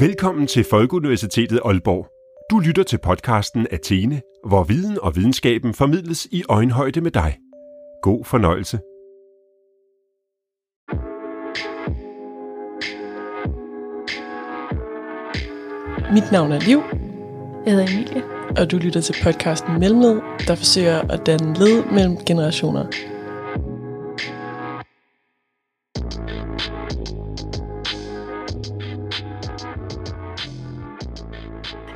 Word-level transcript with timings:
Velkommen 0.00 0.46
til 0.46 0.64
Folkeuniversitetet 0.70 1.60
Aalborg. 1.64 2.06
Du 2.50 2.58
lytter 2.58 2.82
til 2.82 2.98
podcasten 2.98 3.66
Athene, 3.70 4.20
hvor 4.46 4.64
viden 4.64 4.98
og 5.02 5.16
videnskaben 5.16 5.74
formidles 5.74 6.28
i 6.30 6.42
øjenhøjde 6.48 7.00
med 7.00 7.10
dig. 7.10 7.36
God 8.02 8.24
fornøjelse. 8.24 8.78
Mit 16.12 16.32
navn 16.32 16.52
er 16.52 16.60
Liv, 16.60 16.80
Jeg 17.66 17.72
hedder 17.72 17.86
Emilie. 17.92 18.22
og 18.58 18.70
du 18.70 18.76
lytter 18.76 19.00
til 19.00 19.14
podcasten 19.22 19.80
Mellemled, 19.80 20.20
der 20.46 20.54
forsøger 20.54 20.98
at 21.12 21.26
danne 21.26 21.54
led 21.54 21.84
mellem 21.92 22.16
generationer. 22.16 22.86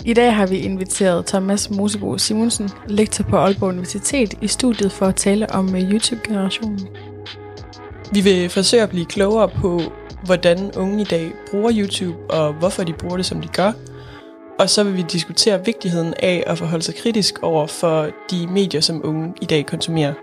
I 0.04 0.14
dag 0.14 0.34
har 0.34 0.46
vi 0.46 0.58
inviteret 0.58 1.26
Thomas 1.26 1.70
Mosebo 1.70 2.18
Simonsen, 2.18 2.70
lektor 2.88 3.24
på 3.24 3.36
Aalborg 3.36 3.68
Universitet, 3.68 4.34
i 4.42 4.48
studiet 4.48 4.92
for 4.92 5.06
at 5.06 5.16
tale 5.16 5.50
om 5.50 5.76
øh, 5.76 5.92
YouTube-generationen. 5.92 6.88
Vi 8.12 8.20
vil 8.20 8.50
forsøge 8.50 8.82
at 8.82 8.88
blive 8.88 9.06
klogere 9.06 9.48
på, 9.48 9.80
hvordan 10.24 10.72
unge 10.76 11.00
i 11.00 11.04
dag 11.04 11.32
bruger 11.50 11.72
YouTube, 11.74 12.30
og 12.30 12.52
hvorfor 12.52 12.84
de 12.84 12.92
bruger 12.92 13.16
det, 13.16 13.26
som 13.26 13.40
de 13.40 13.48
gør. 13.48 13.72
Og 14.58 14.70
så 14.70 14.84
vil 14.84 14.96
vi 14.96 15.02
diskutere 15.02 15.64
vigtigheden 15.64 16.14
af 16.22 16.44
at 16.46 16.58
forholde 16.58 16.84
sig 16.84 16.94
kritisk 16.94 17.42
over 17.42 17.66
for 17.66 18.10
de 18.30 18.46
medier, 18.46 18.80
som 18.80 19.06
unge 19.06 19.34
i 19.42 19.44
dag 19.44 19.66
konsumerer. 19.66 20.14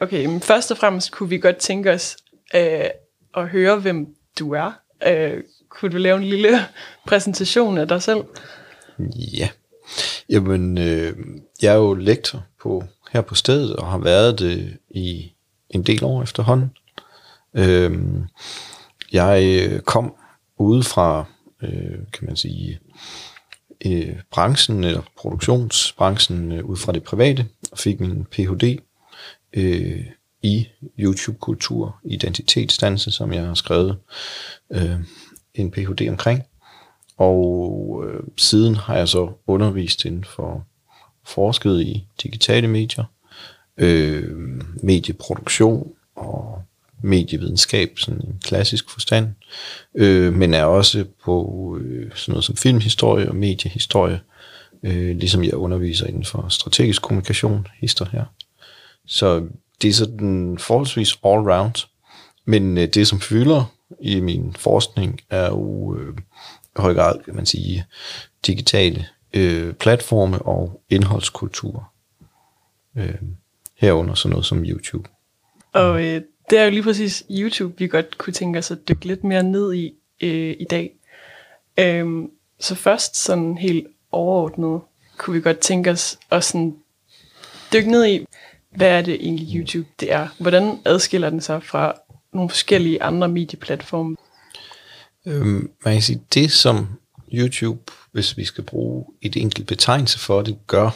Okay, 0.00 0.26
men 0.26 0.40
først 0.40 0.70
og 0.70 0.76
fremmest 0.76 1.12
kunne 1.12 1.28
vi 1.28 1.38
godt 1.38 1.56
tænke 1.56 1.92
os 1.92 2.16
øh, 2.54 2.84
at 3.36 3.48
høre, 3.48 3.76
hvem 3.76 4.06
du 4.38 4.52
er. 4.52 4.72
Øh, 5.06 5.42
kunne 5.68 5.92
du 5.92 5.96
lave 5.96 6.16
en 6.16 6.24
lille 6.24 6.58
præsentation 7.08 7.78
af 7.78 7.88
dig 7.88 8.02
selv? 8.02 8.24
Ja, 9.38 9.48
jamen 10.28 10.78
øh, 10.78 11.16
jeg 11.62 11.72
er 11.72 11.76
jo 11.76 11.94
lektor 11.94 12.44
på, 12.62 12.84
her 13.12 13.20
på 13.20 13.34
stedet, 13.34 13.76
og 13.76 13.86
har 13.86 13.98
været 13.98 14.38
det 14.38 14.78
i 14.90 15.32
en 15.70 15.82
del 15.82 16.04
år 16.04 16.22
efterhånden. 16.22 16.70
Øh, 17.54 18.00
jeg 19.12 19.60
øh, 19.62 19.80
kom 19.80 20.14
ude 20.58 20.82
fra, 20.82 21.24
øh, 21.62 21.98
kan 22.12 22.26
man 22.26 22.36
sige, 22.36 22.80
øh, 23.86 24.16
branchen, 24.30 24.84
eller 24.84 25.02
produktionsbranchen, 25.16 26.52
øh, 26.52 26.64
ud 26.64 26.76
fra 26.76 26.92
det 26.92 27.02
private, 27.02 27.46
og 27.72 27.78
fik 27.78 28.00
min 28.00 28.24
Ph.D. 28.24 28.78
Øh, 29.52 30.06
i 30.44 30.68
YouTube-kultur, 30.98 31.96
identitetsdannelse, 32.04 33.10
som 33.10 33.32
jeg 33.32 33.46
har 33.46 33.54
skrevet 33.54 33.96
øh, 34.70 34.96
en 35.54 35.70
Ph.D. 35.70 36.08
omkring. 36.08 36.42
Og 37.16 38.04
øh, 38.06 38.22
siden 38.36 38.74
har 38.74 38.96
jeg 38.96 39.08
så 39.08 39.32
undervist 39.46 40.04
inden 40.04 40.24
for 40.24 40.66
forsket 41.26 41.80
i 41.80 42.06
digitale 42.22 42.68
medier, 42.68 43.04
øh, 43.76 44.36
medieproduktion 44.82 45.92
og 46.16 46.62
medievidenskab, 47.02 47.98
sådan 47.98 48.20
en 48.20 48.40
klassisk 48.42 48.90
forstand, 48.90 49.28
øh, 49.94 50.32
men 50.32 50.54
er 50.54 50.64
også 50.64 51.04
på 51.24 51.78
øh, 51.80 52.10
sådan 52.14 52.32
noget 52.32 52.44
som 52.44 52.56
filmhistorie 52.56 53.28
og 53.28 53.36
mediehistorie, 53.36 54.20
øh, 54.82 55.16
ligesom 55.16 55.44
jeg 55.44 55.54
underviser 55.54 56.06
inden 56.06 56.24
for 56.24 56.48
strategisk 56.48 57.02
kommunikation, 57.02 57.66
hister 57.80 58.06
her. 58.12 58.24
Så 59.06 59.46
det 59.82 59.88
er 59.88 59.94
sådan 59.94 60.58
forholdsvis 60.58 61.12
all-round, 61.24 61.88
men 62.44 62.78
øh, 62.78 62.88
det 62.88 63.08
som 63.08 63.20
fylder 63.20 63.74
i 64.00 64.20
min 64.20 64.54
forskning 64.58 65.20
er 65.30 65.48
jo 65.48 65.96
øh, 65.96 66.16
i 66.76 66.80
høj 66.80 66.94
grad, 66.94 67.18
kan 67.24 67.34
man 67.34 67.46
sige, 67.46 67.84
digitale 68.46 69.06
øh, 69.34 69.74
platforme 69.74 70.42
og 70.42 70.82
indholdskultur. 70.90 71.92
Øh, 72.96 73.14
herunder 73.76 74.14
sådan 74.14 74.30
noget 74.30 74.46
som 74.46 74.64
YouTube. 74.64 75.08
Og 75.72 76.04
øh, 76.04 76.22
det 76.50 76.58
er 76.58 76.64
jo 76.64 76.70
lige 76.70 76.82
præcis 76.82 77.24
YouTube, 77.30 77.74
vi 77.78 77.88
godt 77.88 78.18
kunne 78.18 78.32
tænke 78.32 78.58
os 78.58 78.70
at 78.70 78.88
dykke 78.88 79.04
lidt 79.04 79.24
mere 79.24 79.42
ned 79.42 79.74
i 79.74 79.94
øh, 80.20 80.56
i 80.60 80.64
dag. 80.70 80.90
Øh, 81.78 82.06
så 82.60 82.74
først 82.74 83.16
sådan 83.16 83.58
helt 83.58 83.86
overordnet, 84.12 84.80
kunne 85.16 85.34
vi 85.34 85.40
godt 85.40 85.58
tænke 85.58 85.90
os 85.90 86.18
at 86.30 86.44
sådan 86.44 86.76
dykke 87.72 87.90
ned 87.90 88.06
i, 88.06 88.26
hvad 88.76 88.88
er 88.88 89.02
det 89.02 89.14
egentlig 89.14 89.56
YouTube 89.56 89.88
det 90.00 90.12
er? 90.12 90.28
Hvordan 90.38 90.78
adskiller 90.84 91.30
den 91.30 91.40
sig 91.40 91.62
fra 91.62 91.94
nogle 92.32 92.50
forskellige 92.50 93.02
andre 93.02 93.28
medieplatforme? 93.28 94.16
Øhm, 95.26 95.70
man 95.84 95.94
kan 95.94 96.02
sige, 96.02 96.20
det 96.34 96.52
som 96.52 96.86
YouTube, 97.32 97.92
hvis 98.12 98.36
vi 98.36 98.44
skal 98.44 98.64
bruge 98.64 99.04
et 99.22 99.36
enkelt 99.36 99.66
betegnelse 99.66 100.18
for 100.18 100.42
det, 100.42 100.66
gør 100.66 100.90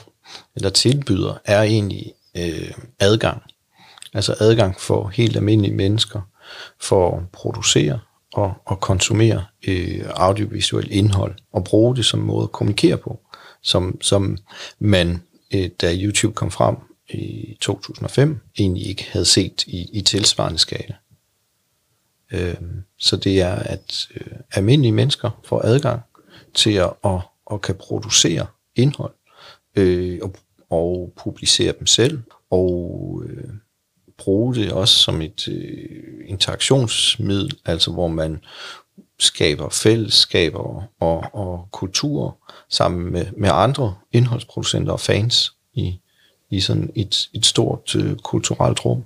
eller 0.57 0.71
tilbyder, 0.71 1.39
er 1.45 1.63
egentlig 1.63 2.13
øh, 2.37 2.71
adgang. 3.01 3.43
Altså 4.15 4.35
adgang 4.41 4.81
for 4.81 5.09
helt 5.09 5.37
almindelige 5.37 5.75
mennesker 5.75 6.21
for 6.81 7.17
at 7.17 7.23
producere 7.33 8.01
og, 8.33 8.55
og 8.65 8.81
konsumere 8.81 9.45
øh, 9.69 10.05
audiovisuelt 10.15 10.91
indhold 10.91 11.35
og 11.53 11.65
bruge 11.65 11.97
det 11.97 12.05
som 12.05 12.21
måde 12.21 12.43
at 12.43 12.53
kommunikere 12.53 12.97
på, 12.97 13.21
som, 13.63 14.01
som 14.01 14.39
man, 14.79 15.23
øh, 15.55 15.71
da 15.81 15.95
YouTube 15.95 16.35
kom 16.35 16.51
frem 16.51 16.77
i 17.11 17.57
2005, 17.61 18.41
egentlig 18.59 18.87
ikke 18.87 19.05
havde 19.11 19.25
set 19.25 19.67
i, 19.67 19.91
i 19.93 20.01
tilsvarende 20.01 20.59
skala. 20.59 20.95
Øh, 22.33 22.57
så 22.99 23.17
det 23.17 23.41
er, 23.41 23.55
at 23.55 24.09
øh, 24.15 24.33
almindelige 24.53 24.93
mennesker 24.93 25.41
får 25.45 25.61
adgang 25.65 26.03
til 26.55 26.73
at, 26.73 26.93
at, 27.05 27.21
at 27.53 27.63
kan 27.63 27.75
producere 27.75 28.47
indhold 28.77 29.15
øh, 29.77 30.19
og, 30.23 30.35
og 30.71 31.13
publicere 31.17 31.75
dem 31.79 31.87
selv 31.87 32.23
og 32.51 33.23
øh, 33.27 33.49
bruge 34.19 34.55
det 34.55 34.73
også 34.73 34.95
som 34.95 35.23
et 35.23 35.49
øh, 35.49 36.25
interaktionsmiddel, 36.27 37.59
altså 37.65 37.93
hvor 37.93 38.09
man 38.09 38.41
skaber 39.19 39.69
fællesskaber 39.69 40.83
og, 41.01 41.25
og 41.33 41.69
kultur 41.73 42.39
sammen 42.69 43.13
med, 43.13 43.27
med 43.37 43.51
andre 43.53 43.95
indholdsproducenter 44.13 44.93
og 44.93 45.01
fans 45.01 45.53
i, 45.73 46.01
i 46.51 46.61
sådan 46.61 46.91
et, 46.95 47.29
et 47.35 47.47
stort 47.47 47.97
øh, 47.97 48.17
kulturelt 48.17 48.85
rum. 48.85 49.05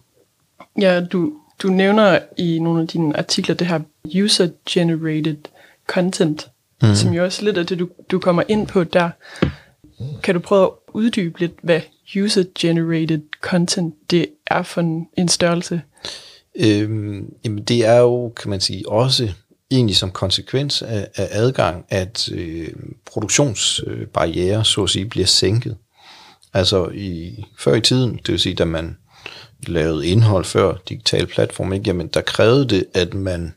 Ja, 0.81 1.01
du, 1.01 1.33
du 1.63 1.69
nævner 1.69 2.19
i 2.39 2.59
nogle 2.59 2.83
af 2.83 2.89
dine 2.89 3.19
artikler 3.19 3.55
det 3.55 3.67
her 3.67 3.81
user-generated 4.17 5.37
content, 5.87 6.51
mm. 6.83 6.95
som 6.95 7.13
jo 7.13 7.25
også 7.25 7.45
lidt 7.45 7.59
af 7.59 7.67
det, 7.67 7.79
du, 7.79 7.89
du 8.11 8.19
kommer 8.19 8.43
ind 8.49 8.67
på 8.67 8.85
der. 8.85 9.11
Kan 10.23 10.35
du 10.35 10.41
prøve 10.41 10.65
at 10.65 10.71
uddybe 10.93 11.41
lidt, 11.41 11.53
hvad 11.63 11.81
user-generated 12.17 13.21
content 13.41 13.95
det 14.11 14.27
er 14.47 14.63
for 14.63 14.81
en, 14.81 15.09
en 15.19 15.29
størrelse? 15.29 15.83
Øhm, 16.57 17.35
jamen 17.45 17.63
det 17.63 17.87
er 17.87 17.99
jo, 17.99 18.29
kan 18.29 18.51
man 18.51 18.61
sige, 18.61 18.89
også 18.89 19.29
egentlig 19.71 19.97
som 19.97 20.11
konsekvens 20.11 20.83
af, 20.83 21.09
af 21.17 21.29
adgang, 21.31 21.85
at 21.89 22.29
øh, 22.33 22.69
produktionsbarriere, 23.05 24.65
så 24.65 24.83
at 24.83 24.91
sige, 24.91 25.07
bliver 25.07 25.27
sænket. 25.27 25.77
Altså 26.55 26.89
i, 26.95 27.45
før 27.59 27.75
i 27.75 27.81
tiden, 27.81 28.17
det 28.17 28.29
vil 28.29 28.41
sige, 28.41 28.55
da 28.55 28.65
man 28.65 28.97
lavede 29.67 30.07
indhold 30.07 30.45
før 30.45 30.77
digital 30.89 31.27
platform, 31.27 31.73
ikke? 31.73 31.85
Jamen, 31.87 32.07
der 32.07 32.21
krævede 32.21 32.69
det, 32.69 32.87
at 32.95 33.15
man 33.15 33.55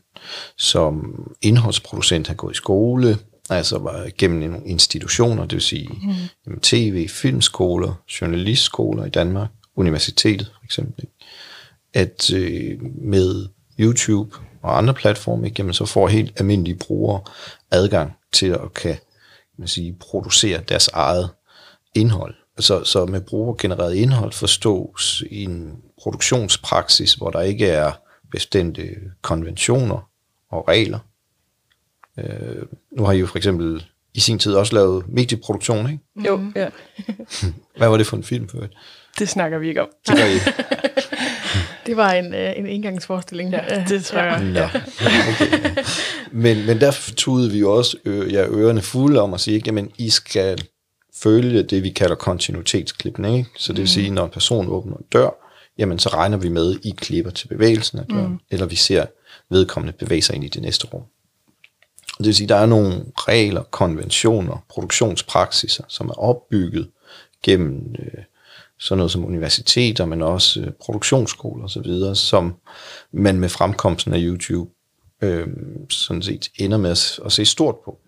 som 0.56 1.22
indholdsproducent 1.42 2.26
har 2.26 2.34
gået 2.34 2.52
i 2.52 2.56
skole, 2.56 3.18
altså 3.50 3.78
var 3.78 4.08
gennem 4.18 4.50
nogle 4.50 4.66
institutioner, 4.66 5.42
det 5.42 5.52
vil 5.52 5.62
sige 5.62 5.88
mm. 5.88 6.12
jamen, 6.46 6.60
tv, 6.60 7.08
filmskoler, 7.08 7.94
journalistskoler 8.20 9.04
i 9.04 9.10
Danmark, 9.10 9.48
universitetet 9.76 10.52
for 10.58 10.64
eksempel, 10.64 11.04
ikke? 11.04 11.14
at 11.94 12.32
øh, 12.32 12.78
med 13.02 13.46
YouTube 13.78 14.36
og 14.62 14.78
andre 14.78 14.94
platforme, 14.94 15.46
ikke? 15.46 15.54
Jamen, 15.58 15.74
så 15.74 15.84
får 15.84 16.08
helt 16.08 16.40
almindelige 16.40 16.78
brugere 16.78 17.20
adgang 17.70 18.12
til 18.32 18.46
at 18.46 18.74
kan 18.74 18.96
man 19.58 19.68
sige, 19.68 19.96
producere 20.00 20.60
deres 20.68 20.88
eget 20.88 21.30
indhold. 21.94 22.34
Så, 22.58 22.84
så 22.84 23.06
med 23.06 23.20
brugergenereret 23.20 23.94
indhold 23.94 24.32
forstås 24.32 25.22
i 25.30 25.44
en 25.44 25.76
produktionspraksis, 25.98 27.14
hvor 27.14 27.30
der 27.30 27.40
ikke 27.40 27.66
er 27.66 27.92
bestemte 28.32 28.82
konventioner 29.22 30.08
og 30.50 30.68
regler. 30.68 30.98
Øh, 32.18 32.62
nu 32.90 33.04
har 33.04 33.12
I 33.12 33.18
jo 33.18 33.26
for 33.26 33.36
eksempel 33.36 33.86
i 34.14 34.20
sin 34.20 34.38
tid 34.38 34.54
også 34.54 34.74
lavet 34.74 35.04
medieproduktion, 35.08 35.90
ikke? 35.90 36.28
Jo, 36.28 36.40
ja. 36.56 36.68
Hvad 37.78 37.88
var 37.88 37.96
det 37.96 38.06
for 38.06 38.16
en 38.16 38.24
film 38.24 38.48
for 38.48 38.58
Det 39.18 39.28
snakker 39.28 39.58
vi 39.58 39.68
ikke 39.68 39.82
om. 39.82 39.88
Det 40.06 40.16
gør 40.16 40.24
I. 40.24 40.38
Det 41.86 41.96
var 41.96 42.12
en, 42.12 42.34
øh, 42.34 42.52
en 42.56 42.66
engangsforestilling. 42.66 43.50
Ja, 43.50 43.84
det 43.88 44.04
tror 44.04 44.18
jeg. 44.18 44.44
Nå, 44.44 44.60
okay. 44.60 45.76
men, 46.32 46.66
men 46.66 46.80
der 46.80 47.12
tudede 47.16 47.50
vi 47.50 47.58
jo 47.58 47.72
også 47.72 47.96
øh, 48.04 48.32
ja, 48.32 48.46
ørerne 48.46 48.82
fulde 48.82 49.20
om 49.20 49.34
at 49.34 49.40
sige, 49.40 49.62
jamen 49.66 49.90
I 49.98 50.10
skal 50.10 50.58
følge 51.22 51.62
det, 51.62 51.82
vi 51.82 51.90
kalder 51.90 52.14
kontinuitetsklipning. 52.14 53.38
Ikke? 53.38 53.50
Så 53.56 53.72
det 53.72 53.80
vil 53.80 53.88
sige, 53.88 54.10
når 54.10 54.24
en 54.24 54.30
person 54.30 54.68
åbner 54.68 54.96
en 54.96 55.04
dør, 55.12 55.30
jamen 55.78 55.98
så 55.98 56.08
regner 56.08 56.36
vi 56.36 56.48
med, 56.48 56.76
I 56.82 56.90
klipper 56.90 57.30
til 57.30 57.48
bevægelsen 57.48 57.98
af 57.98 58.06
døren, 58.06 58.32
mm. 58.32 58.38
eller 58.50 58.66
vi 58.66 58.76
ser 58.76 59.06
vedkommende 59.50 59.92
bevæge 59.92 60.22
sig 60.22 60.34
ind 60.34 60.44
i 60.44 60.48
det 60.48 60.62
næste 60.62 60.86
rum. 60.86 61.02
Det 62.18 62.26
vil 62.26 62.34
sige, 62.34 62.48
der 62.48 62.56
er 62.56 62.66
nogle 62.66 63.04
regler, 63.16 63.62
konventioner, 63.62 64.64
produktionspraksiser, 64.68 65.84
som 65.88 66.08
er 66.08 66.14
opbygget 66.14 66.90
gennem 67.42 67.94
øh, 67.98 68.22
sådan 68.78 68.98
noget 68.98 69.10
som 69.10 69.24
universiteter, 69.24 70.04
men 70.04 70.22
også 70.22 70.60
øh, 70.60 70.70
produktionsskoler 70.80 71.64
osv., 71.64 72.14
som 72.14 72.54
man 73.12 73.40
med 73.40 73.48
fremkomsten 73.48 74.14
af 74.14 74.18
YouTube 74.20 74.70
øh, 75.22 75.46
sådan 75.90 76.22
set 76.22 76.50
ender 76.58 76.78
med 76.78 76.90
at, 76.90 77.20
at 77.24 77.32
se 77.32 77.44
stort 77.44 77.76
på. 77.84 77.98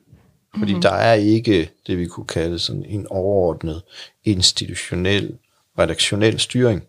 Fordi 0.54 0.72
mm-hmm. 0.72 0.82
der 0.82 0.92
er 0.92 1.14
ikke 1.14 1.70
det, 1.86 1.98
vi 1.98 2.06
kunne 2.06 2.26
kalde 2.26 2.58
sådan 2.58 2.84
en 2.84 3.06
overordnet 3.10 3.82
institutionel, 4.24 5.38
redaktionel 5.78 6.40
styring. 6.40 6.82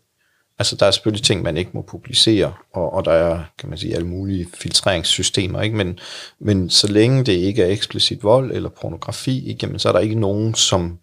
Altså 0.60 0.76
der 0.76 0.86
er 0.86 0.92
selvfølgelig 0.92 1.24
ting, 1.24 1.42
man 1.42 1.58
ikke 1.58 1.72
må 1.74 1.82
publicere, 1.82 2.54
og, 2.74 2.94
og 2.94 3.06
der 3.06 3.12
er, 3.12 3.44
kan 3.58 3.70
man 3.70 3.78
sige, 3.78 3.96
alle 3.96 4.08
mulige 4.08 4.48
filtreringssystemer, 4.54 5.62
ikke? 5.62 5.76
Men, 5.76 6.00
men 6.40 6.70
så 6.70 6.92
længe 6.92 7.24
det 7.24 7.34
ikke 7.34 7.64
er 7.64 7.68
eksplicit 7.68 8.24
vold 8.24 8.52
eller 8.52 8.70
pornografi, 8.70 9.50
ikke? 9.50 9.60
Jamen, 9.62 9.80
så 9.80 9.90
er 9.90 9.94
der 9.94 10.00
ikke 10.00 10.20
nogen, 10.20 10.56
som 10.56 11.00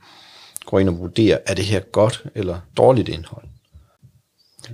går 0.67 0.79
ind 0.79 0.88
og 0.88 0.99
vurderer, 0.99 1.38
er 1.47 1.55
det 1.55 1.64
her 1.64 1.81
godt 1.81 2.25
eller 2.35 2.61
dårligt 2.76 3.08
indhold. 3.08 3.44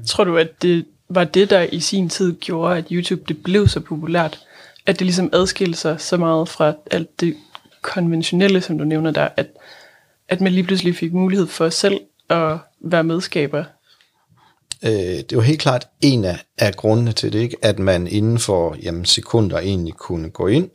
Tror 0.06 0.24
du, 0.24 0.36
at 0.36 0.62
det 0.62 0.84
var 1.08 1.24
det, 1.24 1.50
der 1.50 1.62
i 1.62 1.80
sin 1.80 2.08
tid 2.08 2.36
gjorde, 2.40 2.76
at 2.76 2.84
YouTube 2.90 3.22
det 3.28 3.42
blev 3.42 3.68
så 3.68 3.80
populært? 3.80 4.40
At 4.86 4.98
det 4.98 5.04
ligesom 5.04 5.30
adskilte 5.32 5.78
sig 5.78 6.00
så 6.00 6.16
meget 6.16 6.48
fra 6.48 6.72
alt 6.90 7.20
det 7.20 7.36
konventionelle, 7.82 8.60
som 8.60 8.78
du 8.78 8.84
nævner 8.84 9.10
der, 9.10 9.28
at, 9.36 9.46
at 10.28 10.40
man 10.40 10.52
lige 10.52 10.64
pludselig 10.64 10.96
fik 10.96 11.12
mulighed 11.12 11.46
for 11.46 11.68
selv 11.68 12.00
at 12.28 12.58
være 12.80 13.04
medskaber? 13.04 13.64
Øh, 14.84 14.90
det 15.30 15.36
var 15.36 15.42
helt 15.42 15.60
klart 15.60 15.88
en 16.00 16.24
af, 16.24 16.44
af 16.58 16.74
grundene 16.74 17.12
til 17.12 17.32
det, 17.32 17.38
ikke? 17.38 17.56
at 17.62 17.78
man 17.78 18.06
inden 18.06 18.38
for 18.38 18.76
jamen, 18.82 19.04
sekunder 19.04 19.58
egentlig 19.58 19.94
kunne 19.94 20.30
gå 20.30 20.46
ind, 20.46 20.70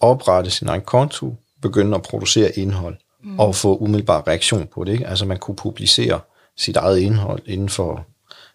oprette 0.00 0.50
sin 0.50 0.68
egen 0.68 0.80
konto, 0.80 1.34
begynde 1.62 1.94
at 1.94 2.02
producere 2.02 2.58
indhold 2.58 2.96
mm. 3.24 3.38
og 3.38 3.54
få 3.54 3.76
umiddelbar 3.76 4.28
reaktion 4.28 4.66
på 4.66 4.84
det. 4.84 4.92
Ikke? 4.92 5.06
Altså 5.06 5.26
man 5.26 5.38
kunne 5.38 5.56
publicere 5.56 6.20
sit 6.56 6.76
eget 6.76 6.98
indhold 6.98 7.42
inden 7.46 7.68
for, 7.68 8.06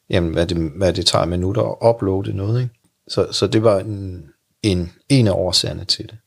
jamen, 0.09 0.33
hvad, 0.33 0.47
det, 0.47 0.71
hvad 0.75 0.93
det 0.93 1.05
tager 1.05 1.25
minutter 1.25 1.61
at 1.61 1.95
uploade 1.95 2.33
noget. 2.33 2.61
Ikke? 2.61 2.73
Så, 3.07 3.27
så 3.31 3.47
det 3.47 3.63
var 3.63 3.79
en, 3.79 4.25
en, 4.63 4.91
en 5.09 5.27
af 5.27 5.31
årsagerne 5.31 5.85
til 5.85 6.05
det. 6.09 6.17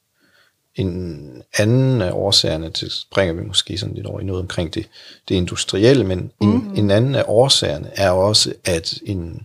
En 0.81 1.43
anden 1.59 2.03
af 2.03 2.11
årsagerne, 2.13 2.67
det 2.69 2.93
springer 2.93 3.35
vi 3.35 3.43
måske 3.43 3.79
sådan 3.79 3.95
lidt 3.95 4.07
over 4.07 4.21
i 4.21 4.25
noget 4.25 4.43
omkring 4.43 4.75
det, 4.75 4.89
det 5.29 5.35
industrielle, 5.35 6.05
men 6.05 6.31
en, 6.43 6.51
mm. 6.51 6.75
en 6.77 6.91
anden 6.91 7.15
af 7.15 7.25
årsagerne 7.27 7.91
er 7.95 8.11
også, 8.11 8.53
at 8.65 8.99
en 9.07 9.43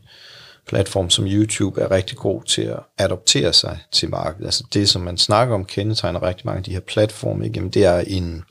platform 0.67 1.09
som 1.09 1.25
YouTube 1.27 1.81
er 1.81 1.91
rigtig 1.91 2.17
god 2.17 2.43
til 2.43 2.61
at 2.61 2.79
adoptere 2.97 3.53
sig 3.53 3.79
til 3.91 4.09
markedet. 4.09 4.45
Altså 4.45 4.63
det, 4.73 4.89
som 4.89 5.01
man 5.01 5.17
snakker 5.17 5.55
om, 5.55 5.65
kendetegner 5.65 6.23
rigtig 6.23 6.45
mange 6.45 6.57
af 6.57 6.63
de 6.63 6.71
her 6.71 6.79
platforme, 6.79 7.45
ikke? 7.45 7.55
Jamen 7.55 7.69
det 7.71 7.85
er 7.85 7.99
en, 7.99 8.43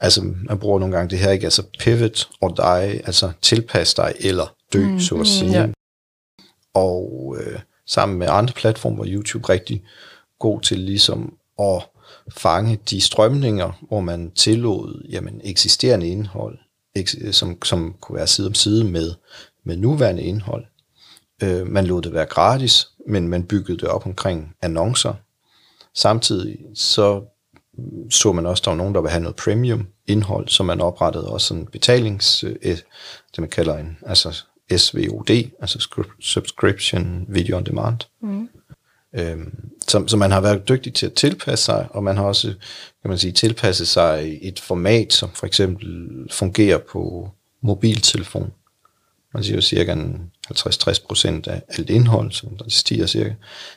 altså 0.00 0.22
man 0.22 0.58
bruger 0.58 0.78
nogle 0.78 0.96
gange 0.96 1.10
det 1.10 1.18
her, 1.18 1.30
ikke? 1.30 1.44
Altså 1.44 1.62
pivot 1.78 2.28
or 2.40 2.48
die, 2.48 3.06
altså 3.06 3.32
tilpas 3.42 3.94
dig 3.94 4.14
eller 4.20 4.54
dø, 4.72 4.78
mm, 4.78 5.00
så 5.00 5.14
at 5.14 5.26
sige. 5.26 5.48
Mm, 5.48 5.54
ja. 5.54 5.66
Og 6.74 7.36
øh, 7.40 7.58
sammen 7.86 8.18
med 8.18 8.26
andre 8.30 8.52
platforme 8.52 8.98
var 8.98 9.06
YouTube 9.08 9.48
rigtig 9.48 9.84
god 10.38 10.60
til 10.60 10.78
ligesom 10.78 11.34
at 11.60 11.82
fange 12.32 12.78
de 12.90 13.00
strømninger, 13.00 13.84
hvor 13.88 14.00
man 14.00 14.30
tillod 14.30 15.06
jamen, 15.10 15.40
eksisterende 15.44 16.08
indhold, 16.08 16.58
som, 17.32 17.62
som 17.62 17.94
kunne 18.00 18.16
være 18.16 18.26
side 18.26 18.46
om 18.46 18.54
side 18.54 18.84
med, 18.84 19.14
med 19.64 19.76
nuværende 19.76 20.22
indhold. 20.22 20.64
Øh, 21.42 21.66
man 21.66 21.86
lod 21.86 22.02
det 22.02 22.12
være 22.12 22.26
gratis, 22.26 22.88
men 23.08 23.28
man 23.28 23.44
byggede 23.44 23.78
det 23.78 23.88
op 23.88 24.06
omkring 24.06 24.54
annoncer. 24.62 25.14
Samtidig 25.94 26.58
så 26.74 27.22
så 28.10 28.32
man 28.32 28.46
også, 28.46 28.62
der 28.64 28.70
var 28.70 28.76
nogen, 28.76 28.94
der 28.94 29.00
ville 29.00 29.10
have 29.10 29.22
noget 29.22 29.36
premium 29.36 29.86
indhold, 30.06 30.48
så 30.48 30.62
man 30.62 30.80
oprettede 30.80 31.28
også 31.28 31.54
en 31.54 31.66
betalings, 31.66 32.44
øh, 32.44 32.76
det 33.30 33.38
man 33.38 33.48
kalder 33.48 33.78
en, 33.78 33.98
altså 34.06 34.44
SVOD, 34.76 35.30
altså 35.60 36.04
Subscription 36.20 37.24
Video 37.28 37.56
On 37.56 37.64
Demand. 37.64 37.98
Mm. 38.20 38.48
Øhm, 39.14 39.70
så, 39.88 40.04
så 40.06 40.16
man 40.16 40.30
har 40.30 40.40
været 40.40 40.68
dygtig 40.68 40.94
til 40.94 41.06
at 41.06 41.12
tilpasse 41.12 41.64
sig, 41.64 41.88
og 41.90 42.04
man 42.04 42.16
har 42.16 42.24
også, 42.24 42.48
kan 43.02 43.08
man 43.08 43.18
sige, 43.18 43.32
tilpasset 43.32 43.88
sig 43.88 44.38
et 44.42 44.60
format, 44.60 45.12
som 45.12 45.30
for 45.34 45.46
eksempel 45.46 46.08
fungerer 46.30 46.78
på 46.78 47.30
mobiltelefon. 47.62 48.52
Man 49.34 49.44
siger 49.44 49.54
jo 49.54 49.60
cirka 49.60 49.94
50-60 50.50 51.06
procent 51.06 51.46
af 51.46 51.62
alt 51.68 51.90
indhold, 51.90 52.32
som 52.32 52.56
der 52.56 52.64
stiger 52.68 53.06
cirka 53.06 53.34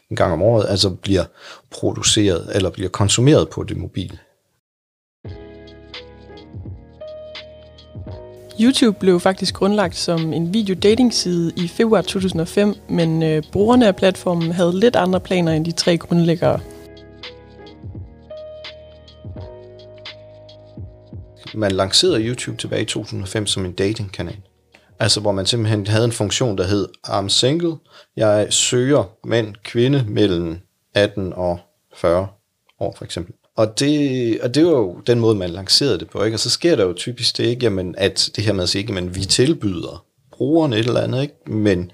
en 0.10 0.16
gang 0.16 0.34
om 0.34 0.42
året, 0.42 0.66
altså 0.70 0.90
bliver 0.90 1.26
produceret 1.72 2.56
eller 2.56 2.70
bliver 2.70 2.90
konsumeret 2.90 3.50
på 3.50 3.64
det 3.64 3.78
mobile 3.78 4.20
YouTube 8.62 9.00
blev 9.00 9.20
faktisk 9.20 9.56
grundlagt 9.56 9.96
som 9.96 10.34
en 10.34 10.54
video-dating-side 10.54 11.52
i 11.58 11.68
februar 11.68 12.02
2005, 12.02 12.74
men 12.90 13.24
øh, 13.24 13.44
brugerne 13.52 13.88
af 13.88 13.96
platformen 13.96 14.52
havde 14.52 14.80
lidt 14.80 14.96
andre 14.96 15.20
planer 15.20 15.52
end 15.52 15.66
de 15.66 15.72
tre 15.72 15.98
grundlæggere. 15.98 16.60
Man 21.54 21.72
lancerede 21.72 22.22
YouTube 22.22 22.58
tilbage 22.58 22.82
i 22.82 22.86
2005 22.86 23.48
som 23.48 23.66
en 23.66 23.74
datingkanal. 23.74 24.38
Altså 25.00 25.20
hvor 25.20 25.32
man 25.32 25.46
simpelthen 25.46 25.88
havde 25.88 26.06
en 26.06 26.12
funktion, 26.12 26.58
der 26.58 26.64
hed 26.64 26.88
I'm 27.08 27.30
single. 27.30 27.76
Jeg 28.16 28.48
søger 28.50 29.04
mænd, 29.24 29.56
kvinde 29.64 30.06
mellem 30.08 30.60
18 30.96 31.34
og 31.34 31.60
40 31.96 32.28
år 32.80 32.96
for 32.98 33.06
eksempel. 33.06 33.34
Og 33.58 33.80
det, 33.80 34.42
og 34.42 34.56
det 34.56 34.66
var 34.66 34.72
jo 34.72 34.98
den 35.08 35.20
måde, 35.20 35.36
man 35.36 35.50
lancerede 35.50 36.00
det 36.00 36.10
på. 36.10 36.24
Ikke? 36.24 36.36
Og 36.36 36.40
så 36.40 36.50
sker 36.50 36.76
der 36.76 36.86
jo 36.86 36.94
typisk 36.94 37.38
det, 37.38 37.44
ikke? 37.44 37.64
Jamen, 37.64 37.96
at 37.98 38.30
det 38.36 38.44
her 38.44 38.54
med 38.54 38.64
at 38.64 38.70
sige, 38.70 38.98
at 38.98 39.16
vi 39.16 39.22
tilbyder 39.22 40.06
brugerne 40.32 40.78
et 40.78 40.88
eller 40.88 41.02
andet, 41.02 41.22
ikke? 41.22 41.34
men 41.48 41.92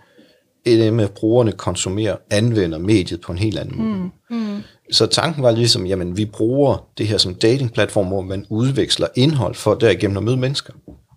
det 0.65 0.93
med, 0.93 1.03
at 1.03 1.11
brugerne 1.11 1.51
konsumerer, 1.51 2.15
anvender 2.29 2.77
mediet 2.77 3.21
på 3.21 3.31
en 3.31 3.37
helt 3.37 3.59
anden 3.59 3.77
måde. 3.77 4.11
Mm. 4.29 4.37
Mm. 4.37 4.61
Så 4.91 5.05
tanken 5.05 5.43
var 5.43 5.51
ligesom, 5.51 5.85
jamen 5.85 6.17
vi 6.17 6.25
bruger 6.25 6.87
det 6.97 7.07
her 7.07 7.17
som 7.17 7.35
datingplatform, 7.35 8.07
hvor 8.07 8.21
man 8.21 8.45
udveksler 8.49 9.07
indhold 9.15 9.55
for 9.55 9.73
derigennem 9.73 10.17
at 10.17 10.23
møde 10.23 10.37
mennesker. 10.37 10.73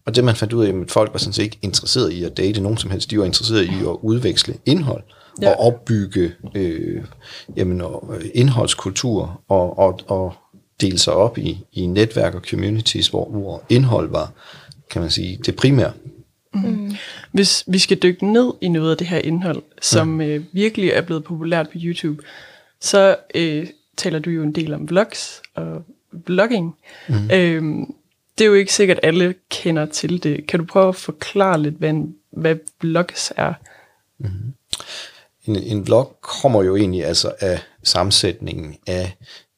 Og 0.06 0.16
det 0.16 0.24
man 0.24 0.36
fandt 0.36 0.52
ud 0.52 0.64
af, 0.64 0.68
at 0.68 0.90
folk 0.90 1.12
var 1.12 1.18
sådan 1.18 1.32
set 1.32 1.42
ikke 1.42 1.58
interesseret 1.62 2.12
i 2.12 2.24
at 2.24 2.36
date 2.36 2.60
nogen 2.60 2.78
som 2.78 2.90
helst, 2.90 3.10
de 3.10 3.18
var 3.18 3.24
interesseret 3.24 3.64
i 3.64 3.80
at 3.80 3.96
udveksle 4.02 4.54
indhold 4.66 5.02
ja. 5.42 5.50
og 5.50 5.66
opbygge 5.66 6.32
øh, 6.54 7.04
jamen, 7.56 7.80
og, 7.80 8.12
indholdskultur 8.34 9.40
og, 9.48 9.78
og, 9.78 10.00
og 10.06 10.34
dele 10.80 10.98
sig 10.98 11.12
op 11.12 11.38
i, 11.38 11.58
i 11.72 11.86
netværk 11.86 12.34
og 12.34 12.42
communities, 12.50 13.08
hvor, 13.08 13.28
hvor 13.28 13.62
indhold 13.68 14.10
var, 14.10 14.32
kan 14.90 15.02
man 15.02 15.10
sige, 15.10 15.38
det 15.46 15.56
primære. 15.56 15.92
Mm. 16.54 16.94
Hvis 17.32 17.64
vi 17.66 17.78
skal 17.78 17.98
dykke 18.02 18.32
ned 18.32 18.52
i 18.60 18.68
noget 18.68 18.90
af 18.90 18.96
det 18.96 19.06
her 19.06 19.18
indhold, 19.18 19.62
som 19.82 20.20
ja. 20.20 20.26
øh, 20.26 20.44
virkelig 20.52 20.90
er 20.90 21.02
blevet 21.02 21.24
populært 21.24 21.68
på 21.68 21.78
YouTube, 21.82 22.22
så 22.80 23.16
øh, 23.34 23.66
taler 23.96 24.18
du 24.18 24.30
jo 24.30 24.42
en 24.42 24.54
del 24.54 24.74
om 24.74 24.88
vlogs 24.88 25.42
og 25.54 25.84
vlogging. 26.12 26.76
Mm. 27.08 27.30
Øhm, 27.32 27.94
det 28.38 28.44
er 28.44 28.48
jo 28.48 28.54
ikke 28.54 28.72
sikkert, 28.72 28.98
at 29.02 29.08
alle 29.08 29.34
kender 29.50 29.86
til 29.86 30.22
det. 30.22 30.46
Kan 30.46 30.60
du 30.60 30.66
prøve 30.66 30.88
at 30.88 30.96
forklare 30.96 31.62
lidt, 31.62 31.74
hvad, 31.74 31.90
en, 31.90 32.14
hvad 32.30 32.56
vlogs 32.80 33.32
er? 33.36 33.54
Mm. 34.18 34.28
En, 35.44 35.56
en 35.56 35.86
vlog 35.86 36.16
kommer 36.20 36.62
jo 36.62 36.76
egentlig 36.76 37.04
altså 37.04 37.32
af 37.40 37.60
sammensætningen 37.82 38.76
af 38.86 39.16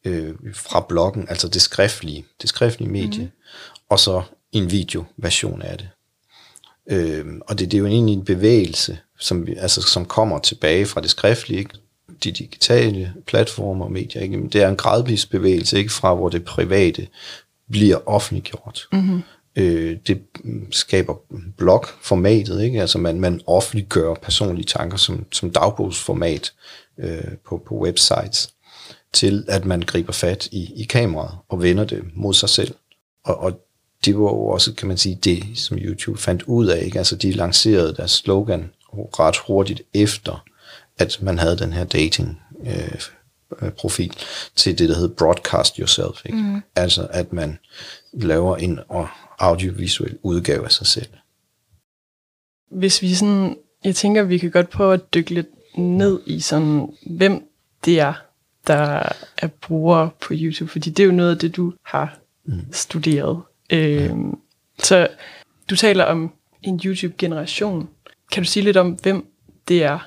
øh, 0.08 0.34
fra 0.54 0.86
bloggen, 0.88 1.26
altså 1.28 1.48
det 1.48 1.62
skriftlige, 1.62 2.24
det 2.42 2.48
skriftlige 2.48 2.90
medie, 2.90 3.24
mm. 3.24 3.30
og 3.88 4.00
så 4.00 4.22
en 4.52 4.70
videoversion 4.70 5.62
af 5.62 5.78
det. 5.78 5.88
Øh, 6.90 7.26
og 7.48 7.58
det, 7.58 7.70
det 7.70 7.76
er 7.76 7.78
jo 7.78 7.86
egentlig 7.86 8.12
en 8.12 8.24
bevægelse, 8.24 8.98
som, 9.18 9.46
vi, 9.46 9.54
altså, 9.54 9.82
som 9.82 10.04
kommer 10.04 10.38
tilbage 10.38 10.86
fra 10.86 11.00
det 11.00 11.10
skriftlige, 11.10 11.58
ikke? 11.58 11.74
de 12.24 12.32
digitale 12.32 13.14
platformer 13.26 13.84
og 13.84 13.92
medier. 13.92 14.22
Ikke? 14.22 14.48
Det 14.52 14.62
er 14.62 14.68
en 14.68 14.76
gradvis 14.76 15.26
bevægelse, 15.26 15.78
ikke 15.78 15.92
fra 15.92 16.14
hvor 16.14 16.28
det 16.28 16.44
private 16.44 17.08
bliver 17.70 18.08
offentliggjort. 18.08 18.88
Mm-hmm. 18.92 19.22
Øh, 19.56 19.96
det 20.06 20.22
skaber 20.70 21.14
blogformatet, 21.56 22.62
ikke? 22.62 22.80
Altså 22.80 22.98
man, 22.98 23.20
man 23.20 23.40
offentliggør 23.46 24.14
personlige 24.14 24.66
tanker 24.66 24.96
som, 24.96 25.26
som 25.32 25.50
dagbogsformat 25.50 26.52
øh, 26.98 27.24
på, 27.46 27.62
på 27.66 27.74
websites, 27.74 28.50
til 29.12 29.44
at 29.48 29.64
man 29.64 29.80
griber 29.82 30.12
fat 30.12 30.46
i, 30.46 30.72
i 30.76 30.84
kameraet 30.84 31.38
og 31.48 31.62
vender 31.62 31.84
det 31.84 32.04
mod 32.14 32.34
sig 32.34 32.48
selv. 32.48 32.74
Og, 33.24 33.36
og 33.36 33.60
det 34.04 34.14
var 34.14 34.22
jo 34.22 34.46
også, 34.46 34.74
kan 34.74 34.88
man 34.88 34.96
sige, 34.96 35.18
det, 35.24 35.44
som 35.54 35.78
YouTube 35.78 36.18
fandt 36.18 36.42
ud 36.42 36.66
af. 36.66 36.84
Ikke? 36.84 36.98
Altså 36.98 37.16
de 37.16 37.32
lancerede 37.32 37.94
deres 37.94 38.10
slogan 38.10 38.70
ret 38.92 39.36
hurtigt 39.36 39.82
efter, 39.94 40.44
at 40.98 41.18
man 41.22 41.38
havde 41.38 41.58
den 41.58 41.72
her 41.72 41.84
dating 41.84 42.40
øh, 42.66 43.70
profil 43.70 44.12
til 44.56 44.78
det, 44.78 44.88
der 44.88 44.94
hedder 44.94 45.14
broadcast 45.14 45.76
yourself. 45.76 46.26
Ikke? 46.26 46.38
Mm. 46.38 46.62
Altså 46.76 47.06
at 47.10 47.32
man 47.32 47.58
laver 48.12 48.56
en 48.56 48.80
audiovisuel 49.38 50.18
udgave 50.22 50.64
af 50.64 50.72
sig 50.72 50.86
selv. 50.86 51.08
Hvis 52.70 53.02
vi 53.02 53.14
sådan 53.14 53.56
jeg 53.84 53.94
tænker, 53.94 54.22
vi 54.22 54.38
kan 54.38 54.50
godt 54.50 54.70
prøve 54.70 54.94
at 54.94 55.14
dykke 55.14 55.34
lidt 55.34 55.48
ned 55.78 56.20
i 56.26 56.40
sådan, 56.40 56.88
hvem 57.06 57.48
det 57.84 58.00
er, 58.00 58.14
der 58.68 59.02
er 59.38 59.46
brugere 59.46 60.10
på 60.20 60.34
YouTube, 60.36 60.70
fordi 60.70 60.90
det 60.90 61.02
er 61.02 61.06
jo 61.06 61.12
noget 61.12 61.30
af 61.30 61.38
det, 61.38 61.56
du 61.56 61.72
har 61.84 62.18
mm. 62.44 62.72
studeret. 62.72 63.40
Øhm, 63.72 64.38
så 64.82 65.08
du 65.70 65.76
taler 65.76 66.04
om 66.04 66.32
en 66.62 66.80
YouTube-generation. 66.84 67.88
Kan 68.32 68.42
du 68.42 68.48
sige 68.48 68.64
lidt 68.64 68.76
om, 68.76 68.90
hvem 68.90 69.26
det 69.68 69.84
er? 69.84 69.98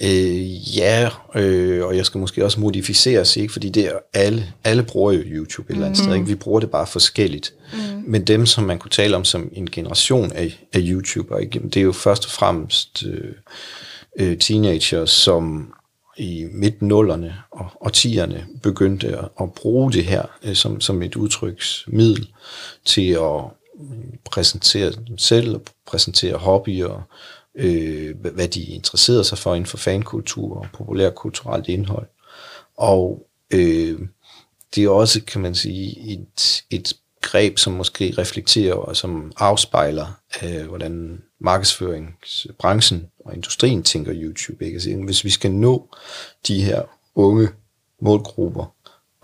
Øh, 0.00 0.76
ja, 0.78 1.10
øh, 1.34 1.84
og 1.84 1.96
jeg 1.96 2.06
skal 2.06 2.18
måske 2.18 2.44
også 2.44 2.60
modificere 2.60 3.24
ikke? 3.36 3.52
fordi 3.52 3.68
det 3.68 3.86
er 3.86 3.98
alle, 4.12 4.52
alle 4.64 4.82
bruger 4.82 5.12
jo 5.12 5.22
YouTube 5.24 5.70
et 5.70 5.74
eller 5.74 5.86
andet 5.86 6.00
mm. 6.00 6.04
sted. 6.04 6.14
Ikke? 6.14 6.26
Vi 6.26 6.34
bruger 6.34 6.60
det 6.60 6.70
bare 6.70 6.86
forskelligt. 6.86 7.54
Mm. 7.72 7.78
Men 8.06 8.24
dem, 8.24 8.46
som 8.46 8.64
man 8.64 8.78
kunne 8.78 8.90
tale 8.90 9.16
om 9.16 9.24
som 9.24 9.50
en 9.52 9.70
generation 9.70 10.32
af, 10.32 10.64
af 10.72 10.80
YouTuber, 10.82 11.38
ikke? 11.38 11.58
det 11.58 11.76
er 11.76 11.84
jo 11.84 11.92
først 11.92 12.24
og 12.24 12.30
fremmest 12.30 13.04
øh, 13.06 13.32
øh, 14.18 14.38
teenager, 14.38 15.04
som 15.04 15.74
i 16.16 16.46
midt-nullerne 16.52 17.34
og, 17.50 17.70
og 17.74 17.92
tierne 17.92 18.46
begyndte 18.62 19.18
at, 19.18 19.28
at 19.40 19.54
bruge 19.54 19.92
det 19.92 20.04
her 20.04 20.22
øh, 20.42 20.54
som, 20.54 20.80
som 20.80 21.02
et 21.02 21.16
udtryksmiddel 21.16 22.28
til 22.84 23.10
at 23.10 23.44
øh, 23.80 24.18
præsentere 24.24 24.92
dem 24.92 25.18
selv, 25.18 25.60
præsentere 25.86 26.36
hobbyer, 26.36 27.08
øh, 27.54 28.16
hvad 28.20 28.48
de 28.48 28.62
interesserede 28.62 29.24
sig 29.24 29.38
for 29.38 29.54
inden 29.54 29.66
for 29.66 29.76
fankultur 29.76 30.56
og 30.56 30.66
populærkulturelt 30.72 31.68
indhold. 31.68 32.06
Og 32.76 33.26
øh, 33.52 33.98
det 34.74 34.84
er 34.84 34.88
også, 34.88 35.24
kan 35.24 35.40
man 35.40 35.54
sige, 35.54 36.12
et, 36.12 36.62
et 36.70 36.94
greb, 37.24 37.58
som 37.58 37.72
måske 37.72 38.14
reflekterer 38.18 38.74
og 38.74 38.96
som 38.96 39.32
afspejler, 39.36 40.20
øh, 40.44 40.66
hvordan 40.66 41.22
markedsføringsbranchen 41.40 43.06
og 43.24 43.34
industrien 43.34 43.82
tænker 43.82 44.12
YouTube. 44.14 44.64
Ikke? 44.64 44.74
Altså, 44.74 44.90
hvis 45.04 45.24
vi 45.24 45.30
skal 45.30 45.50
nå 45.50 45.88
de 46.48 46.62
her 46.62 46.82
unge 47.14 47.48
målgrupper 48.00 48.74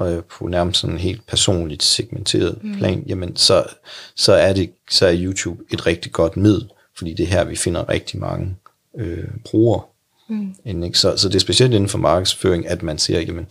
øh, 0.02 0.22
på 0.22 0.46
nærmest 0.46 0.80
sådan 0.80 0.98
helt 0.98 1.26
personligt 1.26 1.82
segmenteret 1.82 2.58
mm. 2.62 2.76
plan, 2.76 3.04
jamen 3.06 3.36
så, 3.36 3.64
så, 4.16 4.32
er 4.32 4.52
det, 4.52 4.70
så 4.90 5.06
er 5.06 5.14
YouTube 5.16 5.62
et 5.70 5.86
rigtig 5.86 6.12
godt 6.12 6.36
middel, 6.36 6.70
fordi 6.96 7.14
det 7.14 7.22
er 7.22 7.28
her, 7.28 7.44
vi 7.44 7.56
finder 7.56 7.88
rigtig 7.88 8.20
mange 8.20 8.56
øh, 8.98 9.28
brugere. 9.44 9.82
Mm. 10.28 10.54
Inden, 10.64 10.84
ikke? 10.84 10.98
Så, 10.98 11.16
så 11.16 11.28
det 11.28 11.34
er 11.34 11.40
specielt 11.40 11.74
inden 11.74 11.88
for 11.88 11.98
markedsføring, 11.98 12.68
at 12.68 12.82
man 12.82 12.98
siger, 12.98 13.20
jamen, 13.20 13.46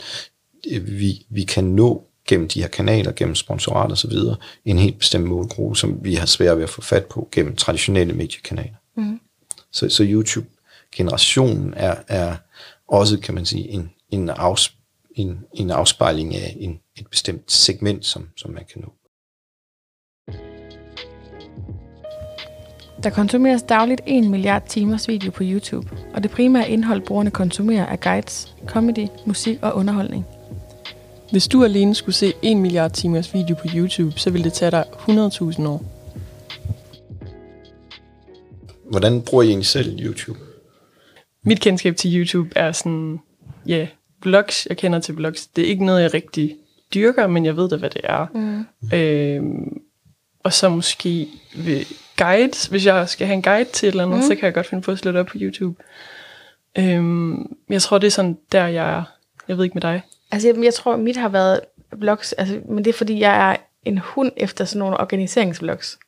vi, 0.81 1.25
vi 1.29 1.43
kan 1.43 1.63
nå 1.63 2.08
gennem 2.29 2.47
de 2.47 2.61
her 2.61 2.67
kanaler, 2.67 3.11
gennem 3.11 3.35
sponsorat 3.35 3.91
og 3.91 3.97
så 3.97 4.07
videre, 4.07 4.35
en 4.65 4.77
helt 4.77 4.99
bestemt 4.99 5.25
målgruppe, 5.25 5.75
som 5.75 6.03
vi 6.03 6.15
har 6.15 6.25
svært 6.25 6.57
ved 6.57 6.63
at 6.63 6.69
få 6.69 6.81
fat 6.81 7.05
på 7.05 7.29
gennem 7.31 7.55
traditionelle 7.55 8.13
mediekanaler. 8.13 8.75
Mm. 8.95 9.19
Så, 9.71 9.89
så 9.89 10.03
YouTube-generationen 10.03 11.73
er, 11.77 11.95
er 12.07 12.35
også, 12.87 13.19
kan 13.19 13.35
man 13.35 13.45
sige, 13.45 13.69
en, 13.69 13.89
en, 14.09 14.29
afs, 14.29 14.75
en, 15.15 15.39
en 15.53 15.71
afspejling 15.71 16.35
af 16.35 16.55
en, 16.59 16.79
et 16.97 17.07
bestemt 17.07 17.51
segment, 17.51 18.05
som, 18.05 18.27
som 18.37 18.51
man 18.51 18.63
kan 18.73 18.81
nå. 18.81 18.93
Der 23.03 23.09
konsumeres 23.09 23.63
dagligt 23.63 24.01
1 24.07 24.23
milliard 24.23 24.63
timers 24.67 25.07
video 25.07 25.31
på 25.31 25.43
YouTube, 25.45 25.89
og 26.13 26.23
det 26.23 26.31
primære 26.31 26.69
indhold, 26.69 27.01
brugerne 27.01 27.31
konsumerer, 27.31 27.85
er 27.85 27.95
guides, 27.95 28.55
comedy, 28.65 29.07
musik 29.25 29.59
og 29.61 29.75
underholdning. 29.75 30.25
Hvis 31.31 31.47
du 31.47 31.63
alene 31.63 31.95
skulle 31.95 32.15
se 32.15 32.33
1 32.41 32.57
milliard 32.57 32.91
timers 32.91 33.33
video 33.33 33.55
på 33.55 33.67
YouTube, 33.75 34.19
så 34.19 34.29
ville 34.29 34.43
det 34.43 34.53
tage 34.53 34.71
dig 34.71 34.85
100.000 34.91 35.67
år. 35.67 35.83
Hvordan 38.89 39.21
bruger 39.21 39.43
I 39.43 39.47
egentlig 39.47 39.65
selv 39.65 39.99
YouTube? 39.99 40.39
Mit 41.43 41.59
kendskab 41.59 41.95
til 41.95 42.19
YouTube 42.19 42.49
er 42.55 42.71
sådan, 42.71 43.19
ja, 43.67 43.77
yeah, 43.77 43.87
vlogs. 44.23 44.67
Jeg 44.69 44.77
kender 44.77 44.99
til 44.99 45.15
vlogs. 45.15 45.47
Det 45.47 45.63
er 45.63 45.67
ikke 45.67 45.85
noget, 45.85 46.01
jeg 46.01 46.13
rigtig 46.13 46.55
dyrker, 46.93 47.27
men 47.27 47.45
jeg 47.45 47.57
ved 47.57 47.69
da, 47.69 47.75
hvad 47.75 47.89
det 47.89 48.01
er. 48.03 48.25
Mm. 48.33 48.65
Øhm, 48.97 49.81
og 50.43 50.53
så 50.53 50.69
måske 50.69 51.27
ved 51.55 51.85
guides. 52.17 52.65
Hvis 52.65 52.85
jeg 52.85 53.09
skal 53.09 53.27
have 53.27 53.35
en 53.35 53.41
guide 53.41 53.69
til 53.73 53.87
et 53.87 53.91
eller 53.91 54.03
andet, 54.03 54.17
mm. 54.17 54.23
så 54.23 54.35
kan 54.35 54.45
jeg 54.45 54.53
godt 54.53 54.67
finde 54.67 54.83
på 54.83 54.91
at 54.91 54.99
slå 54.99 55.11
det 55.11 55.19
op 55.19 55.25
på 55.25 55.37
YouTube. 55.41 55.83
Øhm, 56.77 57.55
jeg 57.69 57.81
tror, 57.81 57.97
det 57.97 58.07
er 58.07 58.11
sådan, 58.11 58.37
der 58.51 58.67
jeg 58.67 58.97
er. 58.97 59.03
Jeg 59.47 59.57
ved 59.57 59.63
ikke 59.63 59.75
med 59.75 59.81
dig. 59.81 60.01
Altså, 60.31 60.47
jeg, 60.47 60.63
jeg 60.63 60.73
tror, 60.73 60.97
mit 60.97 61.17
har 61.17 61.29
været 61.29 61.59
vlogs, 61.91 62.33
altså, 62.33 62.59
men 62.69 62.77
det 62.77 62.87
er, 62.87 62.97
fordi 62.97 63.19
jeg 63.19 63.51
er 63.51 63.55
en 63.85 63.97
hund 63.97 64.31
efter 64.37 64.65
sådan 64.65 64.79
nogle 64.79 64.99
organiseringsvlogs. 64.99 65.99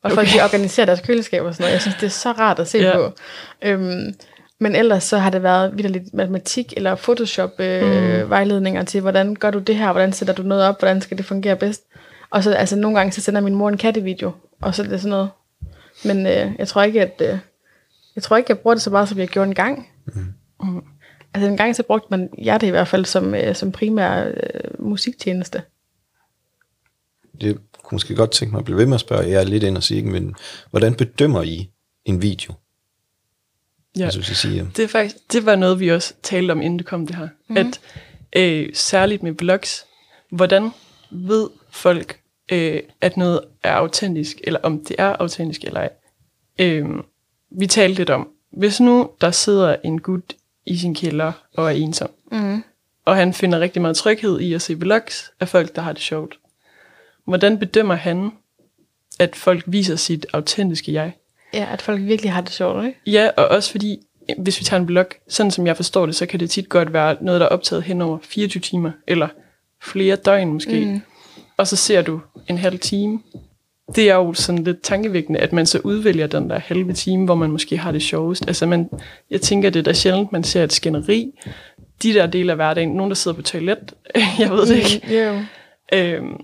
Hvor 0.00 0.10
okay. 0.10 0.14
folk 0.14 0.28
de 0.28 0.44
organiserer 0.44 0.86
deres 0.86 1.00
køleskab 1.00 1.42
og 1.42 1.54
sådan 1.54 1.64
noget. 1.64 1.72
Jeg 1.72 1.80
synes, 1.80 1.96
det 1.96 2.06
er 2.06 2.10
så 2.10 2.32
rart 2.32 2.58
at 2.58 2.68
se 2.68 2.78
ja. 2.78 2.96
på. 2.96 3.12
Øhm, 3.62 4.14
men 4.58 4.76
ellers 4.76 5.04
så 5.04 5.18
har 5.18 5.30
det 5.30 5.42
været 5.42 5.74
lidt 5.74 6.14
matematik 6.14 6.72
eller 6.76 6.94
Photoshop 6.94 7.60
øh, 7.60 8.22
mm. 8.22 8.30
vejledninger 8.30 8.82
til, 8.84 9.00
hvordan 9.00 9.34
gør 9.34 9.50
du 9.50 9.58
det 9.58 9.76
her, 9.76 9.92
hvordan 9.92 10.12
sætter 10.12 10.34
du 10.34 10.42
noget 10.42 10.64
op, 10.64 10.78
hvordan 10.78 11.00
skal 11.00 11.18
det 11.18 11.24
fungere 11.24 11.56
bedst. 11.56 11.82
Og 12.30 12.44
så 12.44 12.52
altså 12.52 12.76
nogle 12.76 12.96
gange 12.96 13.12
så 13.12 13.20
sender 13.20 13.40
min 13.40 13.54
mor 13.54 13.68
en 13.68 13.76
kattevideo, 13.76 14.32
og 14.60 14.74
så 14.74 14.82
er 14.82 14.86
det 14.86 15.00
sådan 15.00 15.10
noget. 15.10 15.30
Men 16.04 16.26
øh, 16.26 16.52
jeg 16.58 16.68
tror 16.68 16.82
ikke, 16.82 17.02
at 17.02 17.22
øh, 17.24 17.38
jeg 18.16 18.22
tror 18.22 18.36
ikke, 18.36 18.50
jeg 18.50 18.58
bruger 18.58 18.74
det 18.74 18.82
så 18.82 18.90
meget, 18.90 19.08
som 19.08 19.18
jeg 19.18 19.28
gjorde 19.28 19.48
en 19.48 19.54
gang. 19.54 19.88
Mm. 20.06 20.34
Mm. 20.62 20.82
Altså 21.34 21.50
en 21.50 21.56
gang 21.56 21.76
så 21.76 21.82
brugte 21.82 22.06
man 22.10 22.28
hjerte 22.38 22.66
i 22.66 22.70
hvert 22.70 22.88
fald 22.88 23.04
som, 23.04 23.34
øh, 23.34 23.54
som 23.54 23.72
primær 23.72 24.24
øh, 24.24 24.84
musiktjeneste. 24.86 25.62
Det 27.40 27.58
kunne 27.82 27.96
måske 27.96 28.14
godt 28.14 28.30
tænke 28.30 28.52
mig 28.52 28.58
at 28.58 28.64
blive 28.64 28.78
ved 28.78 28.86
med 28.86 28.94
at 28.94 29.00
spørge 29.00 29.28
jer 29.28 29.44
lidt 29.44 29.62
ind 29.62 29.76
og 29.76 29.82
sige, 29.82 30.02
men 30.02 30.34
hvordan 30.70 30.94
bedømmer 30.94 31.42
I 31.42 31.70
en 32.04 32.22
video? 32.22 32.54
Ja, 33.96 34.04
jeg 34.04 34.12
synes, 34.12 34.28
jeg 34.28 34.36
siger. 34.36 34.66
det, 34.76 34.82
er 34.82 34.88
faktisk, 34.88 35.16
det 35.32 35.46
var 35.46 35.56
noget, 35.56 35.80
vi 35.80 35.88
også 35.88 36.14
talte 36.22 36.52
om, 36.52 36.60
inden 36.60 36.78
det 36.78 36.86
kom 36.86 37.06
det 37.06 37.16
her. 37.16 37.28
Mm-hmm. 37.48 37.56
At 37.56 37.80
øh, 38.36 38.70
særligt 38.74 39.22
med 39.22 39.32
blogs, 39.32 39.86
hvordan 40.30 40.70
ved 41.10 41.48
folk, 41.70 42.20
øh, 42.52 42.80
at 43.00 43.16
noget 43.16 43.40
er 43.62 43.72
autentisk, 43.72 44.40
eller 44.44 44.60
om 44.62 44.84
det 44.84 44.96
er 44.98 45.16
autentisk 45.16 45.64
eller 45.64 45.80
ej. 45.80 45.90
Øh, 46.58 46.86
vi 47.50 47.66
talte 47.66 47.96
lidt 47.96 48.10
om, 48.10 48.28
hvis 48.52 48.80
nu 48.80 49.10
der 49.20 49.30
sidder 49.30 49.76
en 49.84 50.00
gut 50.00 50.34
i 50.66 50.78
sin 50.78 50.94
kælder 50.94 51.32
og 51.56 51.64
er 51.64 51.70
ensom, 51.76 52.10
mm. 52.32 52.64
og 53.04 53.16
han 53.16 53.34
finder 53.34 53.60
rigtig 53.60 53.82
meget 53.82 53.96
tryghed 53.96 54.40
i 54.40 54.54
at 54.54 54.62
se 54.62 54.78
vlogs 54.78 55.32
af 55.40 55.48
folk, 55.48 55.76
der 55.76 55.82
har 55.82 55.92
det 55.92 56.02
sjovt. 56.02 56.38
Hvordan 57.24 57.58
bedømmer 57.58 57.94
han, 57.94 58.30
at 59.18 59.36
folk 59.36 59.62
viser 59.66 59.96
sit 59.96 60.26
autentiske 60.32 60.92
jeg? 60.92 61.12
Ja, 61.54 61.68
at 61.72 61.82
folk 61.82 62.00
virkelig 62.02 62.32
har 62.32 62.40
det 62.40 62.50
sjovt, 62.50 62.86
ikke? 62.86 62.98
Ja, 63.06 63.30
og 63.36 63.48
også 63.48 63.70
fordi, 63.70 64.00
hvis 64.38 64.60
vi 64.60 64.64
tager 64.64 64.80
en 64.80 64.86
blog, 64.86 65.06
sådan 65.28 65.50
som 65.50 65.66
jeg 65.66 65.76
forstår 65.76 66.06
det, 66.06 66.14
så 66.14 66.26
kan 66.26 66.40
det 66.40 66.50
tit 66.50 66.68
godt 66.68 66.92
være 66.92 67.16
noget, 67.20 67.40
der 67.40 67.46
er 67.46 67.50
optaget 67.50 67.82
hen 67.82 68.02
over 68.02 68.18
24 68.22 68.60
timer, 68.60 68.90
eller 69.06 69.28
flere 69.82 70.16
døgn 70.16 70.52
måske. 70.52 70.84
Mm. 70.84 71.00
Og 71.56 71.66
så 71.66 71.76
ser 71.76 72.02
du 72.02 72.20
en 72.48 72.58
halv 72.58 72.78
time. 72.78 73.20
Det 73.94 74.10
er 74.10 74.14
jo 74.14 74.34
sådan 74.34 74.64
lidt 74.64 74.82
tankevækkende, 74.82 75.40
at 75.40 75.52
man 75.52 75.66
så 75.66 75.80
udvælger 75.84 76.26
den 76.26 76.50
der 76.50 76.58
halve 76.58 76.92
time, 76.92 77.24
hvor 77.24 77.34
man 77.34 77.50
måske 77.50 77.78
har 77.78 77.92
det 77.92 78.02
sjovest. 78.02 78.44
Altså 78.46 78.66
man, 78.66 78.90
jeg 79.30 79.40
tænker, 79.40 79.70
det 79.70 79.78
er 79.78 79.82
da 79.82 79.92
sjældent, 79.92 80.32
man 80.32 80.44
ser 80.44 80.64
et 80.64 80.72
skænderi. 80.72 81.32
De 82.02 82.14
der 82.14 82.26
dele 82.26 82.52
af 82.52 82.56
hverdagen, 82.56 82.90
nogen 82.90 83.10
der 83.10 83.14
sidder 83.14 83.36
på 83.36 83.42
toilet, 83.42 83.94
jeg 84.38 84.50
ved 84.50 84.66
det 84.66 84.76
ikke. 84.76 85.00
Mm, 85.06 85.12
yeah. 85.12 85.44
øhm, 85.92 86.36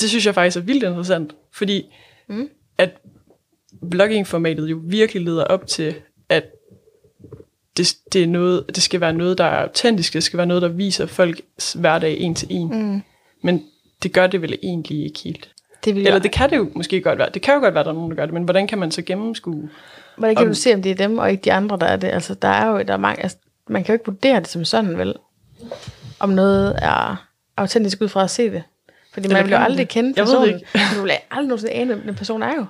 det 0.00 0.08
synes 0.08 0.26
jeg 0.26 0.34
faktisk 0.34 0.56
er 0.56 0.60
vildt 0.60 0.82
interessant, 0.82 1.34
fordi 1.52 1.94
mm. 2.28 2.48
at 2.78 2.90
blogging-formatet 3.90 4.70
jo 4.70 4.80
virkelig 4.84 5.22
leder 5.22 5.44
op 5.44 5.66
til, 5.66 5.94
at 6.28 6.44
det, 7.76 7.96
det, 8.12 8.22
er 8.22 8.26
noget, 8.26 8.64
det 8.68 8.82
skal 8.82 9.00
være 9.00 9.12
noget, 9.12 9.38
der 9.38 9.44
er 9.44 9.62
autentisk, 9.62 10.14
det 10.14 10.22
skal 10.22 10.36
være 10.36 10.46
noget, 10.46 10.62
der 10.62 10.68
viser 10.68 11.06
folks 11.06 11.72
hverdag 11.72 12.20
en 12.20 12.34
til 12.34 12.48
en. 12.50 12.92
Mm. 12.92 13.02
Men 13.42 13.64
det 14.02 14.12
gør 14.12 14.26
det 14.26 14.42
vel 14.42 14.58
egentlig 14.62 15.04
ikke 15.04 15.20
helt. 15.24 15.50
Det 15.84 15.94
vil 15.94 16.06
Eller 16.06 16.18
det 16.18 16.32
kan 16.32 16.50
det 16.50 16.56
jo 16.56 16.70
måske 16.74 17.00
godt 17.00 17.18
være. 17.18 17.28
Det 17.34 17.42
kan 17.42 17.54
jo 17.54 17.60
godt 17.60 17.74
være, 17.74 17.80
at 17.80 17.86
der 17.86 17.92
er 17.92 17.96
nogen, 17.96 18.10
der 18.10 18.16
gør 18.16 18.26
det, 18.26 18.34
men 18.34 18.42
hvordan 18.42 18.66
kan 18.66 18.78
man 18.78 18.90
så 18.90 19.02
gennemskue? 19.02 19.70
Hvordan 20.16 20.36
kan 20.36 20.46
om, 20.46 20.48
du 20.48 20.54
se, 20.54 20.74
om 20.74 20.82
det 20.82 20.90
er 20.90 20.94
dem, 20.94 21.18
og 21.18 21.30
ikke 21.30 21.40
de 21.44 21.52
andre, 21.52 21.78
der 21.78 21.86
er 21.86 21.96
det? 21.96 22.08
Altså, 22.08 22.34
der 22.34 22.48
er 22.48 22.66
jo 22.66 22.78
der 22.78 22.92
er 22.92 22.96
mange, 22.96 23.22
altså, 23.22 23.38
man 23.68 23.84
kan 23.84 23.92
jo 23.92 23.94
ikke 23.94 24.06
vurdere 24.06 24.40
det 24.40 24.48
som 24.48 24.64
sådan, 24.64 24.98
vel? 24.98 25.14
Om 26.20 26.28
noget 26.28 26.74
er 26.82 27.28
autentisk 27.56 28.00
ud 28.00 28.08
fra 28.08 28.24
at 28.24 28.30
se 28.30 28.50
det. 28.50 28.62
Fordi 29.12 29.28
man 29.28 29.44
vil 29.44 29.52
jo 29.52 29.58
aldrig 29.58 29.78
det. 29.78 29.88
kende 29.88 30.14
personen. 30.14 30.42
Jeg 30.42 30.54
ved 30.54 30.54
det 30.54 30.64
ikke. 30.74 30.96
du 30.96 31.02
vil 31.02 31.12
aldrig 31.30 31.48
nogensinde 31.48 31.72
ane, 31.72 31.94
hvem 31.94 32.06
den 32.06 32.14
person 32.14 32.42
er 32.42 32.54
jo. 32.56 32.66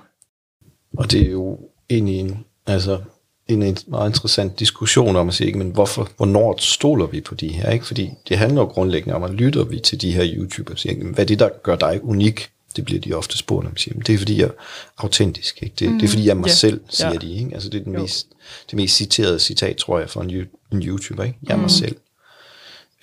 Og 0.97 1.11
det 1.11 1.21
er 1.21 1.31
jo 1.31 1.59
egentlig 1.89 2.19
en, 2.19 2.45
altså, 2.67 2.99
en 3.47 3.77
meget 3.87 4.09
interessant 4.09 4.59
diskussion 4.59 5.15
om 5.15 5.27
at 5.27 5.33
sige, 5.33 5.53
men 5.53 5.69
hvorfor, 5.69 6.09
hvornår 6.17 6.55
stoler 6.57 7.05
vi 7.05 7.21
på 7.21 7.35
de 7.35 7.47
her? 7.47 7.69
Ikke? 7.69 7.85
Fordi 7.85 8.11
det 8.29 8.37
handler 8.37 8.61
jo 8.61 8.67
grundlæggende 8.67 9.15
om, 9.15 9.23
at 9.23 9.31
lytter 9.31 9.63
vi 9.63 9.79
til 9.79 10.01
de 10.01 10.11
her 10.11 10.25
YouTubere 10.35 10.75
og 10.75 10.79
siger, 10.79 11.03
hvad 11.03 11.19
er 11.19 11.25
det, 11.27 11.39
der 11.39 11.49
gør 11.63 11.75
dig 11.75 11.99
unik? 12.03 12.49
Det 12.75 12.85
bliver 12.85 13.01
de 13.01 13.13
ofte 13.13 13.37
spurgt 13.37 13.67
om. 13.67 13.77
Siger, 13.77 13.99
det 13.99 14.13
er 14.13 14.17
fordi, 14.17 14.37
jeg 14.37 14.45
er 14.45 14.51
autentisk. 14.97 15.63
Ikke? 15.63 15.75
Det, 15.79 15.89
mm. 15.91 15.99
det 15.99 16.05
er 16.05 16.09
fordi, 16.09 16.25
jeg 16.25 16.31
er 16.31 16.35
mig 16.35 16.47
yeah. 16.47 16.57
selv, 16.57 16.81
siger 16.89 17.11
ja. 17.11 17.17
de. 17.17 17.33
Ikke? 17.33 17.53
Altså, 17.53 17.69
det 17.69 17.79
er 17.79 17.83
den 17.83 17.93
mest, 17.93 18.27
det 18.69 18.75
mest 18.75 18.95
citerede 18.95 19.39
citat, 19.39 19.77
tror 19.77 19.99
jeg, 19.99 20.09
for 20.09 20.21
en, 20.21 20.47
en 20.71 20.83
YouTuber. 20.83 21.23
Ikke? 21.23 21.37
Jeg 21.43 21.51
er 21.51 21.55
mm. 21.55 21.61
mig 21.61 21.71
selv. 21.71 21.95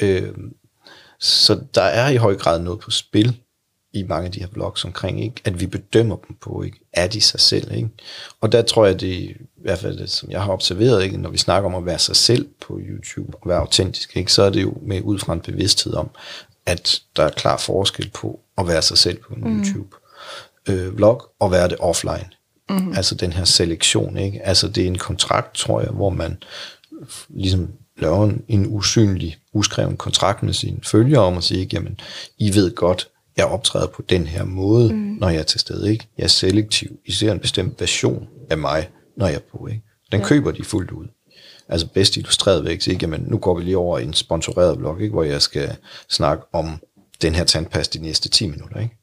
Øh, 0.01 0.33
så 1.21 1.61
der 1.75 1.83
er 1.83 2.09
i 2.09 2.17
høj 2.17 2.37
grad 2.37 2.61
noget 2.61 2.81
på 2.81 2.91
spil 2.91 3.37
i 3.93 4.03
mange 4.03 4.27
af 4.27 4.33
de 4.33 4.41
her 4.41 4.49
vlogs 4.53 4.85
omkring, 4.85 5.25
ikke? 5.25 5.41
at 5.45 5.61
vi 5.61 5.67
bedømmer 5.67 6.17
dem 6.17 6.37
på, 6.37 6.63
ikke? 6.63 6.81
er 6.93 7.07
de 7.07 7.21
sig 7.21 7.41
selv. 7.41 7.73
Ikke? 7.73 7.89
Og 8.41 8.53
der 8.53 8.63
tror 8.63 8.87
jeg, 8.87 9.01
det 9.01 9.37
i 9.61 9.63
hvert 9.63 9.79
fald 9.79 9.99
det, 9.99 10.11
som 10.11 10.31
jeg 10.31 10.43
har 10.43 10.53
observeret, 10.53 11.05
ikke, 11.05 11.17
når 11.17 11.31
vi 11.31 11.39
snakker 11.39 11.71
om 11.71 11.75
at 11.75 11.87
være 11.87 11.99
sig 11.99 12.17
selv 12.17 12.49
på 12.61 12.81
YouTube 12.83 13.37
og 13.41 13.49
være 13.49 13.59
autentisk, 13.59 14.17
ikke, 14.17 14.33
så 14.33 14.43
er 14.43 14.51
det 14.51 14.63
jo 14.63 14.75
med 14.83 15.01
ud 15.03 15.19
fra 15.19 15.33
en 15.33 15.41
bevidsthed 15.41 15.95
om, 15.95 16.11
at 16.67 17.03
der 17.17 17.25
er 17.25 17.31
klar 17.31 17.57
forskel 17.57 18.11
på 18.15 18.41
at 18.59 18.69
være 18.69 18.83
sig 18.83 18.99
selv 18.99 19.19
på 19.19 19.35
en 19.35 19.41
mm. 19.41 19.61
YouTube 19.61 19.97
øh, 20.69 20.97
vlog 20.97 21.31
og 21.39 21.51
være 21.51 21.69
det 21.69 21.77
offline. 21.81 22.29
Mm. 22.71 22.93
Altså 22.93 23.15
den 23.15 23.33
her 23.33 23.45
selektion, 23.45 24.17
ikke? 24.17 24.47
Altså 24.47 24.69
det 24.69 24.83
er 24.83 24.87
en 24.87 24.99
kontrakt, 24.99 25.55
tror 25.55 25.81
jeg, 25.81 25.91
hvor 25.91 26.11
man 26.11 26.43
ligesom 27.29 27.69
laver 27.97 28.25
en, 28.25 28.45
en 28.49 28.67
usynlig, 28.69 29.39
uskreven 29.53 29.97
kontrakt 29.97 30.43
med 30.43 30.53
sine 30.53 30.79
følgere 30.83 31.23
om 31.23 31.37
at 31.37 31.45
sige, 31.45 31.69
jamen, 31.73 32.01
I 32.39 32.55
ved 32.55 32.75
godt, 32.75 33.09
jeg 33.37 33.47
optræder 33.47 33.87
på 33.87 34.03
den 34.03 34.27
her 34.27 34.45
måde, 34.45 34.93
mm. 34.93 34.99
når 34.99 35.29
jeg 35.29 35.39
er 35.39 35.43
til 35.43 35.61
stede. 35.61 35.93
Ikke? 35.93 36.07
Jeg 36.19 36.25
er 36.25 36.29
selektiv. 36.29 36.99
I 37.07 37.13
ser 37.13 37.33
en 37.33 37.39
bestemt 37.39 37.81
version 37.81 38.29
af 38.51 38.59
mig, 38.59 38.89
når 39.17 39.27
jeg 39.27 39.35
er 39.35 39.59
på. 39.59 39.67
Ikke? 39.67 39.83
Den 40.13 40.21
ja. 40.21 40.27
køber 40.27 40.51
de 40.51 40.65
fuldt 40.65 40.91
ud. 40.91 41.07
Altså 41.71 41.87
bedst 41.87 42.17
illustreret 42.17 42.65
væk, 42.65 42.89
ikke? 42.89 42.99
Jamen, 43.03 43.25
nu 43.27 43.39
går 43.39 43.59
vi 43.59 43.65
lige 43.65 43.79
over 43.79 43.99
i 43.99 44.05
en 44.05 44.13
sponsoreret 44.13 44.79
blog, 44.79 45.01
ikke? 45.01 45.13
hvor 45.13 45.23
jeg 45.23 45.43
skal 45.43 45.77
snakke 46.09 46.45
om 46.53 46.81
den 47.23 47.35
her 47.35 47.45
tandpasta 47.45 47.99
de 47.99 48.05
næste 48.05 48.29
10 48.29 48.47
minutter. 48.47 48.81
Ikke? 48.81 48.97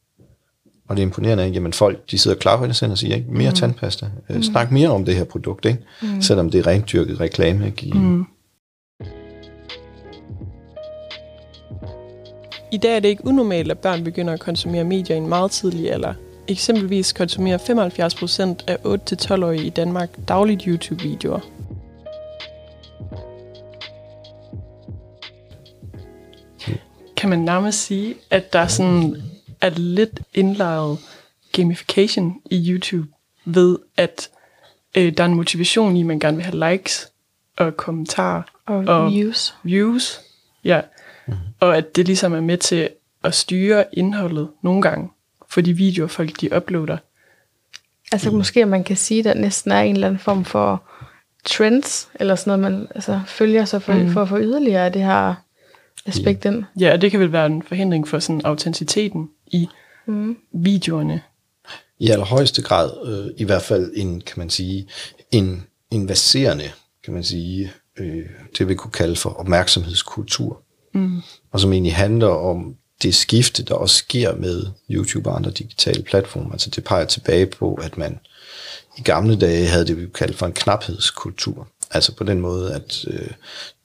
Og 0.90 0.96
det 0.96 1.02
er 1.02 1.06
imponerende, 1.06 1.46
ikke? 1.46 1.54
Jamen 1.54 1.74
folk, 1.74 2.12
de 2.12 2.18
sidder 2.18 2.38
klar 2.38 2.66
det 2.66 2.84
og 2.84 2.98
siger, 2.98 3.16
ikke? 3.16 3.32
mere 3.32 3.50
mm. 3.50 3.56
tandpasta. 3.56 4.10
Mm. 4.30 4.44
Snak 4.44 4.72
mere 4.72 4.90
om 4.90 5.06
det 5.06 5.16
her 5.16 5.24
produkt, 5.24 5.66
ikke? 5.66 5.80
Mm. 6.02 6.22
selvom 6.22 6.50
det 6.50 6.60
er 6.60 6.68
rent 6.68 6.92
dyrket 6.92 7.20
reklame. 7.20 7.66
Ikke? 7.66 7.86
I, 7.86 7.92
mm. 7.92 8.26
I 12.72 12.78
dag 12.78 12.96
er 12.96 13.00
det 13.00 13.10
ikke 13.10 13.26
unormalt, 13.26 13.72
at 13.72 13.80
børn 13.80 14.04
begynder 14.04 14.34
at 14.34 14.40
konsumere 14.40 14.84
medier 14.84 15.16
i 15.16 15.20
en 15.20 15.30
meget 15.30 15.52
tidlig 15.52 15.92
alder. 15.92 16.14
Eksempelvis 16.48 17.14
konsumerer 17.14 17.58
75 17.58 18.16
procent 18.16 18.64
af 18.68 18.76
8-12-årige 18.76 19.66
i 19.66 19.70
Danmark 19.70 20.10
dagligt 20.28 20.64
YouTube-videoer. 20.64 21.57
Kan 27.28 27.40
man 27.40 27.46
nærmest 27.46 27.86
sige, 27.86 28.16
at 28.30 28.54
der 28.54 28.68
sådan 28.68 29.22
er 29.62 29.70
lidt 29.70 30.22
indlejret 30.34 30.98
gamification 31.52 32.42
i 32.52 32.72
YouTube 32.72 33.08
ved, 33.46 33.78
at 33.98 34.30
øh, 34.98 35.18
der 35.18 35.24
er 35.24 35.28
en 35.28 35.34
motivation 35.34 35.96
i, 35.96 36.00
at 36.00 36.06
man 36.06 36.20
gerne 36.20 36.38
vil 36.38 36.46
have 36.46 36.72
likes 36.72 37.12
og 37.58 37.78
kommentarer 37.78 38.42
og, 38.66 38.76
og 38.78 39.12
views. 39.12 39.56
views. 39.64 40.22
Ja, 40.64 40.82
Mm-hmm. 41.28 41.44
Og 41.60 41.78
at 41.78 41.96
det 41.96 42.06
ligesom 42.06 42.34
er 42.34 42.42
med 42.42 42.58
til 42.58 42.90
at 43.24 43.36
styre 43.36 43.86
indholdet 43.94 44.50
nogle 44.62 44.82
gange 44.82 45.10
for 45.50 45.62
de 45.62 45.74
videoer, 45.74 46.08
folk 46.08 46.42
de 46.42 46.56
uploader. 46.56 46.98
Altså 48.12 48.32
mm. 48.32 48.38
måske 48.38 48.66
man 48.66 48.84
kan 48.84 48.98
sige, 48.98 49.20
at 49.20 49.26
der 49.26 49.34
næsten 49.34 49.72
er 49.72 49.80
en 49.80 49.96
eller 49.96 50.08
anden 50.08 50.20
form 50.20 50.46
for 50.46 50.84
trends, 51.46 52.10
eller 52.16 52.36
sådan 52.36 52.60
noget, 52.60 52.74
man 52.74 52.88
altså, 52.96 53.22
følger 53.26 53.66
sig 53.66 53.82
for, 53.82 53.94
mm. 53.94 54.10
for 54.10 54.22
at 54.22 54.30
få 54.30 54.40
yderligere 54.40 54.86
af 54.86 54.94
det 54.94 55.02
her 55.02 55.36
aspekt 56.08 56.46
ind. 56.46 56.64
Ja, 56.80 56.94
og 56.94 57.02
det 57.02 57.12
kan 57.12 57.20
vel 57.20 57.32
være 57.32 57.46
en 57.46 57.64
forhindring 57.64 58.08
for 58.08 58.20
sådan 58.20 58.42
autenticiteten 58.44 59.30
i 59.48 59.68
mm. 60.08 60.38
videoerne. 60.54 61.22
I 62.00 62.10
allerhøjeste 62.10 62.62
grad, 62.62 62.92
øh, 63.06 63.34
i 63.38 63.44
hvert 63.44 63.62
fald 63.62 63.92
en, 63.96 64.22
kan 64.22 64.40
man 64.40 64.50
sige, 64.50 64.88
en 65.32 65.64
invaserende, 65.92 66.72
kan 67.04 67.14
man 67.14 67.24
sige, 67.24 67.72
øh, 68.00 68.26
det 68.58 68.68
vi 68.68 68.76
kunne 68.76 68.92
kalde 68.92 69.16
for 69.16 69.30
opmærksomhedskultur 69.30 70.64
mm. 70.98 71.22
og 71.52 71.60
som 71.60 71.74
egentlig 71.74 71.96
handler 71.96 72.28
om 72.28 72.76
det 73.02 73.16
skifte, 73.16 73.64
der 73.64 73.76
også 73.76 73.96
sker 73.96 74.36
med 74.36 74.66
YouTube 74.90 75.30
og 75.30 75.36
andre 75.36 75.52
digitale 75.52 76.04
platforme. 76.04 76.50
Altså 76.52 76.70
det 76.70 76.84
peger 76.84 77.06
tilbage 77.06 77.46
på, 77.46 77.74
at 77.74 77.98
man 77.98 78.20
i 78.98 79.02
gamle 79.02 79.38
dage 79.40 79.68
havde 79.68 79.88
det, 79.88 79.98
vi 80.02 80.08
kaldt 80.08 80.38
for 80.38 80.46
en 80.46 80.54
knaphedskultur. 80.54 81.68
Altså 81.92 82.16
på 82.16 82.24
den 82.24 82.42
måde, 82.42 82.74
at 82.74 83.06
øh, 83.08 83.32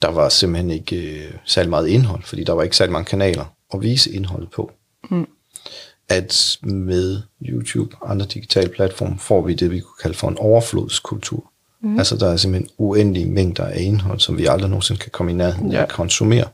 der 0.01 0.07
var 0.07 0.29
simpelthen 0.29 0.71
ikke 0.71 0.95
øh, 0.95 1.33
særlig 1.45 1.69
meget 1.69 1.87
indhold, 1.87 2.23
fordi 2.23 2.43
der 2.43 2.53
var 2.53 2.63
ikke 2.63 2.77
særlig 2.77 2.91
mange 2.91 3.05
kanaler 3.05 3.45
at 3.73 3.81
vise 3.81 4.11
indholdet 4.11 4.51
på. 4.51 4.71
Mm. 5.11 5.27
At 6.09 6.57
med 6.61 7.21
YouTube 7.45 7.95
og 8.01 8.11
andre 8.11 8.25
digitale 8.25 8.69
platforme 8.69 9.19
får 9.19 9.41
vi 9.41 9.53
det, 9.53 9.71
vi 9.71 9.79
kunne 9.79 9.97
kalde 10.01 10.17
for 10.17 10.27
en 10.27 10.37
overflodskultur. 10.37 11.51
Mm. 11.81 11.97
Altså 11.97 12.17
der 12.17 12.31
er 12.31 12.37
simpelthen 12.37 12.69
uendelige 12.77 13.25
mængder 13.25 13.65
af 13.65 13.81
indhold, 13.81 14.19
som 14.19 14.37
vi 14.37 14.45
aldrig 14.45 14.69
nogensinde 14.69 15.01
kan 15.01 15.11
komme 15.11 15.31
i 15.31 15.35
nærheden 15.35 15.71
ja. 15.71 15.77
af 15.77 15.83
at 15.83 15.89
konsumere. 15.89 16.47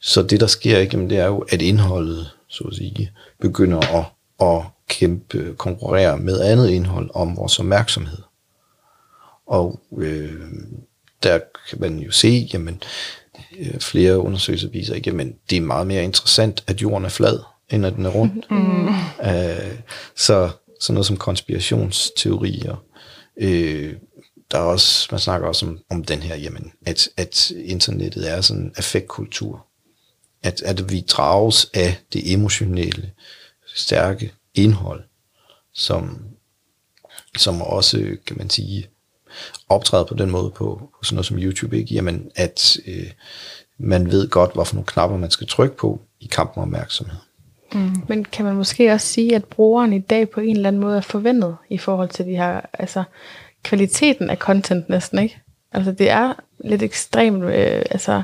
Så 0.00 0.22
det, 0.22 0.40
der 0.40 0.46
sker, 0.46 0.78
ikke, 0.78 1.08
det 1.08 1.18
er 1.18 1.26
jo, 1.26 1.44
at 1.48 1.62
indholdet, 1.62 2.30
så 2.48 2.64
at 2.64 2.74
sige, 2.74 3.10
begynder 3.40 3.78
at, 3.78 4.04
at 4.40 4.62
kæmpe, 4.88 5.54
konkurrere 5.58 6.18
med 6.18 6.40
andet 6.40 6.70
indhold 6.70 7.10
om 7.14 7.36
vores 7.36 7.58
opmærksomhed. 7.58 8.18
Og 9.46 9.80
øh, 9.98 10.32
der 11.22 11.40
kan 11.70 11.80
man 11.80 11.98
jo 11.98 12.10
se, 12.10 12.48
jamen, 12.52 12.82
øh, 13.58 13.80
flere 13.80 14.18
undersøgelser 14.18 14.68
viser, 14.68 14.94
ikke, 14.94 15.10
jamen, 15.10 15.36
det 15.50 15.56
er 15.56 15.60
meget 15.60 15.86
mere 15.86 16.04
interessant, 16.04 16.64
at 16.66 16.82
jorden 16.82 17.04
er 17.04 17.08
flad, 17.08 17.38
end 17.70 17.86
at 17.86 17.94
den 17.94 18.06
er 18.06 18.10
rund. 18.10 18.42
Mm. 18.50 18.88
Øh, 19.30 19.78
så 20.14 20.50
sådan 20.80 20.94
noget 20.94 21.06
som 21.06 21.16
konspirationsteorier, 21.16 22.84
øh, 23.36 23.94
der 24.50 24.58
er 24.58 24.62
også, 24.62 25.08
man 25.10 25.20
snakker 25.20 25.48
også 25.48 25.66
om, 25.66 25.78
om 25.90 26.04
den 26.04 26.22
her, 26.22 26.36
jamen, 26.36 26.72
at, 26.86 27.08
at 27.16 27.50
internettet 27.50 28.30
er 28.30 28.40
sådan 28.40 28.62
en 28.62 28.72
affektkultur 28.76 29.66
at, 30.46 30.62
at 30.62 30.90
vi 30.92 31.00
drages 31.00 31.70
af 31.74 31.98
det 32.12 32.32
emotionelle, 32.32 33.12
stærke 33.74 34.32
indhold, 34.54 35.04
som, 35.74 36.24
som 37.36 37.62
også, 37.62 38.16
kan 38.26 38.38
man 38.38 38.50
sige, 38.50 38.88
optræder 39.68 40.04
på 40.04 40.14
den 40.14 40.30
måde 40.30 40.50
på, 40.50 40.90
på 40.98 41.04
sådan 41.04 41.14
noget 41.14 41.26
som 41.26 41.38
YouTube, 41.38 41.78
ikke? 41.78 41.94
Jamen, 41.94 42.30
at 42.36 42.76
øh, 42.86 43.10
man 43.78 44.10
ved 44.10 44.28
godt, 44.28 44.52
hvorfor 44.52 44.74
nogle 44.74 44.86
knapper 44.86 45.16
man 45.16 45.30
skal 45.30 45.46
trykke 45.46 45.76
på 45.76 46.00
i 46.20 46.26
kampen 46.26 46.62
om 46.62 46.68
opmærksomhed. 46.68 47.16
Mm. 47.72 48.02
Men 48.08 48.24
kan 48.24 48.44
man 48.44 48.54
måske 48.54 48.92
også 48.92 49.06
sige, 49.06 49.34
at 49.34 49.44
brugeren 49.44 49.92
i 49.92 49.98
dag 49.98 50.30
på 50.30 50.40
en 50.40 50.56
eller 50.56 50.68
anden 50.68 50.82
måde 50.82 50.96
er 50.96 51.00
forventet 51.00 51.56
i 51.70 51.78
forhold 51.78 52.08
til 52.08 52.26
de 52.26 52.36
her, 52.36 52.60
altså 52.72 53.04
kvaliteten 53.62 54.30
af 54.30 54.36
content 54.36 54.88
næsten, 54.88 55.18
ikke? 55.18 55.40
Altså 55.72 55.92
det 55.92 56.10
er 56.10 56.32
lidt 56.58 56.82
ekstremt, 56.82 57.44
øh, 57.44 57.82
altså 57.90 58.22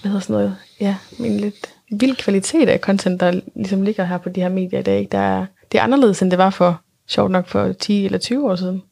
hvad 0.00 0.10
hedder 0.10 0.20
sådan 0.20 0.34
noget, 0.34 0.56
ja, 0.80 0.96
en 1.18 1.36
lidt 1.36 1.74
vild 1.90 2.16
kvalitet 2.16 2.68
af 2.68 2.78
content, 2.78 3.20
der 3.20 3.40
ligesom 3.54 3.82
ligger 3.82 4.04
her 4.04 4.18
på 4.18 4.28
de 4.28 4.40
her 4.40 4.48
medier 4.48 4.80
i 4.80 4.82
dag. 4.82 5.08
Der 5.12 5.18
er, 5.18 5.46
det 5.72 5.78
er 5.78 5.82
anderledes, 5.82 6.22
end 6.22 6.30
det 6.30 6.38
var 6.38 6.50
for, 6.50 6.80
sjovt 7.08 7.30
nok, 7.30 7.48
for 7.48 7.72
10 7.72 8.04
eller 8.04 8.18
20 8.18 8.50
år 8.50 8.56
siden. 8.56 8.82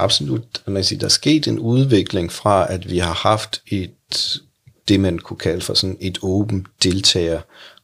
Absolut. 0.00 0.62
Man 0.66 0.84
siger, 0.84 0.98
der 0.98 1.06
er 1.06 1.10
sket 1.10 1.46
en 1.46 1.58
udvikling 1.58 2.32
fra, 2.32 2.72
at 2.72 2.90
vi 2.90 2.98
har 2.98 3.12
haft 3.12 3.62
et, 3.66 4.40
det 4.88 5.00
man 5.00 5.18
kunne 5.18 5.36
kalde 5.36 5.60
for 5.60 5.74
sådan 5.74 5.96
et 6.00 6.18
åben 6.22 6.66
deltager 6.82 7.40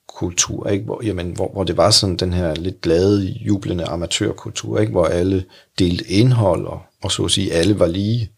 kultur, 0.08 0.68
ikke? 0.68 0.84
Hvor, 0.84 1.04
jamen, 1.04 1.30
hvor, 1.30 1.52
hvor 1.52 1.64
det 1.64 1.76
var 1.76 1.90
sådan 1.90 2.16
den 2.16 2.32
her 2.32 2.54
lidt 2.54 2.80
glade, 2.80 3.22
jublende 3.22 3.84
amatørkultur, 3.84 4.78
ikke? 4.80 4.92
hvor 4.92 5.06
alle 5.06 5.44
delte 5.78 6.06
indhold, 6.06 6.66
og, 6.66 6.82
og 7.02 7.12
så 7.12 7.24
at 7.24 7.30
sige, 7.30 7.52
alle 7.52 7.78
var 7.78 7.86
lige 7.86 8.30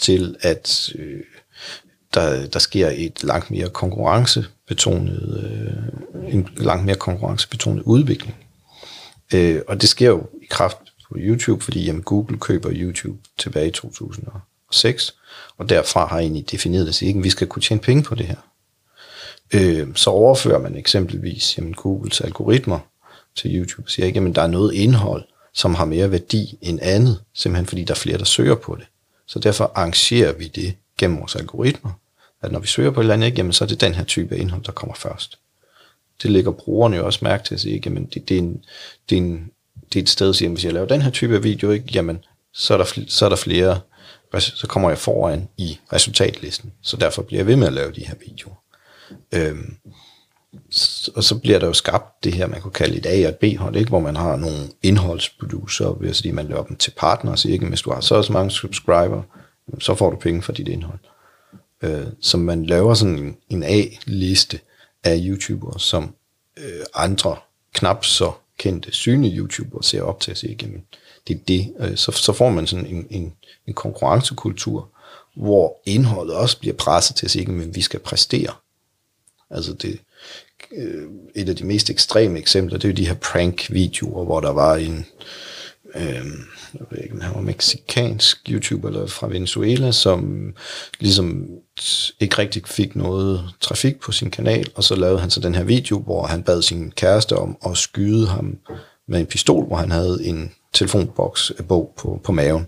til 0.00 0.36
at 0.40 0.92
øh, 0.94 1.20
der, 2.14 2.46
der 2.46 2.58
sker 2.58 2.90
et 2.94 3.24
langt 3.24 3.50
mere 3.50 3.68
konkurrencebetonet, 3.68 5.42
øh, 5.44 6.34
en 6.34 6.48
langt 6.56 6.84
mere 6.84 6.96
konkurrencebetonet 6.96 7.82
udvikling. 7.82 8.36
Øh, 9.34 9.60
og 9.68 9.80
det 9.80 9.88
sker 9.88 10.08
jo 10.08 10.26
i 10.42 10.46
kraft 10.50 10.78
på 11.08 11.14
YouTube, 11.18 11.64
fordi 11.64 11.84
jamen, 11.84 12.02
Google 12.02 12.38
køber 12.38 12.70
YouTube 12.72 13.18
tilbage 13.38 13.68
i 13.68 13.70
2006, 13.70 15.14
og 15.56 15.68
derfra 15.68 16.06
har 16.06 16.18
egentlig 16.18 16.50
defineret, 16.50 16.88
at 16.88 17.02
ikke, 17.02 17.22
vi 17.22 17.30
skal 17.30 17.46
kunne 17.46 17.62
tjene 17.62 17.80
penge 17.80 18.02
på 18.02 18.14
det 18.14 18.26
her. 18.26 18.36
Øh, 19.54 19.88
så 19.94 20.10
overfører 20.10 20.58
man 20.58 20.76
eksempelvis 20.76 21.58
jamen, 21.58 21.74
Googles 21.74 22.20
algoritmer 22.20 22.78
til 23.36 23.58
YouTube 23.58 23.86
og 23.86 23.90
siger 23.90 24.06
ikke, 24.06 24.20
at 24.20 24.36
der 24.36 24.42
er 24.42 24.46
noget 24.46 24.74
indhold, 24.74 25.24
som 25.54 25.74
har 25.74 25.84
mere 25.84 26.10
værdi 26.10 26.58
end 26.62 26.78
andet, 26.82 27.22
simpelthen 27.34 27.66
fordi 27.66 27.84
der 27.84 27.94
er 27.94 27.98
flere, 27.98 28.18
der 28.18 28.24
søger 28.24 28.54
på 28.54 28.74
det. 28.74 28.86
Så 29.26 29.38
derfor 29.38 29.72
arrangerer 29.74 30.32
vi 30.32 30.48
det 30.48 30.74
gennem 30.98 31.18
vores 31.18 31.36
algoritmer, 31.36 31.90
at 32.42 32.52
når 32.52 32.58
vi 32.58 32.66
søger 32.66 32.90
på 32.90 33.00
et 33.00 33.04
eller 33.04 33.14
andet, 33.14 33.38
jamen, 33.38 33.52
så 33.52 33.64
er 33.64 33.68
det 33.68 33.80
den 33.80 33.94
her 33.94 34.04
type 34.04 34.34
af 34.34 34.38
indhold, 34.40 34.62
der 34.62 34.72
kommer 34.72 34.94
først. 34.94 35.38
Det 36.22 36.30
lægger 36.30 36.50
brugerne 36.50 36.96
jo 36.96 37.06
også 37.06 37.18
mærke 37.22 37.44
til 37.44 37.54
at 37.54 37.60
sige, 37.60 37.82
jamen, 37.84 38.06
det, 38.06 38.28
det, 38.28 38.34
er 38.34 38.38
en, 38.38 38.64
det, 39.10 39.18
er 39.18 39.22
en, 39.22 39.50
det 39.92 39.98
er 39.98 40.02
et 40.02 40.08
sted, 40.08 40.34
siger, 40.34 40.48
hvis 40.48 40.64
jeg 40.64 40.72
laver 40.72 40.86
den 40.86 41.02
her 41.02 41.10
type 41.10 41.34
af 41.34 41.44
video, 41.44 41.70
ikke, 41.70 41.86
jamen, 41.94 42.18
så 42.52 42.74
er, 42.74 42.78
der, 42.78 43.00
så 43.08 43.24
er 43.24 43.28
der 43.28 43.36
flere, 43.36 43.80
så 44.38 44.66
kommer 44.66 44.88
jeg 44.88 44.98
foran 44.98 45.48
i 45.56 45.78
resultatlisten. 45.92 46.72
Så 46.82 46.96
derfor 46.96 47.22
bliver 47.22 47.40
jeg 47.40 47.46
ved 47.46 47.56
med 47.56 47.66
at 47.66 47.72
lave 47.72 47.92
de 47.92 48.06
her 48.06 48.14
videoer. 48.26 48.54
Øhm, 49.32 49.76
og 51.14 51.24
så 51.24 51.38
bliver 51.42 51.58
der 51.58 51.66
jo 51.66 51.72
skabt 51.72 52.24
det 52.24 52.34
her, 52.34 52.46
man 52.46 52.60
kunne 52.60 52.72
kalde 52.72 52.96
et 52.96 53.06
A- 53.06 53.28
og 53.28 53.28
et 53.28 53.36
B-hold, 53.36 53.76
ikke? 53.76 53.88
hvor 53.88 54.00
man 54.00 54.16
har 54.16 54.36
nogle 54.36 54.68
indholdsproducer, 54.82 55.92
vil 55.92 56.14
sige, 56.14 56.32
man 56.32 56.48
laver 56.48 56.64
dem 56.64 56.76
til 56.76 56.92
partner, 56.96 57.32
og 57.32 57.38
siger, 57.38 57.52
ikke, 57.52 57.66
hvis 57.66 57.82
du 57.82 57.92
har 57.92 58.00
så 58.00 58.14
også 58.14 58.32
mange 58.32 58.50
subscriber, 58.50 59.22
så 59.78 59.94
får 59.94 60.10
du 60.10 60.16
penge 60.16 60.42
for 60.42 60.52
dit 60.52 60.68
indhold 60.68 60.98
øh, 61.82 62.06
som 62.20 62.40
man 62.40 62.66
laver 62.66 62.94
sådan 62.94 63.18
en, 63.18 63.36
en 63.48 63.62
A-liste 63.62 64.60
af 65.04 65.20
YouTubere, 65.22 65.80
som 65.80 66.14
øh, 66.56 66.84
andre 66.94 67.36
knap 67.74 68.04
så 68.04 68.32
kendte 68.58 68.92
synlige 68.92 69.36
YouTubere 69.36 69.82
ser 69.82 70.02
op 70.02 70.20
til 70.20 70.30
at 70.30 70.38
sige, 70.38 70.58
jamen, 70.62 70.84
det 71.28 71.36
er 71.36 71.40
det. 71.48 71.74
Øh, 71.80 71.96
så, 71.96 72.12
så 72.12 72.32
får 72.32 72.50
man 72.50 72.66
sådan 72.66 72.86
en, 72.86 73.06
en, 73.10 73.32
en 73.66 73.74
konkurrencekultur, 73.74 74.88
hvor 75.36 75.80
indholdet 75.86 76.36
også 76.36 76.58
bliver 76.58 76.74
presset 76.74 77.16
til 77.16 77.26
at 77.26 77.30
sige, 77.30 77.46
men 77.46 77.74
vi 77.74 77.80
skal 77.80 78.00
præstere. 78.00 78.52
Altså 79.50 79.72
det, 79.72 80.00
øh, 80.72 81.08
et 81.34 81.48
af 81.48 81.56
de 81.56 81.64
mest 81.64 81.90
ekstreme 81.90 82.38
eksempler, 82.38 82.78
det 82.78 82.84
er 82.84 82.92
jo 82.92 82.96
de 82.96 83.06
her 83.06 83.14
prank-videoer, 83.14 84.24
hvor 84.24 84.40
der 84.40 84.50
var 84.50 84.76
en, 84.76 85.06
øh, 85.94 86.26
jeg 86.74 86.86
ved 86.90 86.98
ikke, 86.98 87.20
han 87.20 87.34
var 87.34 87.40
meksikansk 87.40 88.38
YouTuber 88.48 88.88
eller 88.88 89.06
fra 89.06 89.28
Venezuela, 89.28 89.92
som 89.92 90.52
ligesom 91.00 91.46
ikke 92.20 92.38
rigtig 92.38 92.62
fik 92.66 92.96
noget 92.96 93.44
trafik 93.60 94.00
på 94.00 94.12
sin 94.12 94.30
kanal, 94.30 94.70
og 94.74 94.84
så 94.84 94.94
lavede 94.94 95.18
han 95.18 95.30
så 95.30 95.40
den 95.40 95.54
her 95.54 95.64
video, 95.64 95.98
hvor 95.98 96.26
han 96.26 96.42
bad 96.42 96.62
sin 96.62 96.90
kæreste 96.90 97.36
om 97.36 97.56
at 97.66 97.76
skyde 97.76 98.26
ham 98.26 98.58
med 99.08 99.20
en 99.20 99.26
pistol, 99.26 99.66
hvor 99.66 99.76
han 99.76 99.90
havde 99.90 100.18
en 100.24 100.52
telefonboks 100.72 101.52
bog 101.68 101.94
på, 101.96 102.20
på 102.24 102.32
maven. 102.32 102.66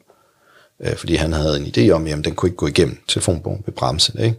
Øh, 0.82 0.96
fordi 0.96 1.14
han 1.14 1.32
havde 1.32 1.56
en 1.56 1.66
idé 1.66 1.90
om, 1.90 2.06
at 2.06 2.24
den 2.24 2.34
kunne 2.34 2.48
ikke 2.48 2.56
gå 2.56 2.66
igennem 2.66 2.98
telefonbogen 3.08 3.62
ved 3.66 3.74
bremsen. 3.74 4.20
Ikke? 4.20 4.36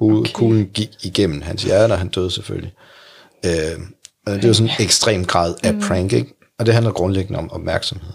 Okay. 0.00 0.32
Kuglen 0.32 0.66
gik 0.66 0.90
igennem 1.02 1.42
hans 1.42 1.62
hjerte, 1.62 1.92
og 1.92 1.98
han 1.98 2.08
døde 2.08 2.30
selvfølgelig. 2.30 2.72
Øh, 3.44 3.52
det 4.26 4.46
var 4.46 4.52
sådan 4.52 4.70
en 4.78 4.84
ekstrem 4.84 5.24
grad 5.24 5.54
af 5.62 5.74
mm. 5.74 5.80
prank, 5.80 6.12
ikke? 6.12 6.34
Og 6.58 6.66
det 6.66 6.74
handler 6.74 6.92
grundlæggende 6.92 7.38
om 7.38 7.52
opmærksomhed. 7.52 8.12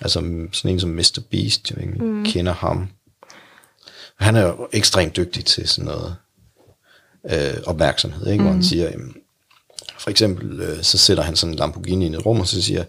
Altså 0.00 0.20
sådan 0.52 0.70
en 0.70 0.80
som 0.80 0.90
Mr. 0.90 1.20
Beast, 1.30 1.70
jeg 1.70 1.80
ikke 1.80 2.04
mm. 2.04 2.24
kender 2.24 2.52
ham. 2.52 2.88
Han 4.16 4.36
er 4.36 4.42
jo 4.42 4.68
ekstremt 4.72 5.16
dygtig 5.16 5.44
til 5.44 5.68
sådan 5.68 5.84
noget 5.84 6.16
øh, 7.30 7.62
opmærksomhed, 7.66 8.26
ikke? 8.26 8.38
Mm. 8.38 8.44
hvor 8.44 8.50
han 8.50 8.58
mm. 8.58 8.62
siger, 8.62 8.90
jamen, 8.90 9.14
for 9.98 10.10
eksempel, 10.10 10.60
øh, 10.60 10.82
så 10.82 10.98
sætter 10.98 11.22
han 11.22 11.36
sådan 11.36 11.52
en 11.52 11.58
Lamborghini 11.58 12.06
i 12.06 12.12
et 12.12 12.26
rum, 12.26 12.40
og 12.40 12.46
så 12.46 12.62
siger, 12.62 12.84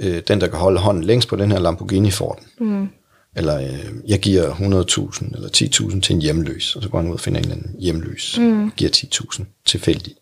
øh, 0.00 0.22
den 0.28 0.40
der 0.40 0.46
kan 0.46 0.58
holde 0.58 0.80
hånden 0.80 1.04
længst 1.04 1.28
på 1.28 1.36
den 1.36 1.52
her 1.52 1.58
Lamborghini 1.58 2.10
får 2.10 2.34
den. 2.34 2.68
Mm. 2.68 2.88
Eller 3.36 3.60
øh, 3.60 3.92
jeg 4.06 4.20
giver 4.20 4.54
100.000 4.54 5.34
eller 5.34 5.48
10.000 5.48 6.00
til 6.00 6.14
en 6.14 6.22
hjemløs, 6.22 6.76
og 6.76 6.82
så 6.82 6.88
går 6.88 6.98
han 6.98 7.08
ud 7.08 7.14
og 7.14 7.20
finder 7.20 7.40
en 7.40 7.44
eller 7.44 7.56
anden 7.56 7.76
hjemløs, 7.80 8.36
mm. 8.38 8.70
giver 8.76 8.90
10.000 8.90 9.44
tilfældigt. 9.64 10.18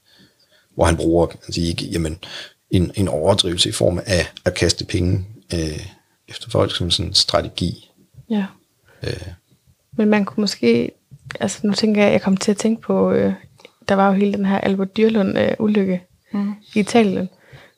Hvor 0.75 0.85
han 0.85 0.97
bruger 0.97 1.27
altså 1.27 1.61
ikke, 1.61 1.85
jamen, 1.85 2.19
en, 2.71 2.93
en 2.95 3.09
overdrivelse 3.09 3.69
i 3.69 3.73
form 3.73 4.01
af 4.07 4.27
at 4.45 4.55
kaste 4.55 4.85
penge 4.85 5.27
øh, 5.55 5.87
efter 6.31 6.51
folk 6.51 6.77
som 6.77 6.91
sådan 6.91 7.11
en 7.11 7.15
strategi. 7.15 7.91
Ja. 8.31 8.47
Øh. 9.03 9.27
Men 9.97 10.09
man 10.09 10.25
kunne 10.25 10.41
måske, 10.41 10.91
altså 11.41 11.67
nu 11.67 11.73
tænker 11.73 12.03
jeg, 12.03 12.13
jeg 12.13 12.23
kom 12.23 12.37
til 12.37 12.51
at 12.51 12.57
tænke 12.57 12.83
på, 12.83 13.13
øh, 13.13 13.33
der 13.89 13.95
var 13.95 14.07
jo 14.07 14.13
hele 14.13 14.33
den 14.33 14.47
her 14.47 14.59
Albert 14.59 14.97
Dyrlund 14.97 15.39
øh, 15.39 15.53
ulykke 15.59 16.03
mm. 16.33 16.55
i 16.75 16.81
Italien, 16.81 17.29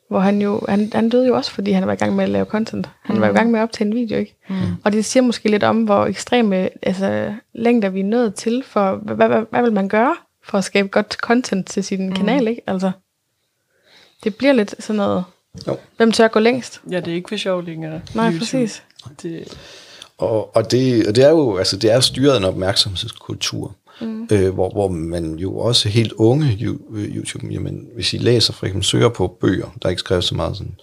hvor 0.07 0.19
han 0.19 0.41
jo, 0.41 0.61
han, 0.69 0.91
han 0.93 1.09
døde 1.09 1.27
jo 1.27 1.35
også, 1.35 1.51
fordi 1.51 1.71
han 1.71 1.87
var 1.87 1.93
i 1.93 1.95
gang 1.95 2.15
med 2.15 2.23
at 2.23 2.29
lave 2.29 2.45
content. 2.45 2.89
Han 3.01 3.15
mm. 3.15 3.21
var 3.21 3.29
i 3.29 3.33
gang 3.33 3.51
med 3.51 3.59
at 3.59 3.63
optage 3.63 3.87
en 3.87 3.95
video, 3.95 4.17
ikke? 4.17 4.35
Mm. 4.49 4.55
Og 4.83 4.91
det 4.91 5.05
siger 5.05 5.23
måske 5.23 5.49
lidt 5.49 5.63
om, 5.63 5.83
hvor 5.83 6.05
ekstreme 6.05 6.69
altså, 6.81 7.33
længder 7.53 7.89
vi 7.89 7.99
er 7.99 8.03
nået 8.03 8.35
til, 8.35 8.63
for 8.67 8.95
hvad, 8.95 9.15
hvad, 9.15 9.27
hvad, 9.27 9.43
hvad 9.49 9.61
vil 9.61 9.73
man 9.73 9.89
gøre 9.89 10.15
for 10.43 10.57
at 10.57 10.63
skabe 10.63 10.87
godt 10.87 11.13
content 11.13 11.67
til 11.67 11.83
sin 11.83 12.09
mm. 12.09 12.15
kanal, 12.15 12.47
ikke? 12.47 12.61
Altså, 12.67 12.91
det 14.23 14.35
bliver 14.35 14.53
lidt 14.53 14.75
sådan 14.79 14.97
noget, 14.97 15.23
jo. 15.67 15.77
hvem 15.97 16.11
tør 16.11 16.27
gå 16.27 16.39
længst? 16.39 16.81
Ja, 16.91 16.99
det 16.99 17.07
er 17.07 17.15
ikke 17.15 17.29
for 17.29 17.37
sjov 17.37 17.63
længere. 17.63 18.01
Nej, 18.15 18.25
YouTube. 18.25 18.39
præcis. 18.39 18.83
Det... 19.21 19.57
Og, 20.17 20.55
og, 20.55 20.71
det, 20.71 21.07
og 21.07 21.15
det 21.15 21.23
er 21.23 21.29
jo 21.29 21.57
altså, 21.57 21.77
det 21.77 21.91
er 21.91 21.99
styret 21.99 22.37
en 22.37 22.43
opmærksomhedskultur 22.43 23.75
mm. 24.01 24.27
øh, 24.31 24.53
hvor, 24.53 24.69
hvor 24.69 24.87
man 24.87 25.35
jo 25.35 25.57
også 25.57 25.89
helt 25.89 26.11
unge 26.11 26.57
øh, 26.91 27.15
YouTube, 27.15 27.47
jamen, 27.47 27.87
hvis 27.95 28.13
I 28.13 28.17
læser, 28.17 28.53
for 28.53 28.65
eksempel 28.65 28.83
søger 28.83 29.09
på 29.09 29.37
bøger, 29.41 29.75
der 29.81 29.85
er 29.85 29.89
ikke 29.89 29.99
skrevet 29.99 30.23
så 30.23 30.35
meget 30.35 30.57
sådan, 30.57 30.75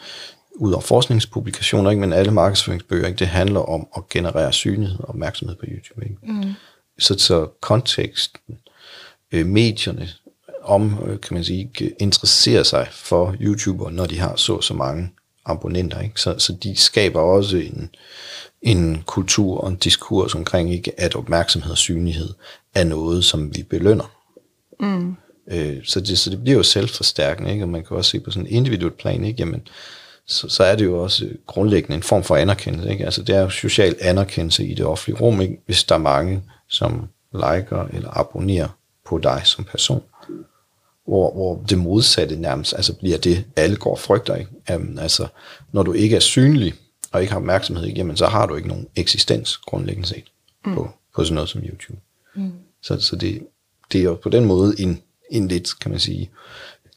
ud 0.54 0.74
af 0.74 0.82
forskningspublikationer, 0.82 1.90
ikke, 1.90 2.00
men 2.00 2.12
alle 2.12 2.32
markedsføringsbøger, 2.32 3.06
ikke, 3.06 3.18
det 3.18 3.26
handler 3.26 3.60
om 3.60 3.86
at 3.96 4.08
generere 4.08 4.52
synlighed 4.52 4.98
og 4.98 5.08
opmærksomhed 5.08 5.56
på 5.56 5.66
YouTube. 5.68 6.04
Ikke? 6.04 6.16
Mm. 6.22 6.52
Så, 6.98 7.18
så 7.18 7.46
konteksten, 7.60 8.58
øh, 9.32 9.46
medierne, 9.46 10.08
om, 10.62 10.98
øh, 11.06 11.20
kan 11.20 11.34
man 11.34 11.44
sige, 11.44 11.70
interesserer 11.98 12.62
sig 12.62 12.88
for 12.92 13.36
YouTuber, 13.40 13.90
når 13.90 14.06
de 14.06 14.18
har 14.18 14.36
så 14.36 14.60
så 14.60 14.74
mange 14.74 15.10
abonnenter. 15.46 16.00
Ikke? 16.00 16.20
Så, 16.20 16.34
så 16.38 16.52
de 16.52 16.76
skaber 16.76 17.20
også 17.20 17.56
en, 17.56 17.90
en 18.62 19.02
kultur 19.06 19.60
og 19.60 19.68
en 19.68 19.76
diskurs 19.76 20.34
omkring, 20.34 20.72
ikke, 20.72 21.00
at 21.00 21.16
opmærksomhed 21.16 21.70
og 21.70 21.78
synlighed 21.78 22.28
er 22.74 22.84
noget, 22.84 23.24
som 23.24 23.56
vi 23.56 23.62
belønner. 23.62 24.16
Mm. 24.80 25.16
Øh, 25.50 25.84
så, 25.84 26.00
det, 26.00 26.18
så 26.18 26.30
det 26.30 26.42
bliver 26.42 26.56
jo 26.56 26.62
selvforstærkende, 26.62 27.52
ikke? 27.52 27.64
og 27.64 27.68
man 27.68 27.84
kan 27.84 27.96
også 27.96 28.10
se 28.10 28.20
på 28.20 28.30
sådan 28.30 28.46
en 28.46 28.52
individuelt 28.52 28.98
plan, 28.98 29.24
ikke? 29.24 29.36
Jamen, 29.38 29.68
så, 30.26 30.48
så 30.48 30.64
er 30.64 30.76
det 30.76 30.84
jo 30.84 31.02
også 31.02 31.28
grundlæggende 31.46 31.96
en 31.96 32.02
form 32.02 32.22
for 32.22 32.36
anerkendelse. 32.36 32.90
Ikke? 32.90 33.04
Altså 33.04 33.22
det 33.22 33.36
er 33.36 33.40
jo 33.40 33.50
social 33.50 33.96
anerkendelse 34.00 34.66
i 34.66 34.74
det 34.74 34.86
offentlige 34.86 35.20
rum, 35.20 35.40
ikke? 35.40 35.62
hvis 35.66 35.84
der 35.84 35.94
er 35.94 35.98
mange, 35.98 36.42
som 36.68 37.08
liker 37.32 37.88
eller 37.92 38.18
abonnerer 38.18 38.68
på 39.06 39.18
dig 39.18 39.40
som 39.44 39.64
person. 39.64 40.02
Hvor, 41.10 41.32
hvor 41.32 41.64
det 41.68 41.78
modsatte 41.78 42.36
nærmest 42.36 42.74
altså 42.74 42.94
bliver 42.94 43.18
det, 43.18 43.44
alle 43.56 43.76
går 43.76 43.90
og 43.90 43.98
frygter. 43.98 44.34
Ikke? 44.34 44.50
Um, 44.74 44.98
altså, 44.98 45.26
når 45.72 45.82
du 45.82 45.92
ikke 45.92 46.16
er 46.16 46.20
synlig 46.20 46.74
og 47.12 47.20
ikke 47.20 47.32
har 47.32 47.40
opmærksomhed? 47.40 47.88
Jamen, 47.88 48.16
så 48.16 48.26
har 48.26 48.46
du 48.46 48.56
ikke 48.56 48.68
nogen 48.68 48.86
eksistens 48.96 49.56
grundlæggende 49.56 50.08
set 50.08 50.24
mm. 50.66 50.74
på, 50.74 50.90
på 51.14 51.24
sådan 51.24 51.34
noget 51.34 51.48
som 51.48 51.60
YouTube. 51.60 51.98
Mm. 52.34 52.52
Så, 52.82 53.00
så 53.00 53.16
det, 53.16 53.42
det 53.92 54.00
er 54.00 54.04
jo 54.04 54.14
på 54.14 54.28
den 54.28 54.44
måde 54.44 54.74
en, 54.80 55.02
en 55.30 55.48
lidt, 55.48 55.78
kan 55.80 55.90
man 55.90 56.00
sige, 56.00 56.30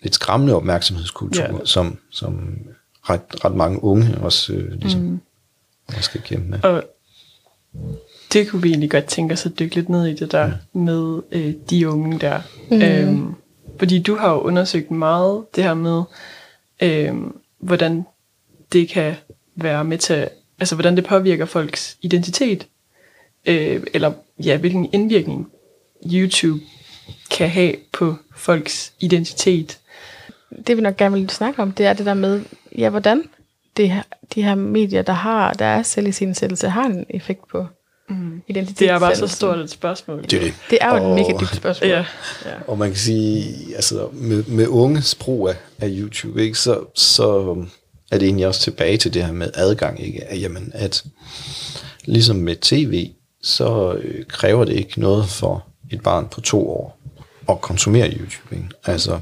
lidt 0.02 0.16
skræmmende 0.16 0.56
opmærksomhedskultur, 0.56 1.44
ja. 1.44 1.66
som, 1.66 1.98
som 2.12 2.58
ret, 3.02 3.46
ret 3.46 3.56
mange 3.56 3.84
unge 3.84 4.18
også 4.22 4.54
øh, 4.54 4.72
ligesom, 4.72 5.02
mm. 5.02 5.20
skal 6.02 6.22
kæmpe 6.22 6.50
med. 6.50 6.64
Og 6.64 6.84
det 8.34 8.50
kunne 8.50 8.62
vi 8.62 8.70
egentlig 8.70 8.92
godt 8.92 9.06
tænke 9.06 9.34
os 9.34 9.46
at 9.46 9.60
dykke 9.60 9.76
lidt 9.76 9.90
ned 9.90 10.06
i 10.06 10.14
det 10.14 10.32
der 10.32 10.52
mm. 10.74 10.82
med 10.82 11.22
øh, 11.32 11.54
de 11.70 11.90
unge 11.90 12.20
der. 12.20 12.42
Mm. 12.72 12.82
Øhm, 12.82 13.36
fordi 13.80 14.02
du 14.02 14.16
har 14.16 14.32
jo 14.34 14.40
undersøgt 14.40 14.92
meget 14.92 15.46
det 15.56 15.64
her 15.64 15.74
med, 15.74 16.04
øh, 16.82 17.16
hvordan 17.60 18.04
det 18.74 18.90
kan 18.90 19.16
være 19.56 19.84
med 19.84 19.98
til, 19.98 20.30
altså 20.60 20.76
hvordan 20.76 20.96
det 20.96 21.06
påvirker 21.06 21.46
folks 21.46 21.98
identitet, 22.02 22.68
øh, 23.46 23.84
eller 23.94 24.14
ja, 24.44 24.58
hvilken 24.58 24.90
indvirkning 24.94 25.48
YouTube 26.14 26.62
kan 27.32 27.50
have 27.50 27.76
på 27.92 28.16
folks 28.36 28.94
identitet. 29.00 29.80
Det 30.68 30.78
vi 30.78 30.82
nok 30.82 30.98
gerne 30.98 31.16
vil 31.16 31.30
snakke 31.30 31.62
om, 31.62 31.72
det 31.72 31.86
er 31.86 31.94
det 31.94 32.06
der 32.06 32.14
med, 32.14 32.42
ja, 32.78 32.90
hvordan 32.90 33.24
det 33.78 34.04
de 34.36 34.44
her 34.44 34.56
medier, 34.56 35.02
der 35.02 35.14
har, 35.14 35.54
der 35.54 35.66
er 35.66 35.84
selv 35.84 36.08
i 36.08 36.12
sin 36.12 36.34
sættelse, 36.34 36.70
har 36.70 36.86
en 36.86 37.06
effekt 37.10 37.48
på 37.48 37.66
mm. 38.14 38.42
identitet. 38.48 38.80
Det 38.80 38.90
er 38.90 39.00
bare 39.00 39.16
så 39.16 39.28
stort 39.28 39.60
et 39.60 39.70
spørgsmål. 39.70 40.24
Det 40.24 40.34
er 40.34 40.40
det. 40.40 40.54
Det 40.70 40.78
er 40.82 40.98
jo 40.98 41.04
og, 41.04 41.10
et 41.10 41.16
mega 41.16 41.38
dybt 41.40 41.56
spørgsmål. 41.56 41.90
Ja. 41.90 42.06
ja. 42.46 42.52
Og 42.68 42.78
man 42.78 42.90
kan 42.90 42.98
sige, 42.98 43.76
altså 43.76 44.08
med, 44.14 44.44
med 44.44 44.68
unges 44.68 45.16
brug 45.16 45.50
af, 45.50 45.56
af 45.80 45.90
YouTube, 45.92 46.44
ikke, 46.44 46.58
så, 46.58 46.80
så 46.96 47.56
er 48.12 48.18
det 48.18 48.26
egentlig 48.26 48.48
også 48.48 48.62
tilbage 48.62 48.98
til 48.98 49.14
det 49.14 49.26
her 49.26 49.34
med 49.34 49.50
adgang, 49.54 50.06
ikke? 50.06 50.24
At, 50.24 50.42
jamen, 50.42 50.72
at 50.74 51.04
ligesom 52.06 52.36
med 52.36 52.56
tv, 52.56 53.10
så 53.44 53.94
øh, 53.94 54.26
kræver 54.26 54.66
det 54.66 54.74
ikke 54.74 55.00
noget 55.00 55.26
for 55.26 55.66
et 55.92 56.02
barn 56.02 56.28
på 56.28 56.42
to 56.42 56.70
år 56.70 57.00
at 57.50 57.62
konsumere 57.62 58.10
YouTube. 58.10 58.56
Ikke? 58.56 58.68
Altså, 58.86 59.20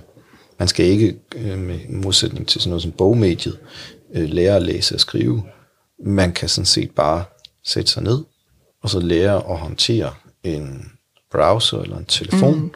man 0.59 0.67
skal 0.67 0.85
ikke, 0.85 1.15
øh, 1.35 1.57
med 1.57 1.79
modsætning 1.89 2.47
til 2.47 2.61
sådan 2.61 2.69
noget 2.69 2.83
som 2.83 2.91
bogmediet, 2.91 3.57
øh, 4.13 4.29
lære 4.29 4.55
at 4.55 4.61
læse 4.61 4.95
og 4.95 4.99
skrive. 4.99 5.43
Man 6.05 6.33
kan 6.33 6.49
sådan 6.49 6.65
set 6.65 6.91
bare 6.91 7.23
sætte 7.65 7.91
sig 7.91 8.03
ned, 8.03 8.23
og 8.83 8.89
så 8.89 8.99
lære 8.99 9.35
at 9.35 9.57
håndtere 9.57 10.13
en 10.43 10.91
browser 11.31 11.81
eller 11.81 11.97
en 11.97 12.05
telefon, 12.05 12.59
mm. 12.59 12.71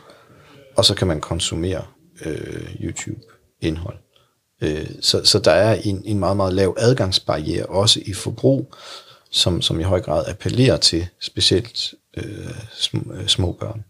og 0.75 0.85
så 0.85 0.95
kan 0.95 1.07
man 1.07 1.21
konsumere 1.21 1.81
øh, 2.25 2.75
YouTube-indhold. 2.81 3.97
Øh, 4.61 4.87
så, 5.01 5.21
så 5.23 5.39
der 5.39 5.51
er 5.51 5.73
en, 5.83 6.01
en 6.05 6.19
meget, 6.19 6.37
meget 6.37 6.53
lav 6.53 6.75
adgangsbarriere, 6.77 7.65
også 7.65 7.99
i 8.05 8.13
forbrug, 8.13 8.75
som, 9.31 9.61
som 9.61 9.79
i 9.79 9.83
høj 9.83 10.01
grad 10.01 10.25
appellerer 10.27 10.77
til 10.77 11.07
specielt 11.21 11.93
øh, 12.17 12.55
små, 12.73 13.13
øh, 13.13 13.27
små 13.27 13.51
børn. 13.51 13.83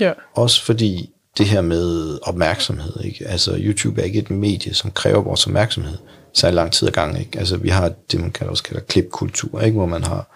Ja. 0.00 0.12
Også 0.34 0.62
fordi 0.62 1.10
det 1.38 1.46
her 1.46 1.60
med 1.60 2.18
opmærksomhed, 2.22 3.04
ikke? 3.04 3.28
altså 3.28 3.56
YouTube 3.58 4.00
er 4.00 4.04
ikke 4.04 4.18
et 4.18 4.30
medie, 4.30 4.74
som 4.74 4.90
kræver 4.90 5.22
vores 5.22 5.46
opmærksomhed 5.46 5.98
så 6.32 6.50
lang 6.50 6.72
tid 6.72 6.88
ad 6.88 6.92
gang. 6.92 7.20
Ikke? 7.20 7.38
Altså 7.38 7.56
vi 7.56 7.68
har 7.68 7.92
det, 8.12 8.20
man 8.20 8.30
kan 8.30 8.48
også 8.48 8.62
kalder 8.62 8.82
klipkultur, 8.82 9.60
ikke? 9.60 9.76
hvor 9.76 9.86
man 9.86 10.04
har 10.04 10.35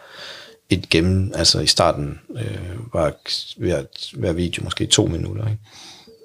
et 0.70 0.88
gennem, 0.88 1.32
altså 1.34 1.60
i 1.60 1.66
starten 1.66 2.20
øh, 2.36 2.94
var 2.94 3.14
hver, 3.56 3.82
hver 4.16 4.32
video 4.32 4.64
måske 4.64 4.86
to 4.86 5.06
minutter. 5.06 5.46
Ikke? 5.46 5.58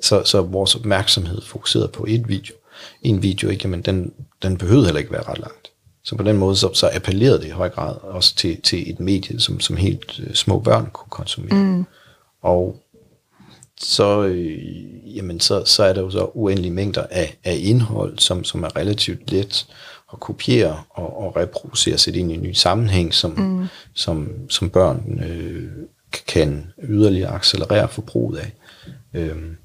Så, 0.01 0.23
så 0.25 0.41
vores 0.41 0.75
opmærksomhed 0.75 1.41
fokuseret 1.41 1.91
på 1.91 2.05
et 2.07 2.27
video, 2.27 2.55
en 3.01 3.23
video, 3.23 3.49
ikke? 3.49 3.63
Jamen, 3.63 3.81
den, 3.81 4.13
den 4.43 4.57
behøvede 4.57 4.85
heller 4.85 4.99
ikke 4.99 5.11
være 5.11 5.23
ret 5.23 5.39
langt. 5.39 5.71
Så 6.03 6.15
på 6.15 6.23
den 6.23 6.37
måde, 6.37 6.55
så, 6.55 6.73
så 6.73 6.89
appellerede 6.93 7.39
det 7.39 7.47
i 7.47 7.49
høj 7.49 7.69
grad 7.69 7.95
også 8.01 8.35
til, 8.35 8.61
til 8.61 8.89
et 8.89 8.99
medie, 8.99 9.39
som, 9.39 9.59
som 9.59 9.77
helt 9.77 10.19
øh, 10.19 10.33
små 10.33 10.59
børn 10.59 10.89
kunne 10.93 11.09
konsumere. 11.09 11.63
Mm. 11.63 11.85
Og 12.41 12.81
så, 13.81 14.23
øh, 14.23 15.15
jamen 15.17 15.39
så, 15.39 15.63
så 15.65 15.83
er 15.83 15.93
der 15.93 16.01
jo 16.01 16.09
så 16.09 16.31
uendelige 16.33 16.73
mængder 16.73 17.05
af, 17.11 17.37
af 17.43 17.57
indhold, 17.61 18.19
som, 18.19 18.43
som 18.43 18.63
er 18.63 18.75
relativt 18.75 19.31
let 19.31 19.67
at 20.13 20.19
kopiere 20.19 20.83
og, 20.89 21.17
og 21.17 21.35
reproducere 21.35 21.97
sig 21.97 22.15
ind 22.15 22.31
i 22.31 22.33
en 22.33 22.43
ny 22.43 22.53
sammenhæng, 22.53 23.13
som, 23.13 23.31
mm. 23.31 23.67
som, 23.93 24.49
som 24.49 24.69
børn 24.69 25.23
øh, 25.23 25.71
kan 26.27 26.71
yderligere 26.83 27.31
accelerere 27.31 27.87
forbruget 27.87 28.37
af. 28.37 28.51
Øhm, 29.13 29.57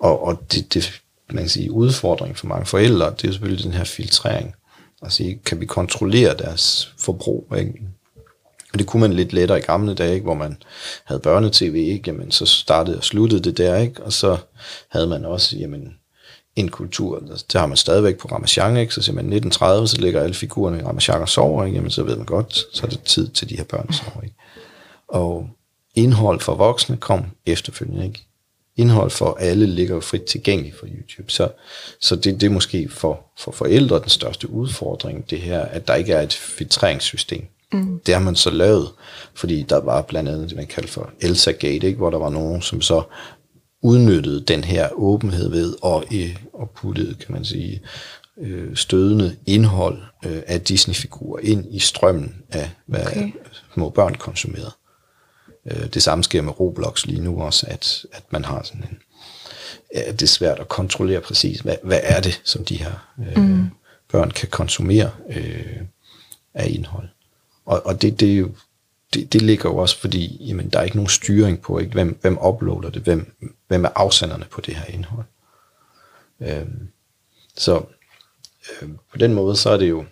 og 0.00 0.22
og 0.26 0.52
det, 0.52 0.74
det, 0.74 1.00
man 1.30 1.42
kan 1.42 1.48
sige, 1.48 1.72
udfordring 1.72 2.36
for 2.36 2.46
mange 2.46 2.66
forældre, 2.66 3.10
det 3.10 3.28
er 3.28 3.32
selvfølgelig 3.32 3.64
den 3.64 3.72
her 3.72 3.84
filtrering. 3.84 4.54
Altså, 5.02 5.34
kan 5.44 5.60
vi 5.60 5.66
kontrollere 5.66 6.36
deres 6.36 6.94
forbrug? 6.98 7.54
Ikke? 7.58 7.72
Og 8.72 8.78
det 8.78 8.86
kunne 8.86 9.00
man 9.00 9.12
lidt 9.12 9.32
lettere 9.32 9.58
i 9.58 9.62
gamle 9.62 9.94
dage, 9.94 10.14
ikke? 10.14 10.24
hvor 10.24 10.34
man 10.34 10.56
havde 11.04 11.20
børnetv, 11.20 11.74
ikke? 11.74 12.02
Jamen, 12.06 12.30
så 12.30 12.46
startede 12.46 12.96
og 12.96 13.04
sluttede 13.04 13.42
det 13.42 13.58
der, 13.58 13.76
ikke? 13.76 14.02
og 14.02 14.12
så 14.12 14.36
havde 14.88 15.06
man 15.06 15.24
også 15.24 15.56
jamen, 15.56 15.94
en 16.56 16.68
kultur, 16.68 17.22
der 17.52 17.58
har 17.58 17.66
man 17.66 17.76
stadigvæk 17.76 18.18
på 18.18 18.28
Ramachan, 18.28 18.76
ikke? 18.76 18.94
så 18.94 19.02
siger 19.02 19.14
man 19.14 19.24
1930, 19.24 19.88
så 19.88 20.00
ligger 20.00 20.22
alle 20.22 20.34
figurerne 20.34 20.78
i 20.78 20.82
Ramachan 20.82 21.20
og 21.20 21.28
sover, 21.28 21.64
ikke? 21.64 21.76
Jamen, 21.76 21.90
så 21.90 22.02
ved 22.02 22.16
man 22.16 22.26
godt, 22.26 22.54
så 22.72 22.86
er 22.86 22.90
det 22.90 23.02
tid 23.02 23.28
til 23.28 23.48
de 23.48 23.56
her 23.56 23.64
børn 23.64 23.92
sover. 23.92 24.22
Ikke? 24.22 24.34
Og 25.08 25.48
indhold 25.94 26.40
for 26.40 26.54
voksne 26.54 26.96
kom 26.96 27.24
efterfølgende, 27.46 28.06
ikke? 28.06 28.26
Indhold 28.76 29.10
for 29.10 29.36
alle 29.40 29.66
ligger 29.66 29.94
jo 29.94 30.00
frit 30.00 30.22
tilgængeligt 30.22 30.78
for 30.78 30.86
YouTube. 30.86 31.32
Så, 31.32 31.48
så 32.00 32.16
det, 32.16 32.40
det 32.40 32.46
er 32.46 32.50
måske 32.50 32.88
for, 32.88 33.20
for 33.38 33.52
forældre 33.52 34.00
den 34.00 34.08
største 34.08 34.50
udfordring, 34.50 35.30
det 35.30 35.40
her, 35.40 35.60
at 35.60 35.88
der 35.88 35.94
ikke 35.94 36.12
er 36.12 36.22
et 36.22 36.32
filtreringssystem. 36.32 37.46
Mm. 37.72 38.00
Det 38.06 38.14
har 38.14 38.22
man 38.22 38.36
så 38.36 38.50
lavet, 38.50 38.88
fordi 39.34 39.62
der 39.62 39.80
var 39.80 40.02
blandt 40.02 40.28
andet 40.28 40.48
det, 40.48 40.56
man 40.56 40.66
kalder 40.66 40.88
for 40.88 41.10
Elsa 41.20 41.50
Gate, 41.50 41.86
ikke? 41.86 41.96
hvor 41.96 42.10
der 42.10 42.18
var 42.18 42.30
nogen, 42.30 42.62
som 42.62 42.80
så 42.80 43.02
udnyttede 43.84 44.40
den 44.40 44.64
her 44.64 44.88
åbenhed 44.92 45.50
ved 45.50 45.74
og, 45.82 46.04
og 46.52 46.70
puttede, 46.70 47.14
kan 47.14 47.32
man 47.32 47.44
sige, 47.44 47.82
øh, 48.38 48.76
stødende 48.76 49.36
indhold 49.46 50.02
øh, 50.26 50.42
af 50.46 50.60
Disney-figurer 50.60 51.40
ind 51.40 51.74
i 51.74 51.78
strømmen 51.78 52.36
af, 52.50 52.70
hvad 52.86 53.06
okay. 53.06 53.32
små 53.74 53.90
børn 53.90 54.14
konsumerede. 54.14 54.72
Øh, 55.66 55.86
det 55.86 56.02
samme 56.02 56.24
sker 56.24 56.42
med 56.42 56.60
Roblox 56.60 57.06
lige 57.06 57.20
nu 57.20 57.42
også, 57.42 57.66
at, 57.68 58.06
at 58.12 58.22
man 58.30 58.44
har 58.44 58.62
sådan 58.62 58.84
en, 58.90 58.98
ja, 59.94 60.12
det 60.12 60.22
er 60.22 60.26
svært 60.26 60.58
at 60.58 60.68
kontrollere 60.68 61.20
præcis, 61.20 61.60
hvad, 61.60 61.76
hvad 61.82 62.00
er 62.02 62.20
det, 62.20 62.40
som 62.44 62.64
de 62.64 62.76
her 62.76 63.14
øh, 63.18 63.42
mm. 63.44 63.64
børn 64.12 64.30
kan 64.30 64.48
konsumere 64.48 65.10
øh, 65.30 65.76
af 66.54 66.68
indhold. 66.70 67.08
Og, 67.66 67.86
og 67.86 68.02
det, 68.02 68.20
det, 68.20 68.32
er 68.32 68.36
jo, 68.36 68.50
det, 69.14 69.32
det 69.32 69.42
ligger 69.42 69.70
jo 69.70 69.76
også, 69.76 69.98
fordi 69.98 70.46
jamen, 70.48 70.68
der 70.68 70.78
er 70.78 70.82
ikke 70.82 70.96
nogen 70.96 71.08
styring 71.08 71.60
på, 71.60 71.78
ikke? 71.78 71.92
Hvem, 71.92 72.18
hvem 72.20 72.38
uploader 72.46 72.90
det, 72.90 73.02
hvem, 73.02 73.34
hvem 73.68 73.84
er 73.84 73.88
afsenderne 73.94 74.44
på 74.50 74.60
det 74.60 74.74
her 74.74 74.84
indhold. 74.84 75.26
Øh, 76.40 76.66
så 77.56 77.82
øh, 78.82 78.88
på 79.10 79.18
den 79.18 79.34
måde, 79.34 79.56
så 79.56 79.70
er 79.70 79.76
det 79.76 79.90
jo 79.90 80.04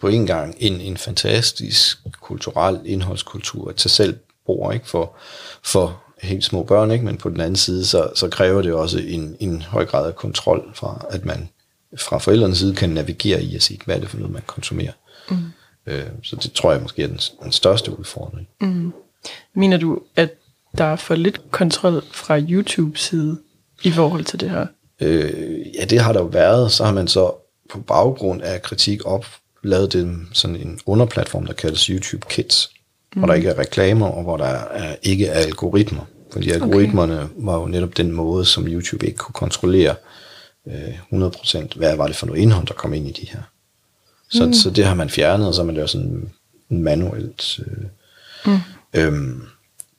på 0.00 0.08
en 0.08 0.26
gang 0.26 0.54
en, 0.58 0.80
en 0.80 0.96
fantastisk 0.96 1.98
kulturel 2.20 2.80
indholdskultur 2.84 3.68
at 3.68 3.76
tage 3.76 3.90
selv 3.90 4.18
bor 4.46 4.72
ikke? 4.72 4.88
For, 4.88 5.16
for 5.62 6.02
helt 6.22 6.44
små 6.44 6.62
børn, 6.62 6.90
ikke? 6.90 7.04
men 7.04 7.16
på 7.16 7.28
den 7.28 7.40
anden 7.40 7.56
side, 7.56 7.86
så, 7.86 8.10
så 8.14 8.28
kræver 8.28 8.62
det 8.62 8.72
også 8.72 8.98
en, 8.98 9.36
en 9.40 9.62
høj 9.62 9.86
grad 9.86 10.06
af 10.06 10.16
kontrol 10.16 10.72
fra, 10.74 11.06
at 11.10 11.24
man 11.24 11.48
fra 11.98 12.18
forældrenes 12.18 12.58
side 12.58 12.74
kan 12.74 12.90
navigere 12.90 13.42
i 13.42 13.56
at 13.56 13.62
sige, 13.62 13.80
hvad 13.84 13.96
er 13.96 14.00
det 14.00 14.08
for 14.08 14.16
noget, 14.16 14.32
man 14.32 14.42
konsumerer. 14.46 14.92
Mm. 15.30 15.36
Øh, 15.86 16.06
så 16.22 16.36
det 16.36 16.52
tror 16.52 16.72
jeg 16.72 16.82
måske 16.82 17.02
er 17.02 17.06
den, 17.06 17.20
den 17.42 17.52
største 17.52 17.98
udfordring. 17.98 18.48
Mm. 18.60 18.92
Mener 19.54 19.76
du, 19.76 20.02
at 20.16 20.30
der 20.78 20.84
er 20.84 20.96
for 20.96 21.14
lidt 21.14 21.50
kontrol 21.50 22.02
fra 22.10 22.38
YouTube 22.38 22.98
side 22.98 23.38
i 23.82 23.90
forhold 23.90 24.24
til 24.24 24.40
det 24.40 24.50
her? 24.50 24.66
Øh, 25.00 25.66
ja, 25.74 25.84
det 25.84 26.00
har 26.00 26.12
der 26.12 26.20
jo 26.20 26.26
været. 26.26 26.72
Så 26.72 26.84
har 26.84 26.92
man 26.92 27.08
så 27.08 27.32
på 27.70 27.80
baggrund 27.80 28.42
af 28.42 28.62
kritik 28.62 29.06
op 29.06 29.26
lavet 29.62 29.92
det 29.92 30.18
sådan 30.32 30.56
en 30.56 30.80
underplatform, 30.86 31.46
der 31.46 31.52
kaldes 31.52 31.84
YouTube 31.84 32.26
Kids, 32.30 32.70
mm. 33.14 33.20
hvor 33.20 33.26
der 33.26 33.34
ikke 33.34 33.48
er 33.48 33.58
reklamer, 33.58 34.06
og 34.06 34.22
hvor 34.22 34.36
der 34.36 34.44
er, 34.44 34.96
ikke 35.02 35.26
er 35.26 35.38
algoritmer. 35.38 36.02
Fordi 36.32 36.50
algoritmerne 36.50 37.22
okay. 37.22 37.32
var 37.36 37.60
jo 37.60 37.66
netop 37.66 37.96
den 37.96 38.12
måde, 38.12 38.44
som 38.44 38.66
YouTube 38.66 39.06
ikke 39.06 39.18
kunne 39.18 39.32
kontrollere 39.32 39.94
øh, 40.66 41.12
100%, 41.12 41.78
hvad 41.78 41.96
var 41.96 42.06
det 42.06 42.16
for 42.16 42.26
noget 42.26 42.40
indhold, 42.40 42.66
der 42.66 42.74
kom 42.74 42.94
ind 42.94 43.08
i 43.08 43.12
de 43.12 43.26
her. 43.30 43.42
Så, 44.30 44.46
mm. 44.46 44.52
så 44.52 44.70
det 44.70 44.84
har 44.84 44.94
man 44.94 45.10
fjernet, 45.10 45.46
og 45.46 45.54
så 45.54 45.60
har 45.60 45.66
man 45.66 45.74
lavet 45.74 45.90
sådan 45.90 46.30
manuelt. 46.68 47.60
Øh, 47.66 47.84
mm. 48.46 48.58
øhm, 48.94 49.42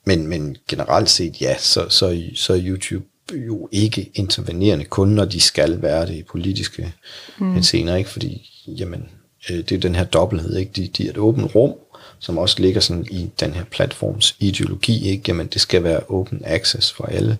men, 0.04 0.26
men 0.26 0.56
generelt 0.68 1.10
set, 1.10 1.40
ja, 1.40 1.58
så, 1.58 1.88
så, 1.88 2.22
så 2.34 2.52
er 2.52 2.60
YouTube 2.62 3.04
jo 3.32 3.68
ikke 3.72 4.10
intervenerende, 4.14 4.84
kun 4.84 5.08
når 5.08 5.24
de 5.24 5.40
skal 5.40 5.82
være 5.82 6.06
det 6.06 6.14
i 6.14 6.22
politiske 6.22 6.92
mm. 7.38 7.62
scener, 7.62 7.96
ikke? 7.96 8.10
Fordi, 8.10 8.50
jamen, 8.66 9.08
øh, 9.50 9.56
det 9.56 9.72
er 9.72 9.78
den 9.78 9.94
her 9.94 10.04
dobbelthed, 10.04 10.56
ikke? 10.56 10.72
De, 10.76 10.88
de 10.88 11.06
er 11.06 11.10
et 11.10 11.18
åbent 11.18 11.54
rum, 11.54 11.74
som 12.18 12.38
også 12.38 12.56
ligger 12.58 12.80
sådan 12.80 13.06
i 13.10 13.30
den 13.40 13.52
her 13.52 13.64
platforms 13.64 14.36
ideologi, 14.38 15.08
ikke? 15.08 15.24
Jamen, 15.28 15.46
det 15.46 15.60
skal 15.60 15.82
være 15.82 16.00
open 16.08 16.42
access 16.44 16.92
for 16.92 17.04
alle. 17.04 17.38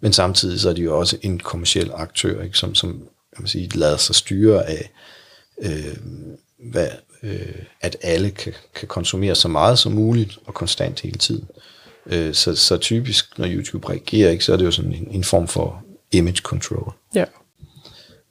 Men 0.00 0.12
samtidig 0.12 0.60
så 0.60 0.68
er 0.68 0.74
de 0.74 0.82
jo 0.82 0.98
også 0.98 1.18
en 1.22 1.38
kommersiel 1.38 1.90
aktør, 1.94 2.42
ikke? 2.42 2.58
Som, 2.58 2.74
som 2.74 2.92
kan 3.36 3.42
man 3.42 3.48
sige, 3.48 3.68
lader 3.68 3.96
sig 3.96 4.14
styre 4.14 4.68
af, 4.68 4.90
øh, 5.62 5.96
hvad, 6.70 6.88
øh, 7.22 7.62
at 7.80 7.96
alle 8.02 8.30
kan, 8.30 8.54
kan 8.74 8.88
konsumere 8.88 9.34
så 9.34 9.48
meget 9.48 9.78
som 9.78 9.92
muligt 9.92 10.38
og 10.46 10.54
konstant 10.54 11.00
hele 11.00 11.18
tiden. 11.18 11.48
Øh, 12.08 12.34
så, 12.34 12.56
så 12.56 12.76
typisk, 12.76 13.38
når 13.38 13.48
YouTube 13.50 13.88
reagerer, 13.88 14.30
ikke, 14.30 14.44
så 14.44 14.52
er 14.52 14.56
det 14.56 14.64
jo 14.64 14.70
sådan 14.70 14.92
en, 14.92 15.08
en 15.10 15.24
form 15.24 15.48
for 15.48 15.82
image 16.12 16.36
control. 16.36 16.92
Ja. 17.14 17.24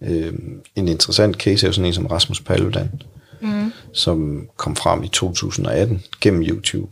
Øh, 0.01 0.33
en 0.75 0.87
interessant 0.87 1.35
case 1.35 1.65
er 1.65 1.69
jo 1.69 1.73
sådan 1.73 1.85
en 1.85 1.93
som 1.93 2.05
Rasmus 2.05 2.41
Paludan, 2.41 3.01
mm. 3.41 3.71
som 3.93 4.49
kom 4.57 4.75
frem 4.75 5.03
i 5.03 5.07
2018 5.07 6.03
gennem 6.21 6.43
YouTube. 6.43 6.91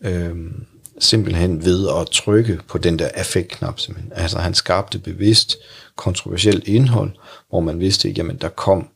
Øhm, 0.00 0.66
simpelthen 0.98 1.64
ved 1.64 1.88
at 2.00 2.06
trykke 2.06 2.60
på 2.68 2.78
den 2.78 2.98
der 2.98 3.08
affekt-knap. 3.14 3.80
Simpelthen. 3.80 4.12
Altså 4.14 4.38
han 4.38 4.54
skabte 4.54 4.98
bevidst 4.98 5.56
kontroversielt 5.96 6.68
indhold, 6.68 7.10
hvor 7.48 7.60
man 7.60 7.80
vidste, 7.80 8.08
at 8.08 8.18
jamen, 8.18 8.36
der 8.36 8.48
kom 8.48 8.88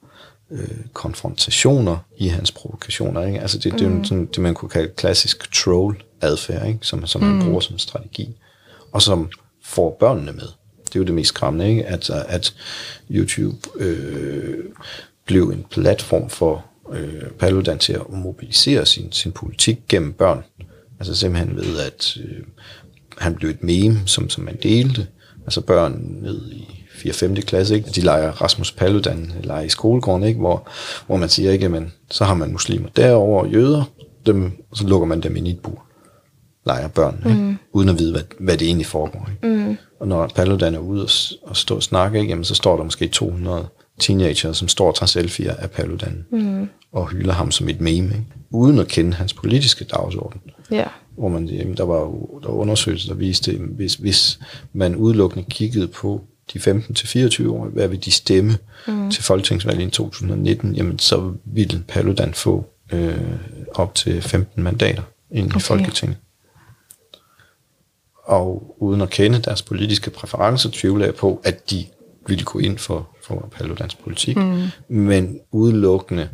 øh, 0.50 0.68
konfrontationer 0.92 1.98
i 2.16 2.28
hans 2.28 2.52
provokationer. 2.52 3.26
Ikke? 3.26 3.40
Altså 3.40 3.58
det, 3.58 3.72
mm. 3.72 3.78
det 3.78 3.86
er 3.86 3.90
jo 3.90 4.04
sådan, 4.04 4.26
det, 4.26 4.38
man 4.38 4.54
kunne 4.54 4.68
kalde 4.68 4.92
klassisk 4.96 5.52
troll-adfærd, 5.52 6.66
ikke? 6.68 6.78
som, 6.82 7.06
som 7.06 7.22
mm. 7.22 7.28
man 7.28 7.44
bruger 7.44 7.60
som 7.60 7.78
strategi, 7.78 8.36
og 8.92 9.02
som 9.02 9.30
får 9.62 9.96
børnene 10.00 10.32
med. 10.32 10.48
Det 10.86 10.96
er 10.96 11.00
jo 11.00 11.04
det 11.04 11.14
mest 11.14 11.28
skræmmende, 11.28 11.68
ikke? 11.68 11.86
At, 11.86 12.10
at 12.10 12.54
YouTube 13.10 13.56
øh, 13.76 14.64
blev 15.24 15.48
en 15.48 15.66
platform 15.70 16.30
for 16.30 16.64
øh, 16.92 17.30
Paludan 17.38 17.78
til 17.78 17.92
at 17.92 18.10
mobilisere 18.10 18.86
sin, 18.86 19.12
sin 19.12 19.32
politik 19.32 19.78
gennem 19.88 20.12
børn. 20.12 20.44
Altså 20.98 21.14
simpelthen 21.14 21.56
ved, 21.56 21.78
at 21.78 22.16
øh, 22.16 22.42
han 23.18 23.34
blev 23.34 23.50
et 23.50 23.62
meme, 23.62 24.00
som, 24.06 24.30
som 24.30 24.44
man 24.44 24.56
delte. 24.62 25.06
Altså 25.42 25.60
børn 25.60 26.18
ned 26.22 26.52
i 26.52 26.75
4-5. 26.96 27.40
klasse, 27.40 27.74
ikke? 27.74 27.90
de 27.90 28.00
leger 28.00 28.30
Rasmus 28.30 28.72
Paludan, 28.72 29.32
leger 29.42 29.62
i 29.62 29.68
skolegården, 29.68 30.24
ikke? 30.24 30.40
Hvor, 30.40 30.68
hvor 31.06 31.16
man 31.16 31.28
siger, 31.28 31.52
ikke, 31.52 31.68
men 31.68 31.92
så 32.10 32.24
har 32.24 32.34
man 32.34 32.52
muslimer 32.52 32.88
derover 32.88 33.46
jøder, 33.46 33.84
dem, 34.26 34.52
så 34.74 34.86
lukker 34.86 35.06
man 35.06 35.20
dem 35.20 35.36
i 35.36 35.50
et 35.50 35.60
bur 35.60 35.86
leger 36.66 36.88
børn, 36.88 37.22
mm. 37.24 37.30
ikke? 37.30 37.58
uden 37.72 37.88
at 37.88 37.98
vide, 37.98 38.12
hvad, 38.12 38.22
hvad 38.38 38.56
det 38.56 38.66
egentlig 38.66 38.86
foregår. 38.86 39.28
Ikke? 39.30 39.56
Mm. 39.56 39.76
Og 40.00 40.08
når 40.08 40.26
Paludan 40.34 40.74
er 40.74 40.78
ude 40.78 41.02
og, 41.02 41.10
og 41.42 41.56
stå 41.56 41.76
og 41.76 41.82
snakke, 41.82 42.18
ikke? 42.18 42.30
Jamen, 42.30 42.44
så 42.44 42.54
står 42.54 42.76
der 42.76 42.84
måske 42.84 43.08
200 43.08 43.66
teenager, 44.00 44.52
som 44.52 44.68
står 44.68 44.88
og 44.88 44.94
tager 44.94 45.06
selfie 45.06 45.50
af 45.50 45.70
Paludan, 45.70 46.24
mm. 46.32 46.68
og 46.92 47.08
hylder 47.08 47.32
ham 47.32 47.50
som 47.50 47.68
et 47.68 47.80
meme, 47.80 48.08
ikke? 48.08 48.26
uden 48.50 48.78
at 48.78 48.88
kende 48.88 49.12
hans 49.12 49.34
politiske 49.34 49.84
dagsorden. 49.84 50.40
Ja. 50.70 50.84
Hvor 51.18 51.28
man, 51.28 51.46
jamen, 51.46 51.76
der 51.76 51.84
var 51.84 52.00
jo 52.00 52.40
der 52.42 52.48
var 52.48 52.56
undersøgelser, 52.56 53.08
der 53.08 53.14
viste, 53.14 53.50
at 53.50 53.58
hvis, 53.58 53.94
hvis 53.94 54.38
man 54.72 54.96
udelukkende 54.96 55.44
kiggede 55.50 55.88
på 55.88 56.20
de 56.52 56.58
15-24 56.58 57.48
år, 57.48 57.66
hvad 57.66 57.88
vil 57.88 58.04
de 58.04 58.10
stemme 58.10 58.58
mm. 58.88 59.10
til 59.10 59.22
folketingsvalget 59.22 59.86
i 59.86 59.90
2019, 59.90 60.74
jamen 60.74 60.98
så 60.98 61.32
ville 61.44 61.84
Paludan 61.88 62.34
få 62.34 62.66
øh, 62.92 63.16
op 63.74 63.94
til 63.94 64.22
15 64.22 64.62
mandater 64.62 65.02
ind 65.30 65.46
okay. 65.46 65.56
i 65.56 65.60
Folketinget. 65.60 66.16
Og 68.24 68.76
uden 68.78 69.00
at 69.00 69.10
kende 69.10 69.38
deres 69.38 69.62
politiske 69.62 70.10
præferencer, 70.10 70.70
tvivler 70.72 71.04
jeg 71.04 71.14
på, 71.14 71.40
at 71.44 71.70
de 71.70 71.86
ville 72.26 72.44
gå 72.44 72.58
ind 72.58 72.78
for, 72.78 73.08
for 73.22 73.48
Paludans 73.52 73.94
politik, 73.94 74.36
mm. 74.36 74.68
men 74.88 75.40
udelukkende 75.52 76.28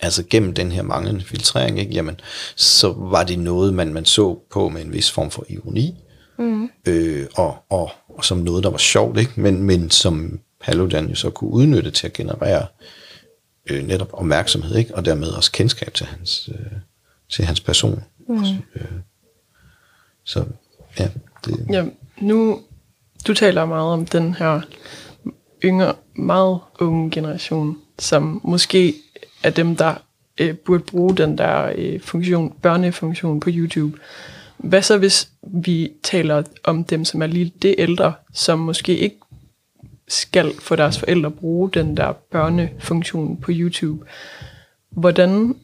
altså 0.00 0.24
gennem 0.30 0.54
den 0.54 0.72
her 0.72 0.82
manglende 0.82 1.24
filtrering, 1.24 1.78
ikke, 1.78 1.94
jamen, 1.94 2.20
så 2.56 2.92
var 2.92 3.24
det 3.24 3.38
noget, 3.38 3.74
man, 3.74 3.92
man 3.92 4.04
så 4.04 4.38
på 4.50 4.68
med 4.68 4.82
en 4.82 4.92
vis 4.92 5.10
form 5.10 5.30
for 5.30 5.44
ironi, 5.48 5.94
mm. 6.38 6.70
øh, 6.86 7.26
og, 7.36 7.56
og, 7.70 7.90
og 8.16 8.24
som 8.24 8.38
noget, 8.38 8.64
der 8.64 8.70
var 8.70 8.78
sjovt, 8.78 9.18
ikke? 9.18 9.32
Men, 9.36 9.62
men 9.62 9.90
som 9.90 10.40
Paludan 10.60 11.08
jo 11.08 11.14
så 11.14 11.30
kunne 11.30 11.50
udnytte 11.50 11.90
til 11.90 12.06
at 12.06 12.12
generere 12.12 12.66
øh, 13.70 13.86
netop 13.86 14.08
opmærksomhed, 14.12 14.76
ikke? 14.76 14.94
og 14.94 15.04
dermed 15.04 15.28
også 15.28 15.52
kendskab 15.52 15.94
til 15.94 16.06
hans, 16.06 16.50
øh, 16.54 16.78
til 17.28 17.44
hans 17.44 17.60
person. 17.60 18.02
Mm. 18.28 18.44
Så, 18.44 18.54
øh, 18.74 18.82
så 20.24 20.44
ja, 20.98 21.08
det... 21.44 21.66
Ja, 21.70 21.84
nu, 22.20 22.60
du 23.26 23.34
taler 23.34 23.64
meget 23.64 23.92
om 23.92 24.06
den 24.06 24.34
her 24.34 24.60
yngre 25.64 25.94
meget 26.14 26.58
unge 26.80 27.10
generation, 27.10 27.78
som 27.98 28.40
måske 28.44 28.94
er 29.42 29.50
dem, 29.50 29.76
der 29.76 29.94
øh, 30.40 30.56
burde 30.56 30.82
bruge 30.82 31.16
den 31.16 31.38
der 31.38 31.72
øh, 31.74 32.00
funktion, 32.00 32.56
børnefunktion 32.62 33.40
på 33.40 33.50
YouTube. 33.52 33.98
Hvad 34.58 34.82
så 34.82 34.98
hvis 34.98 35.30
vi 35.42 35.92
taler 36.02 36.42
om 36.64 36.84
dem, 36.84 37.04
som 37.04 37.22
er 37.22 37.26
lige 37.26 37.52
det 37.62 37.74
ældre, 37.78 38.14
som 38.32 38.58
måske 38.58 38.98
ikke 38.98 39.16
skal 40.08 40.52
få 40.60 40.76
deres 40.76 40.98
forældre 40.98 41.30
bruge 41.30 41.70
den 41.70 41.96
der 41.96 42.12
børnefunktion 42.12 43.40
på 43.40 43.50
YouTube? 43.54 44.06
Hvordan 44.90 45.54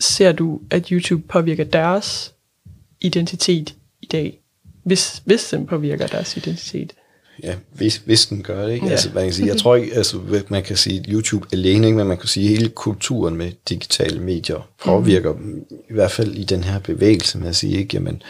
ser 0.00 0.32
du, 0.32 0.60
at 0.70 0.88
YouTube 0.88 1.22
påvirker 1.28 1.64
deres 1.64 2.34
identitet 3.00 3.74
i 4.00 4.06
dag? 4.06 4.40
Hvis, 4.84 5.22
hvis 5.24 5.48
den 5.48 5.66
påvirker 5.66 6.06
deres 6.06 6.36
identitet? 6.36 6.94
Ja, 7.42 7.54
hvis, 7.72 7.96
hvis 7.96 8.26
den 8.26 8.42
gør 8.42 8.66
det, 8.66 8.74
ikke? 8.74 8.86
Ja. 8.86 8.92
Altså, 8.92 9.10
man 9.14 9.24
kan 9.24 9.32
sige, 9.32 9.48
jeg 9.48 9.56
tror 9.56 9.76
ikke, 9.76 9.94
altså, 9.94 10.42
man 10.48 10.62
kan 10.62 10.76
sige 10.76 11.04
YouTube 11.08 11.46
alene, 11.52 11.86
ikke? 11.86 11.98
men 11.98 12.06
man 12.06 12.18
kan 12.18 12.28
sige, 12.28 12.44
at 12.44 12.58
hele 12.58 12.68
kulturen 12.68 13.36
med 13.36 13.52
digitale 13.68 14.20
medier 14.20 14.68
påvirker 14.84 15.32
mm. 15.32 15.64
i 15.90 15.92
hvert 15.92 16.10
fald 16.10 16.34
i 16.34 16.44
den 16.44 16.64
her 16.64 16.78
bevægelse 16.78 17.38
med 17.38 17.48
at 17.48 17.56
sige, 17.56 17.78
ikke? 17.78 17.94
Jamen, 17.94 18.22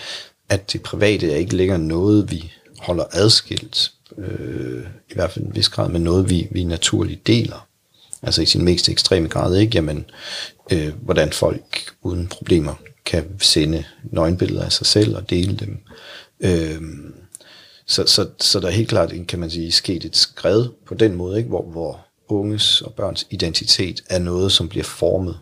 at 0.48 0.72
det 0.72 0.82
private 0.82 1.32
er 1.32 1.36
ikke 1.36 1.56
længere 1.56 1.78
noget, 1.78 2.30
vi 2.30 2.52
holder 2.78 3.04
adskilt, 3.12 3.92
øh, 4.18 4.82
i 5.10 5.14
hvert 5.14 5.30
fald 5.30 5.44
en 5.44 5.54
vis 5.54 5.68
grad, 5.68 5.88
men 5.88 6.02
noget, 6.02 6.30
vi, 6.30 6.48
vi 6.50 6.64
naturligt 6.64 7.26
deler. 7.26 7.66
Altså 8.22 8.42
i 8.42 8.46
sin 8.46 8.64
mest 8.64 8.88
ekstreme 8.88 9.28
grad, 9.28 9.56
ikke? 9.56 9.72
Jamen, 9.74 10.04
øh, 10.72 10.92
hvordan 11.02 11.32
folk 11.32 11.90
uden 12.02 12.26
problemer 12.26 12.74
kan 13.04 13.24
sende 13.38 13.84
nøgenbilleder 14.02 14.64
af 14.64 14.72
sig 14.72 14.86
selv 14.86 15.16
og 15.16 15.30
dele 15.30 15.56
dem. 15.56 15.78
Øh, 16.40 16.80
så, 17.88 18.06
så, 18.06 18.28
så 18.40 18.60
der 18.60 18.66
er 18.66 18.72
helt 18.72 18.88
klart, 18.88 19.12
kan 19.28 19.38
man 19.38 19.50
sige, 19.50 19.72
sket 19.72 20.04
et 20.04 20.16
skred 20.16 20.68
på 20.86 20.94
den 20.94 21.14
måde, 21.14 21.38
ikke? 21.38 21.48
Hvor, 21.48 21.62
hvor 21.62 22.06
unges 22.28 22.80
og 22.80 22.94
børns 22.94 23.26
identitet 23.30 24.00
er 24.08 24.18
noget, 24.18 24.52
som 24.52 24.68
bliver 24.68 24.84
formet 24.84 25.38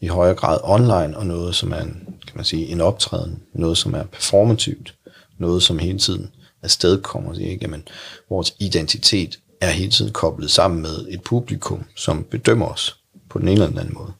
i 0.00 0.06
højere 0.06 0.34
grad 0.34 0.58
online, 0.62 1.16
og 1.16 1.26
noget, 1.26 1.54
som 1.54 1.72
er 1.72 1.80
en, 1.80 2.04
kan 2.26 2.34
man 2.34 2.44
sige, 2.44 2.66
en 2.66 2.80
optræden, 2.80 3.42
noget, 3.52 3.78
som 3.78 3.94
er 3.94 4.04
performativt, 4.04 4.94
noget, 5.38 5.62
som 5.62 5.78
hele 5.78 5.98
tiden 5.98 6.30
afsted 6.62 7.02
kommer, 7.02 7.34
ikke? 7.34 7.58
Jamen, 7.62 7.88
vores 8.30 8.54
identitet 8.58 9.38
er 9.60 9.70
hele 9.70 9.90
tiden 9.90 10.12
koblet 10.12 10.50
sammen 10.50 10.82
med 10.82 11.06
et 11.08 11.22
publikum, 11.22 11.84
som 11.96 12.24
bedømmer 12.30 12.66
os 12.66 12.96
på 13.28 13.38
den 13.38 13.48
ene 13.48 13.52
eller 13.52 13.68
den 13.68 13.78
anden 13.78 13.94
måde. 13.94 14.12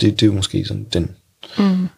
Det, 0.00 0.20
det 0.20 0.28
er 0.28 0.32
måske 0.32 0.64
sådan 0.64 0.86
den, 0.92 1.16
mm. 1.58 1.88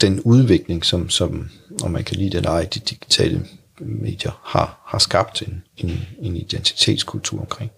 den 0.00 0.20
udvikling, 0.20 0.84
som, 0.84 1.10
som, 1.10 1.48
om 1.82 1.90
man 1.90 2.04
kan 2.04 2.16
lide 2.16 2.30
det 2.30 2.36
eller 2.36 2.50
ej, 2.50 2.62
de 2.62 2.80
digitale 2.80 3.46
medier 3.80 4.40
har, 4.44 4.82
har 4.86 4.98
skabt 4.98 5.42
en, 5.42 5.64
en, 5.76 5.90
en 6.18 6.36
identitetskultur 6.36 7.40
omkring. 7.40 7.70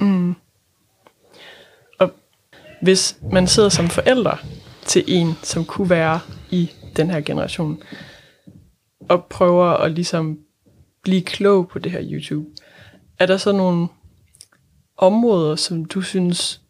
Mm. 0.00 0.34
Og 1.98 2.10
hvis 2.82 3.18
man 3.32 3.46
sidder 3.46 3.68
som 3.68 3.88
forælder 3.88 4.36
til 4.86 5.04
en, 5.06 5.34
som 5.42 5.64
kunne 5.64 5.90
være 5.90 6.20
i 6.50 6.70
den 6.96 7.10
her 7.10 7.20
generation, 7.20 7.82
og 9.08 9.24
prøver 9.24 9.66
at 9.66 9.92
ligesom 9.92 10.38
blive 11.02 11.22
klog 11.22 11.68
på 11.68 11.78
det 11.78 11.92
her 11.92 12.00
YouTube, 12.02 12.50
er 13.18 13.26
der 13.26 13.36
så 13.36 13.52
nogle 13.52 13.88
områder, 14.96 15.56
som 15.56 15.84
du 15.84 16.00
synes, 16.02 16.60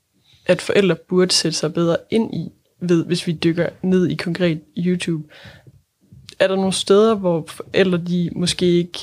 at 0.47 0.63
forældre 0.63 0.97
burde 1.09 1.33
sætte 1.33 1.59
sig 1.59 1.75
bedre 1.75 1.97
ind 2.11 2.35
i, 2.35 2.53
ved, 2.81 3.05
hvis 3.05 3.27
vi 3.27 3.33
dykker 3.33 3.69
ned 3.83 4.09
i 4.09 4.15
konkret 4.15 4.63
YouTube? 4.79 5.29
Er 6.45 6.49
der 6.49 6.57
nogle 6.57 6.73
steder, 6.73 7.15
hvor 7.15 7.45
forældre 7.49 7.99
de 7.99 8.31
måske 8.33 8.67
ikke 8.67 8.99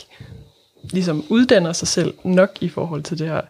ligesom 0.83 1.25
uddanner 1.29 1.73
sig 1.73 1.87
selv 1.87 2.13
nok 2.23 2.49
i 2.61 2.69
forhold 2.69 3.03
til 3.03 3.19
det 3.19 3.27
her? 3.27 3.41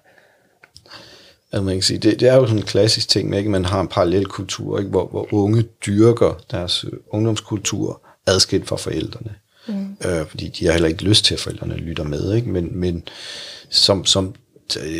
Altså 1.51 1.63
man 1.63 1.75
kan 1.75 1.83
sige, 1.83 1.97
det, 1.97 2.19
det 2.19 2.27
er 2.27 2.35
jo 2.35 2.45
sådan 2.45 2.59
en 2.59 2.65
klassisk 2.65 3.09
ting 3.09 3.29
med, 3.29 3.37
at 3.37 3.45
man 3.45 3.65
har 3.65 3.81
en 3.81 3.87
parallel 3.87 4.25
kultur, 4.25 4.77
ikke? 4.77 4.89
Hvor, 4.89 5.07
hvor 5.07 5.33
unge 5.33 5.61
dyrker 5.85 6.41
deres 6.51 6.83
øh, 6.83 6.91
ungdomskultur 7.09 8.01
adskilt 8.27 8.67
fra 8.67 8.75
forældrene. 8.75 9.35
Mm. 9.67 9.95
Øh, 10.05 10.27
fordi 10.27 10.47
de 10.47 10.65
har 10.65 10.71
heller 10.71 10.87
ikke 10.87 11.03
lyst 11.03 11.25
til, 11.25 11.33
at 11.33 11.39
forældrene 11.39 11.75
lytter 11.75 12.03
med. 12.03 12.33
Ikke? 12.35 12.49
Men, 12.49 12.79
men 12.79 13.03
som, 13.69 14.05
som 14.05 14.35
øh, 14.77 14.91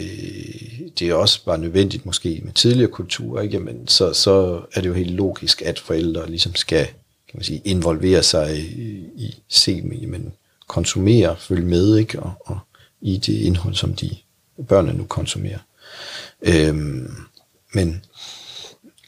det 1.00 1.10
er 1.10 1.14
også 1.14 1.46
bare 1.46 1.58
nødvendigt 1.58 2.06
måske 2.06 2.42
med 2.44 2.54
tidligere 2.54 2.92
kultur, 2.92 3.42
ikke? 3.42 3.54
Jamen, 3.54 3.88
så, 3.88 4.14
så 4.14 4.62
er 4.74 4.82
det 4.82 4.90
jo 4.90 4.94
helt 4.94 5.12
logisk, 5.12 5.62
at 5.62 5.80
forældre 5.80 6.30
ligesom 6.30 6.56
skal 6.56 6.88
kan 7.32 7.38
man 7.38 7.44
sige, 7.44 7.62
involvere 7.66 8.24
sig 8.24 8.58
i, 8.58 9.08
i 9.16 9.44
se, 9.50 9.82
men 9.82 10.34
konsumere, 10.68 11.36
følge 11.40 11.66
med, 11.66 11.98
ikke? 11.98 12.20
Og, 12.20 12.34
og 12.46 12.60
i 13.02 13.18
det 13.18 13.34
indhold, 13.34 13.76
som 13.76 13.94
de 13.94 14.10
børnene 14.68 14.98
nu 14.98 15.04
konsumerer. 15.04 15.60
Øhm, 16.42 17.12
men 17.74 18.06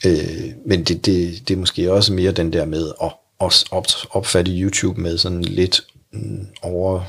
øh, 0.05 0.51
men 0.65 0.83
det, 0.83 1.05
det, 1.05 1.47
det 1.47 1.53
er 1.53 1.57
måske 1.57 1.91
også 1.91 2.13
mere 2.13 2.31
den 2.31 2.53
der 2.53 2.65
med 2.65 2.91
at, 3.03 3.13
også 3.39 3.65
op, 3.71 3.85
opfatte 4.09 4.51
YouTube 4.51 5.01
med 5.01 5.17
sådan 5.17 5.41
lidt 5.41 5.81
mm, 6.11 6.47
over 6.61 7.01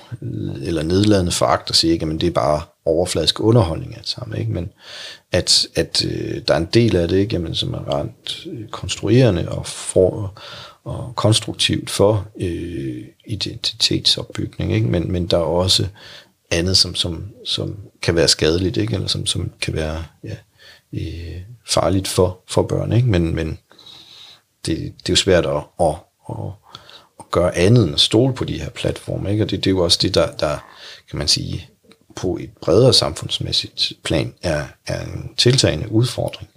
eller 0.62 0.83
nedladende 0.83 1.33
foragt 1.33 1.70
og 1.70 1.77
sige, 1.77 1.94
at 1.94 2.00
det 2.00 2.24
er 2.24 2.31
bare 2.31 2.62
overfladisk 2.85 3.40
underholdning 3.40 3.96
alt 3.96 4.09
sammen, 4.09 4.38
ikke? 4.38 4.53
men 4.53 4.70
at, 5.33 5.66
at 5.74 6.05
øh, 6.05 6.42
der 6.48 6.55
er 6.55 6.59
en 6.59 6.68
del 6.74 6.96
af 6.96 7.09
det, 7.09 7.16
ikke? 7.16 7.35
Jamen, 7.35 7.55
som 7.55 7.74
er 7.74 7.98
rent 7.98 8.46
øh, 8.46 8.68
konstruerende 8.68 9.48
og, 9.48 9.66
for, 9.66 10.40
og 10.85 11.12
konstruktivt 11.16 11.90
for 11.90 12.27
øh, 12.40 13.05
identitetsopbygning, 13.27 14.73
ikke? 14.73 14.87
Men, 14.87 15.12
men 15.12 15.27
der 15.27 15.37
er 15.37 15.42
også 15.42 15.88
andet, 16.51 16.77
som, 16.77 16.94
som, 16.94 17.33
som 17.44 17.77
kan 18.03 18.14
være 18.14 18.29
skadeligt, 18.29 18.77
ikke? 18.77 18.94
eller 18.94 19.09
som, 19.09 19.27
som 19.27 19.53
kan 19.61 19.75
være 19.75 20.05
ja, 20.25 20.37
øh, 20.92 21.40
farligt 21.66 22.09
for, 22.09 22.38
for 22.49 22.62
børn. 22.62 22.92
Ikke? 22.92 23.09
Men, 23.09 23.35
men 23.35 23.59
det, 24.66 24.77
det 24.77 25.09
er 25.09 25.12
jo 25.12 25.16
svært 25.16 25.47
at, 25.47 25.62
at, 25.81 25.94
at, 26.29 26.37
at 27.18 27.31
gøre 27.31 27.57
andet 27.57 27.85
end 27.85 27.94
at 27.94 28.01
stole 28.01 28.35
på 28.35 28.44
de 28.44 28.61
her 28.61 28.70
platforme. 28.70 29.31
Ikke? 29.31 29.44
Og 29.44 29.51
det, 29.51 29.64
det 29.64 29.70
er 29.70 29.75
jo 29.75 29.85
også 29.85 29.99
det, 30.03 30.14
der, 30.14 30.37
der 30.37 30.59
kan 31.11 31.18
man 31.18 31.29
sige, 31.29 31.68
på 32.16 32.38
et 32.40 32.51
bredere 32.62 32.92
samfundsmæssigt 32.92 33.92
plan 34.03 34.35
er, 34.42 34.66
er 34.87 35.05
en 35.05 35.35
tiltagende 35.37 35.92
udfordring. 35.92 36.49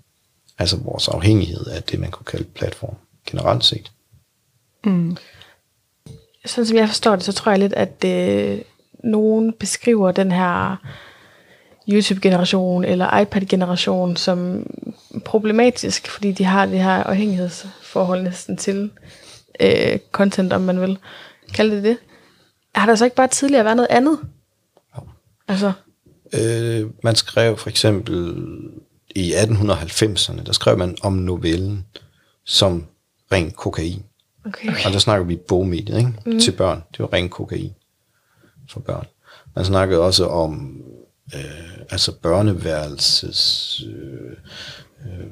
Altså 0.59 0.77
vores 0.77 1.07
afhængighed 1.07 1.65
af 1.65 1.83
det, 1.83 1.99
man 1.99 2.11
kunne 2.11 2.25
kalde 2.25 2.43
platform 2.43 2.95
generelt 3.25 3.65
set. 3.65 3.91
Mm. 4.88 5.17
Sådan 6.45 6.65
som 6.65 6.78
jeg 6.78 6.88
forstår 6.88 7.15
det, 7.15 7.26
så 7.26 7.34
tror 7.34 7.52
jeg 7.52 7.60
lidt, 7.60 7.73
at 7.73 8.04
øh, 8.06 8.62
nogen 9.04 9.54
beskriver 9.54 10.12
den 10.12 10.32
her 10.32 10.76
YouTube-generation 11.89 12.86
eller 12.86 13.19
iPad-generation 13.19 14.15
som 14.15 14.65
problematisk, 15.26 16.08
fordi 16.08 16.32
de 16.32 16.43
har 16.43 16.65
det 16.65 16.84
her 16.84 17.04
afhængighedsforhold 17.04 18.23
næsten 18.23 18.58
til 18.58 18.91
øh, 19.60 20.00
content, 20.12 20.54
om 20.54 20.62
man 20.62 20.82
vil 20.82 20.97
kalde 21.54 21.76
det 21.76 21.84
det. 21.84 21.97
Har 22.76 22.86
der 22.86 22.95
så 22.95 23.06
ikke 23.06 23.15
bare 23.15 23.28
tidligere 23.28 23.65
været 23.65 23.78
noget 23.78 23.89
andet? 23.89 24.19
Ja. 24.95 25.02
Altså. 25.47 25.71
Øh, 26.34 26.89
man 27.04 27.15
skrev 27.15 27.58
for 27.58 27.69
eksempel 27.69 28.36
i 29.15 29.34
1890'erne, 29.34 30.43
der 30.43 30.52
skrev 30.52 30.78
man 30.78 30.97
om 31.02 31.13
novellen 31.13 31.86
som 32.45 32.86
ren 33.32 33.52
kokain. 33.52 34.04
Okay. 34.47 34.86
Og 34.86 34.93
der 34.93 34.99
snakker 34.99 35.25
vi 35.25 35.36
bogmediet 35.36 35.97
ikke? 35.97 36.13
Mm. 36.25 36.39
til 36.39 36.51
børn. 36.51 36.83
Det 36.91 36.99
var 36.99 37.13
ren 37.13 37.29
kokain 37.29 37.73
for 38.69 38.79
børn. 38.79 39.05
Man 39.55 39.65
snakkede 39.65 40.01
også 40.01 40.27
om 40.27 40.81
øh, 41.36 41.77
altså 41.89 42.12
børneværelses... 42.21 43.81
Øh, 43.88 44.31
øh, 45.05 45.27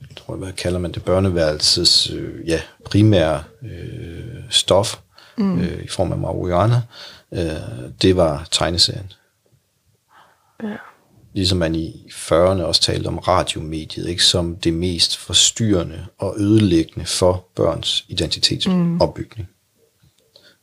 jeg 0.00 0.16
tror, 0.16 0.36
hvad 0.36 0.52
kalder 0.52 0.78
man 0.78 0.92
det? 0.92 1.04
Børneværelses 1.04 2.10
øh, 2.10 2.48
ja, 2.48 2.60
primære 2.84 3.44
øh, 3.62 4.42
stof 4.50 4.98
mm. 5.36 5.60
øh, 5.60 5.84
i 5.84 5.88
form 5.88 6.12
af 6.12 6.18
marihuana. 6.18 6.82
Øh, 7.32 7.90
det 8.02 8.16
var 8.16 8.48
tegneserien. 8.50 9.12
Ja 10.62 10.76
ligesom 11.34 11.58
man 11.58 11.74
i 11.74 12.06
40'erne 12.10 12.62
også 12.62 12.80
talte 12.80 13.06
om 13.06 13.18
radiomediet, 13.18 14.08
ikke, 14.08 14.24
som 14.24 14.56
det 14.56 14.72
mest 14.72 15.16
forstyrrende 15.16 16.06
og 16.18 16.34
ødelæggende 16.38 17.06
for 17.06 17.48
børns 17.56 18.04
identitetsopbygning. 18.08 19.48
Mm. 19.48 19.54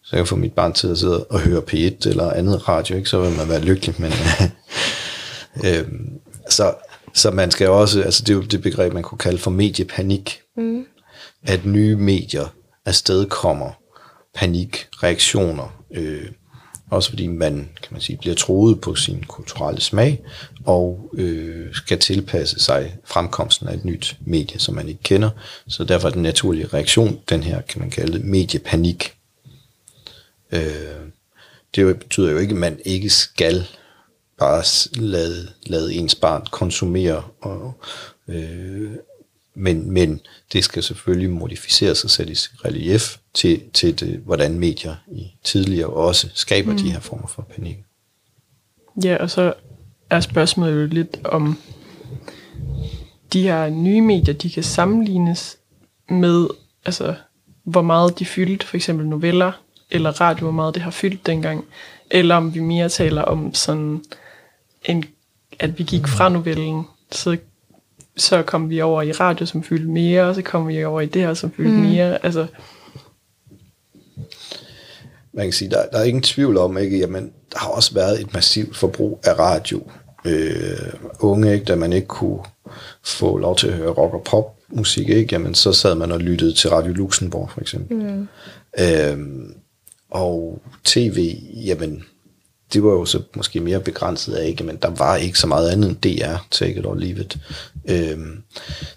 Så 0.03 0.15
jeg 0.15 0.19
kan 0.19 0.27
få 0.27 0.35
mit 0.35 0.53
barn 0.53 0.73
til 0.73 0.87
at 0.87 0.97
sidde 0.97 1.23
og 1.23 1.39
høre 1.39 1.61
P1 1.61 2.09
eller 2.09 2.31
andet 2.31 2.67
radio, 2.69 2.95
ikke, 2.95 3.09
så 3.09 3.21
vil 3.21 3.37
man 3.37 3.49
være 3.49 3.61
lykkelig, 3.61 3.95
men 3.99 4.11
øhm, 5.65 6.19
så, 6.49 6.73
så 7.13 7.31
man 7.31 7.51
skal 7.51 7.69
også, 7.69 8.01
altså 8.01 8.23
det 8.23 8.29
er 8.29 8.35
jo 8.35 8.41
det 8.41 8.61
begreb, 8.61 8.93
man 8.93 9.03
kunne 9.03 9.17
kalde 9.17 9.37
for 9.37 9.51
mediepanik, 9.51 10.41
mm. 10.57 10.85
at 11.43 11.65
nye 11.65 11.95
medier 11.95 12.47
afstedkommer 12.85 13.71
panik, 14.35 14.87
reaktioner, 15.03 15.83
øh, 15.91 16.25
også 16.91 17.09
fordi 17.09 17.27
man, 17.27 17.53
kan 17.55 17.87
man 17.91 18.01
sige, 18.01 18.17
bliver 18.17 18.35
troet 18.35 18.81
på 18.81 18.95
sin 18.95 19.23
kulturelle 19.23 19.81
smag, 19.81 20.23
og 20.65 21.09
øh, 21.13 21.73
skal 21.73 21.99
tilpasse 21.99 22.59
sig 22.59 22.97
fremkomsten 23.03 23.67
af 23.67 23.73
et 23.73 23.85
nyt 23.85 24.17
medie, 24.25 24.59
som 24.59 24.75
man 24.75 24.89
ikke 24.89 25.03
kender. 25.03 25.29
Så 25.67 25.83
derfor 25.83 26.07
er 26.07 26.11
den 26.11 26.21
naturlige 26.21 26.67
reaktion, 26.67 27.19
den 27.29 27.43
her, 27.43 27.61
kan 27.61 27.81
man 27.81 27.89
kalde 27.89 28.13
det, 28.13 28.25
mediepanik. 28.25 29.13
Øh, 30.51 30.61
det 31.75 31.99
betyder 31.99 32.31
jo 32.31 32.37
ikke, 32.37 32.51
at 32.51 32.57
man 32.57 32.79
ikke 32.85 33.09
skal 33.09 33.67
bare 34.39 34.63
lade, 35.01 35.47
lade 35.65 35.93
ens 35.93 36.15
barn 36.15 36.45
konsumere. 36.51 37.23
Og, 37.41 37.73
øh, 38.27 38.91
men, 39.53 39.91
men 39.91 40.21
det 40.53 40.63
skal 40.63 40.83
selvfølgelig 40.83 41.29
modificeres 41.29 42.03
og 42.03 42.09
sættes 42.09 42.45
i 42.45 42.57
relief 42.65 43.17
til, 43.33 43.61
til 43.73 43.99
det, 43.99 44.19
hvordan 44.25 44.59
medier 44.59 44.95
i 45.11 45.35
tidligere 45.43 45.89
også 45.89 46.29
skaber 46.33 46.71
mm. 46.71 46.77
de 46.77 46.91
her 46.91 46.99
former 46.99 47.27
for 47.27 47.41
panik. 47.55 47.77
Ja, 49.03 49.17
og 49.17 49.29
så 49.29 49.53
er 50.09 50.19
spørgsmålet 50.19 50.81
jo 50.81 50.87
lidt 50.87 51.19
om 51.23 51.57
de 53.33 53.41
her 53.41 53.69
nye 53.69 54.01
medier, 54.01 54.33
de 54.33 54.49
kan 54.49 54.63
sammenlignes 54.63 55.57
med, 56.09 56.47
altså, 56.85 57.15
hvor 57.63 57.81
meget 57.81 58.19
de 58.19 58.25
fyldte, 58.25 58.67
for 58.67 58.77
eksempel 58.77 59.07
noveller, 59.07 59.51
eller 59.91 60.21
radio, 60.21 60.43
hvor 60.43 60.51
meget 60.51 60.75
det 60.75 60.83
har 60.83 60.91
fyldt 60.91 61.25
dengang, 61.25 61.65
eller 62.11 62.35
om 62.35 62.53
vi 62.53 62.59
mere 62.59 62.89
taler 62.89 63.21
om 63.21 63.53
sådan, 63.53 64.03
en, 64.85 65.05
at 65.59 65.79
vi 65.79 65.83
gik 65.83 66.07
fra 66.07 66.29
novellen, 66.29 66.83
så, 67.11 67.37
så 68.17 68.43
kom 68.43 68.69
vi 68.69 68.81
over 68.81 69.01
i 69.01 69.11
radio, 69.11 69.45
som 69.45 69.63
fyldte 69.63 69.87
mere, 69.87 70.23
og 70.23 70.35
så 70.35 70.41
kom 70.41 70.67
vi 70.67 70.83
over 70.83 71.01
i 71.01 71.05
det 71.05 71.21
her, 71.21 71.33
som 71.33 71.51
fyldte 71.51 71.73
mm. 71.73 71.79
mere. 71.79 72.25
Altså, 72.25 72.47
man 75.33 75.45
kan 75.45 75.53
sige, 75.53 75.71
der, 75.71 75.85
der 75.91 75.97
er 75.97 76.03
ingen 76.03 76.23
tvivl 76.23 76.57
om, 76.57 76.77
ikke, 76.77 76.97
jamen, 76.97 77.31
der 77.55 77.61
har 77.61 77.69
også 77.69 77.93
været 77.93 78.21
et 78.21 78.33
massivt 78.33 78.75
forbrug 78.75 79.19
af 79.23 79.39
radio. 79.39 79.81
Øh, 80.25 80.93
unge, 81.19 81.53
ikke, 81.53 81.65
da 81.65 81.75
man 81.75 81.93
ikke 81.93 82.07
kunne 82.07 82.39
få 83.03 83.37
lov 83.37 83.55
til 83.55 83.67
at 83.67 83.73
høre 83.73 83.91
rock 83.91 84.13
og 84.13 84.23
pop 84.23 84.55
musik, 84.69 85.09
ikke, 85.09 85.29
jamen, 85.31 85.55
så 85.55 85.73
sad 85.73 85.95
man 85.95 86.11
og 86.11 86.19
lyttede 86.19 86.53
til 86.53 86.69
Radio 86.69 86.93
Luxembourg, 86.93 87.49
for 87.53 87.61
eksempel. 87.61 87.97
Mm. 87.97 88.27
Øh, 88.79 89.17
og 90.11 90.61
tv, 90.83 91.37
jamen, 91.65 92.03
det 92.73 92.83
var 92.83 92.91
jo 92.91 93.05
så 93.05 93.21
måske 93.35 93.59
mere 93.59 93.79
begrænset 93.79 94.33
af, 94.33 94.47
ikke? 94.47 94.63
men 94.63 94.75
der 94.75 94.89
var 94.89 95.15
ikke 95.15 95.39
så 95.39 95.47
meget 95.47 95.69
andet 95.69 95.89
end 95.89 95.97
DR, 95.97 96.37
take 96.51 96.79
it 96.79 96.85
or 96.85 96.95
leave 96.95 97.19
it. 97.19 97.37
Øhm, 97.89 98.43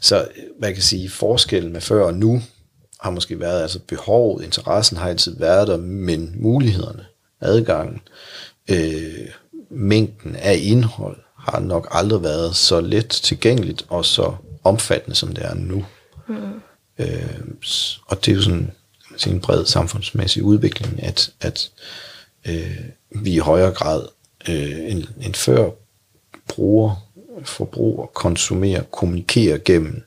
så 0.00 0.28
man 0.60 0.74
kan 0.74 0.82
sige, 0.82 1.10
forskellen 1.10 1.72
med 1.72 1.80
før 1.80 2.04
og 2.04 2.14
nu 2.14 2.42
har 3.00 3.10
måske 3.10 3.40
været, 3.40 3.62
altså 3.62 3.78
behovet, 3.88 4.44
interessen 4.44 4.96
har 4.96 5.08
altid 5.08 5.38
været 5.38 5.68
der, 5.68 5.76
men 5.76 6.32
mulighederne, 6.36 7.04
adgangen, 7.40 8.00
øh, 8.70 9.28
mængden 9.70 10.36
af 10.36 10.58
indhold 10.62 11.16
har 11.38 11.60
nok 11.60 11.88
aldrig 11.90 12.22
været 12.22 12.56
så 12.56 12.80
let 12.80 13.08
tilgængeligt 13.08 13.86
og 13.88 14.04
så 14.04 14.34
omfattende, 14.64 15.16
som 15.16 15.34
det 15.34 15.44
er 15.44 15.54
nu. 15.54 15.84
Mm. 16.28 16.60
Øh, 16.98 17.40
og 18.06 18.24
det 18.24 18.32
er 18.32 18.36
jo 18.36 18.42
sådan 18.42 18.72
sige, 19.16 19.34
en 19.34 19.40
bred 19.40 19.64
samfundsmæssig 19.64 20.42
udvikling, 20.42 21.02
at, 21.02 21.34
at 21.40 21.70
øh, 22.48 22.84
vi 23.10 23.34
i 23.34 23.38
højere 23.38 23.72
grad 23.72 24.08
øh, 24.48 24.90
end, 24.90 25.04
end 25.20 25.34
før 25.34 25.70
bruger, 26.48 27.10
forbruger, 27.44 28.06
konsumerer, 28.06 28.82
kommunikerer 28.82 29.58
gennem 29.64 30.02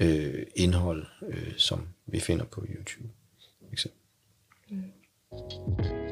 øh, 0.00 0.46
indhold, 0.56 1.06
øh, 1.28 1.52
som 1.56 1.80
vi 2.06 2.20
finder 2.20 2.44
på 2.44 2.64
YouTube. 2.68 3.08
Eksempel. 3.72 4.00
Mm. 4.70 6.03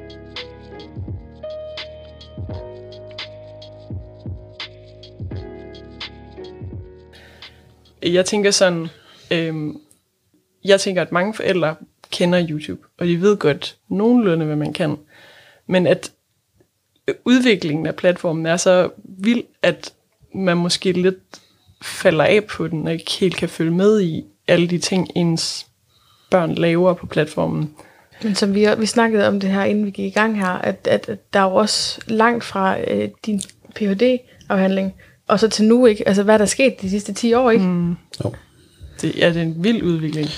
Jeg 8.02 8.24
tænker 8.24 8.50
sådan, 8.50 8.88
øhm, 9.30 9.80
jeg 10.64 10.80
tænker, 10.80 11.02
at 11.02 11.12
mange 11.12 11.34
forældre 11.34 11.74
kender 12.10 12.46
YouTube, 12.50 12.82
og 12.98 13.06
de 13.06 13.20
ved 13.20 13.36
godt 13.36 13.76
nogenlunde, 13.88 14.46
hvad 14.46 14.56
man 14.56 14.72
kan. 14.72 14.96
Men 15.66 15.86
at 15.86 16.12
udviklingen 17.24 17.86
af 17.86 17.96
platformen 17.96 18.46
er 18.46 18.56
så 18.56 18.90
vild, 19.04 19.44
at 19.62 19.92
man 20.34 20.56
måske 20.56 20.92
lidt 20.92 21.40
falder 21.82 22.24
af 22.24 22.44
på 22.44 22.68
den, 22.68 22.86
og 22.86 22.92
ikke 22.92 23.12
helt 23.20 23.36
kan 23.36 23.48
følge 23.48 23.70
med 23.70 24.00
i 24.00 24.24
alle 24.48 24.68
de 24.68 24.78
ting, 24.78 25.08
ens 25.16 25.66
børn 26.30 26.54
laver 26.54 26.94
på 26.94 27.06
platformen. 27.06 27.74
Men 28.22 28.34
som 28.34 28.54
vi, 28.54 28.66
vi 28.78 28.86
snakkede 28.86 29.28
om 29.28 29.40
det 29.40 29.50
her, 29.50 29.64
inden 29.64 29.86
vi 29.86 29.90
gik 29.90 30.06
i 30.06 30.18
gang 30.18 30.38
her, 30.38 30.48
at, 30.48 30.88
at, 30.90 31.08
at 31.08 31.32
der 31.32 31.40
er 31.40 31.44
jo 31.44 31.54
også 31.54 32.00
langt 32.06 32.44
fra 32.44 32.80
øh, 32.80 33.08
din 33.26 33.40
Ph.D.-afhandling, 33.74 34.90
og 35.32 35.40
så 35.40 35.48
til 35.48 35.64
nu, 35.64 35.86
ikke? 35.86 36.08
Altså, 36.08 36.22
hvad 36.22 36.34
er 36.34 36.38
der 36.38 36.44
sket 36.44 36.82
de 36.82 36.90
sidste 36.90 37.12
10 37.12 37.34
år, 37.34 37.50
ikke? 37.50 37.64
Mm. 37.64 37.96
Jo. 38.24 38.32
Det 39.00 39.24
er 39.24 39.32
en 39.32 39.54
vild 39.64 39.82
udvikling. 39.82 40.28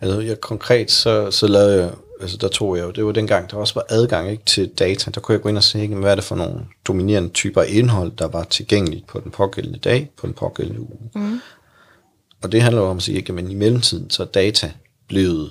Altså, 0.00 0.20
jeg 0.20 0.40
konkret, 0.40 0.90
så, 0.90 1.30
så 1.30 1.46
lavede 1.46 1.82
jeg, 1.82 1.90
altså 2.20 2.36
der 2.36 2.48
tog 2.48 2.76
jeg 2.76 2.84
jo, 2.84 2.90
det 2.90 3.04
var 3.04 3.12
dengang, 3.12 3.50
der 3.50 3.56
også 3.56 3.74
var 3.74 3.84
adgang 3.88 4.30
ikke, 4.30 4.44
til 4.44 4.68
data. 4.68 5.10
Der 5.10 5.20
kunne 5.20 5.32
jeg 5.32 5.42
gå 5.42 5.48
ind 5.48 5.56
og 5.56 5.62
se, 5.62 5.80
ikke, 5.80 5.96
hvad 5.96 6.10
er 6.10 6.14
det 6.14 6.24
for 6.24 6.36
nogle 6.36 6.60
dominerende 6.86 7.28
typer 7.28 7.62
af 7.62 7.66
indhold, 7.68 8.12
der 8.18 8.28
var 8.28 8.44
tilgængeligt 8.44 9.06
på 9.06 9.20
den 9.20 9.30
pågældende 9.30 9.78
dag, 9.78 10.10
på 10.16 10.26
den 10.26 10.34
pågældende 10.34 10.80
uge. 10.80 11.10
Mm. 11.14 11.40
Og 12.42 12.52
det 12.52 12.62
handler 12.62 12.82
jo 12.82 12.88
om 12.88 12.96
at 12.96 13.02
sige, 13.02 13.18
at 13.18 13.28
i 13.28 13.54
mellemtiden, 13.54 14.10
så 14.10 14.22
er 14.22 14.26
data 14.26 14.72
blevet 15.08 15.50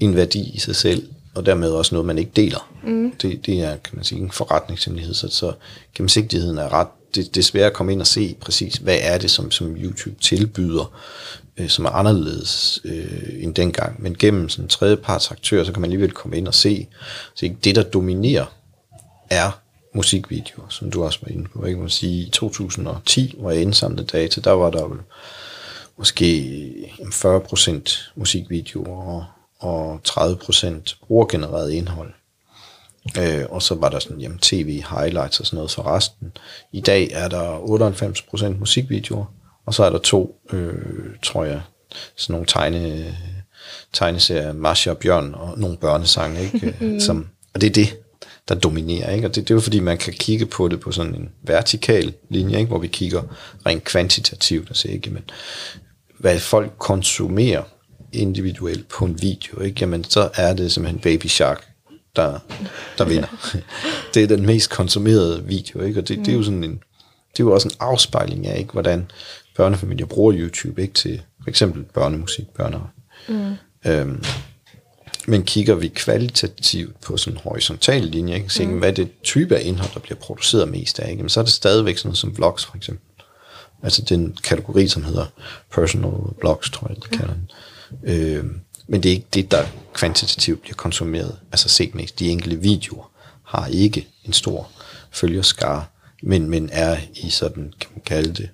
en 0.00 0.16
værdi 0.16 0.50
i 0.54 0.58
sig 0.58 0.76
selv, 0.76 1.08
og 1.34 1.46
dermed 1.46 1.70
også 1.70 1.94
noget, 1.94 2.06
man 2.06 2.18
ikke 2.18 2.30
deler. 2.36 2.70
Mm. 2.84 3.10
Det, 3.22 3.46
det 3.46 3.60
er, 3.60 3.76
kan 3.76 3.96
man 3.96 4.04
sige, 4.04 4.20
en 4.20 4.30
forretningshemmelighed, 4.30 5.14
så, 5.14 5.28
så 5.28 5.52
gennemsigtigheden 5.94 6.58
er 6.58 6.72
ret 6.72 6.88
det, 7.14 7.34
det 7.34 7.40
er 7.40 7.44
svært 7.44 7.66
at 7.66 7.72
komme 7.72 7.92
ind 7.92 8.00
og 8.00 8.06
se 8.06 8.36
præcis, 8.40 8.74
hvad 8.74 8.98
er 9.00 9.18
det, 9.18 9.30
som, 9.30 9.50
som 9.50 9.76
YouTube 9.76 10.16
tilbyder, 10.20 10.92
øh, 11.56 11.68
som 11.68 11.84
er 11.84 11.90
anderledes 11.90 12.80
øh, 12.84 13.42
end 13.42 13.54
dengang. 13.54 14.02
Men 14.02 14.16
gennem 14.18 14.48
sådan 14.48 14.64
en 14.64 14.68
tredjeparts 14.68 15.30
aktør, 15.30 15.64
så 15.64 15.72
kan 15.72 15.80
man 15.80 15.88
alligevel 15.88 16.12
komme 16.12 16.36
ind 16.36 16.48
og 16.48 16.54
se, 16.54 16.88
så 17.34 17.46
ikke 17.46 17.56
det, 17.64 17.76
der 17.76 17.82
dominerer, 17.82 18.46
er 19.30 19.60
musikvideoer, 19.94 20.68
som 20.68 20.90
du 20.90 21.04
også 21.04 21.18
var 21.22 21.28
inde 21.28 21.48
på. 21.48 21.64
Ikke? 21.64 21.80
Man 21.80 21.88
sige, 21.88 22.26
I 22.26 22.30
2010, 22.30 23.34
hvor 23.38 23.50
jeg 23.50 23.62
indsamlede 23.62 24.06
data, 24.06 24.40
der 24.40 24.50
var 24.50 24.70
der 24.70 24.86
vel 24.86 24.98
måske 25.96 26.92
40% 27.00 28.12
musikvideoer 28.14 29.24
og 29.58 30.00
30% 30.08 30.96
brugergenereret 31.06 31.70
indhold. 31.72 32.12
Øh, 33.18 33.44
og 33.50 33.62
så 33.62 33.74
var 33.74 33.88
der 33.88 33.98
sådan, 33.98 34.20
jamen, 34.20 34.38
tv 34.38 34.82
highlights 34.90 35.40
og 35.40 35.46
sådan 35.46 35.56
noget 35.56 35.70
for 35.70 35.82
resten. 35.96 36.32
I 36.72 36.80
dag 36.80 37.10
er 37.12 37.28
der 37.28 37.58
98% 37.58 38.58
musikvideoer, 38.58 39.24
og 39.66 39.74
så 39.74 39.84
er 39.84 39.90
der 39.90 39.98
to, 39.98 40.40
øh, 40.52 40.74
tror 41.22 41.44
jeg, 41.44 41.62
sådan 42.16 42.32
nogle 42.32 42.46
tegne, 42.46 43.16
tegneserier, 43.92 44.52
Masha 44.52 44.90
og 44.90 44.98
Bjørn, 44.98 45.34
og 45.34 45.58
nogle 45.58 45.76
børnesange, 45.76 46.42
ikke? 46.42 46.74
Mm. 46.80 47.00
Som, 47.06 47.28
og 47.54 47.60
det 47.60 47.66
er 47.66 47.72
det, 47.72 47.96
der 48.48 48.54
dominerer, 48.54 49.14
ikke? 49.14 49.28
Og 49.28 49.34
det, 49.34 49.48
det 49.48 49.50
er 49.50 49.54
jo 49.54 49.60
fordi, 49.60 49.80
man 49.80 49.98
kan 49.98 50.12
kigge 50.12 50.46
på 50.46 50.68
det 50.68 50.80
på 50.80 50.92
sådan 50.92 51.14
en 51.14 51.30
vertikal 51.42 52.12
linje, 52.28 52.58
ikke? 52.58 52.68
Hvor 52.68 52.78
vi 52.78 52.88
kigger 52.88 53.22
rent 53.66 53.84
kvantitativt 53.84 54.70
og 54.70 54.76
ser, 54.76 54.90
ikke? 54.90 55.10
Men 55.10 55.22
hvad 56.18 56.38
folk 56.38 56.72
konsumerer 56.78 57.62
individuelt 58.12 58.88
på 58.88 59.04
en 59.04 59.22
video, 59.22 59.60
ikke? 59.60 59.76
Jamen, 59.80 60.04
så 60.04 60.30
er 60.34 60.52
det 60.52 60.72
simpelthen 60.72 61.00
Baby 61.00 61.26
Shark, 61.26 61.69
der, 62.16 62.38
der 62.98 63.04
vinder. 63.04 63.28
det 64.14 64.22
er 64.22 64.26
den 64.26 64.46
mest 64.46 64.70
konsumerede 64.70 65.44
video, 65.44 65.82
ikke? 65.82 66.00
Og 66.00 66.08
det, 66.08 66.18
mm. 66.18 66.24
det 66.24 66.32
er 66.32 66.36
jo 66.36 66.42
sådan 66.42 66.64
en, 66.64 66.82
det 67.32 67.40
er 67.40 67.44
jo 67.44 67.52
også 67.52 67.68
en 67.68 67.74
afspejling 67.80 68.46
af, 68.46 68.58
ikke, 68.58 68.72
hvordan 68.72 69.10
børnefamilier 69.56 70.06
bruger 70.06 70.34
YouTube, 70.36 70.82
ikke, 70.82 70.94
til 70.94 71.22
for 71.42 71.50
eksempel 71.50 71.84
børnemusik, 71.84 72.48
børne. 72.48 72.80
Mm. 73.28 73.54
Øhm, 73.86 74.24
men 75.26 75.42
kigger 75.42 75.74
vi 75.74 75.88
kvalitativt 75.88 77.00
på 77.00 77.16
sådan 77.16 77.36
en 77.36 77.42
horisontal 77.44 78.02
linje, 78.02 78.34
ikke, 78.34 78.48
så, 78.48 78.62
mm. 78.62 78.78
hvad 78.78 78.88
er 78.88 78.94
det 78.94 79.08
type 79.22 79.56
af 79.56 79.62
indhold, 79.64 79.90
der 79.94 80.00
bliver 80.00 80.18
produceret 80.18 80.68
mest 80.68 81.00
af, 81.00 81.10
ikke, 81.10 81.22
men 81.22 81.30
så 81.30 81.40
er 81.40 81.44
det 81.44 81.52
stadigvæk 81.52 81.98
sådan 81.98 82.08
noget 82.08 82.18
som 82.18 82.36
vlogs, 82.36 82.64
for 82.64 82.76
eksempel. 82.76 83.04
Altså 83.82 84.02
den 84.02 84.36
kategori, 84.44 84.88
som 84.88 85.04
hedder 85.04 85.26
personal 85.72 86.34
blogs, 86.40 86.70
tror 86.70 86.88
jeg, 86.88 86.96
det 86.96 87.10
kalder 87.10 87.34
den. 87.34 87.50
Øhm, 88.04 88.60
men 88.90 89.02
det 89.02 89.08
er 89.08 89.12
ikke 89.12 89.26
det, 89.34 89.50
der 89.50 89.64
kvantitativt 89.94 90.62
bliver 90.62 90.74
konsumeret, 90.74 91.36
altså 91.52 91.68
set 91.68 91.94
med 91.94 92.06
de 92.18 92.28
enkelte 92.28 92.56
videoer, 92.56 93.10
har 93.42 93.66
ikke 93.66 94.08
en 94.24 94.32
stor 94.32 94.70
følgerskare, 95.10 95.84
men, 96.22 96.50
men 96.50 96.68
er 96.72 96.96
i 97.14 97.30
sådan, 97.30 97.72
kan 97.80 97.90
man 97.94 98.02
kalde 98.06 98.32
det, 98.32 98.48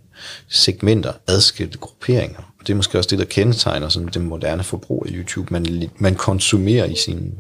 segmenter, 0.49 1.13
adskilte 1.27 1.79
grupperinger. 1.79 2.39
Og 2.39 2.67
det 2.67 2.73
er 2.73 2.77
måske 2.77 2.99
også 2.99 3.11
det, 3.11 3.19
der 3.19 3.25
kendetegner 3.25 3.89
sådan 3.89 4.09
det 4.09 4.23
moderne 4.23 4.63
forbrug 4.65 5.07
af 5.07 5.13
YouTube. 5.15 5.53
Man, 5.53 5.91
man 5.99 6.15
konsumerer 6.15 6.85
i 6.85 6.97
sine 6.97 7.33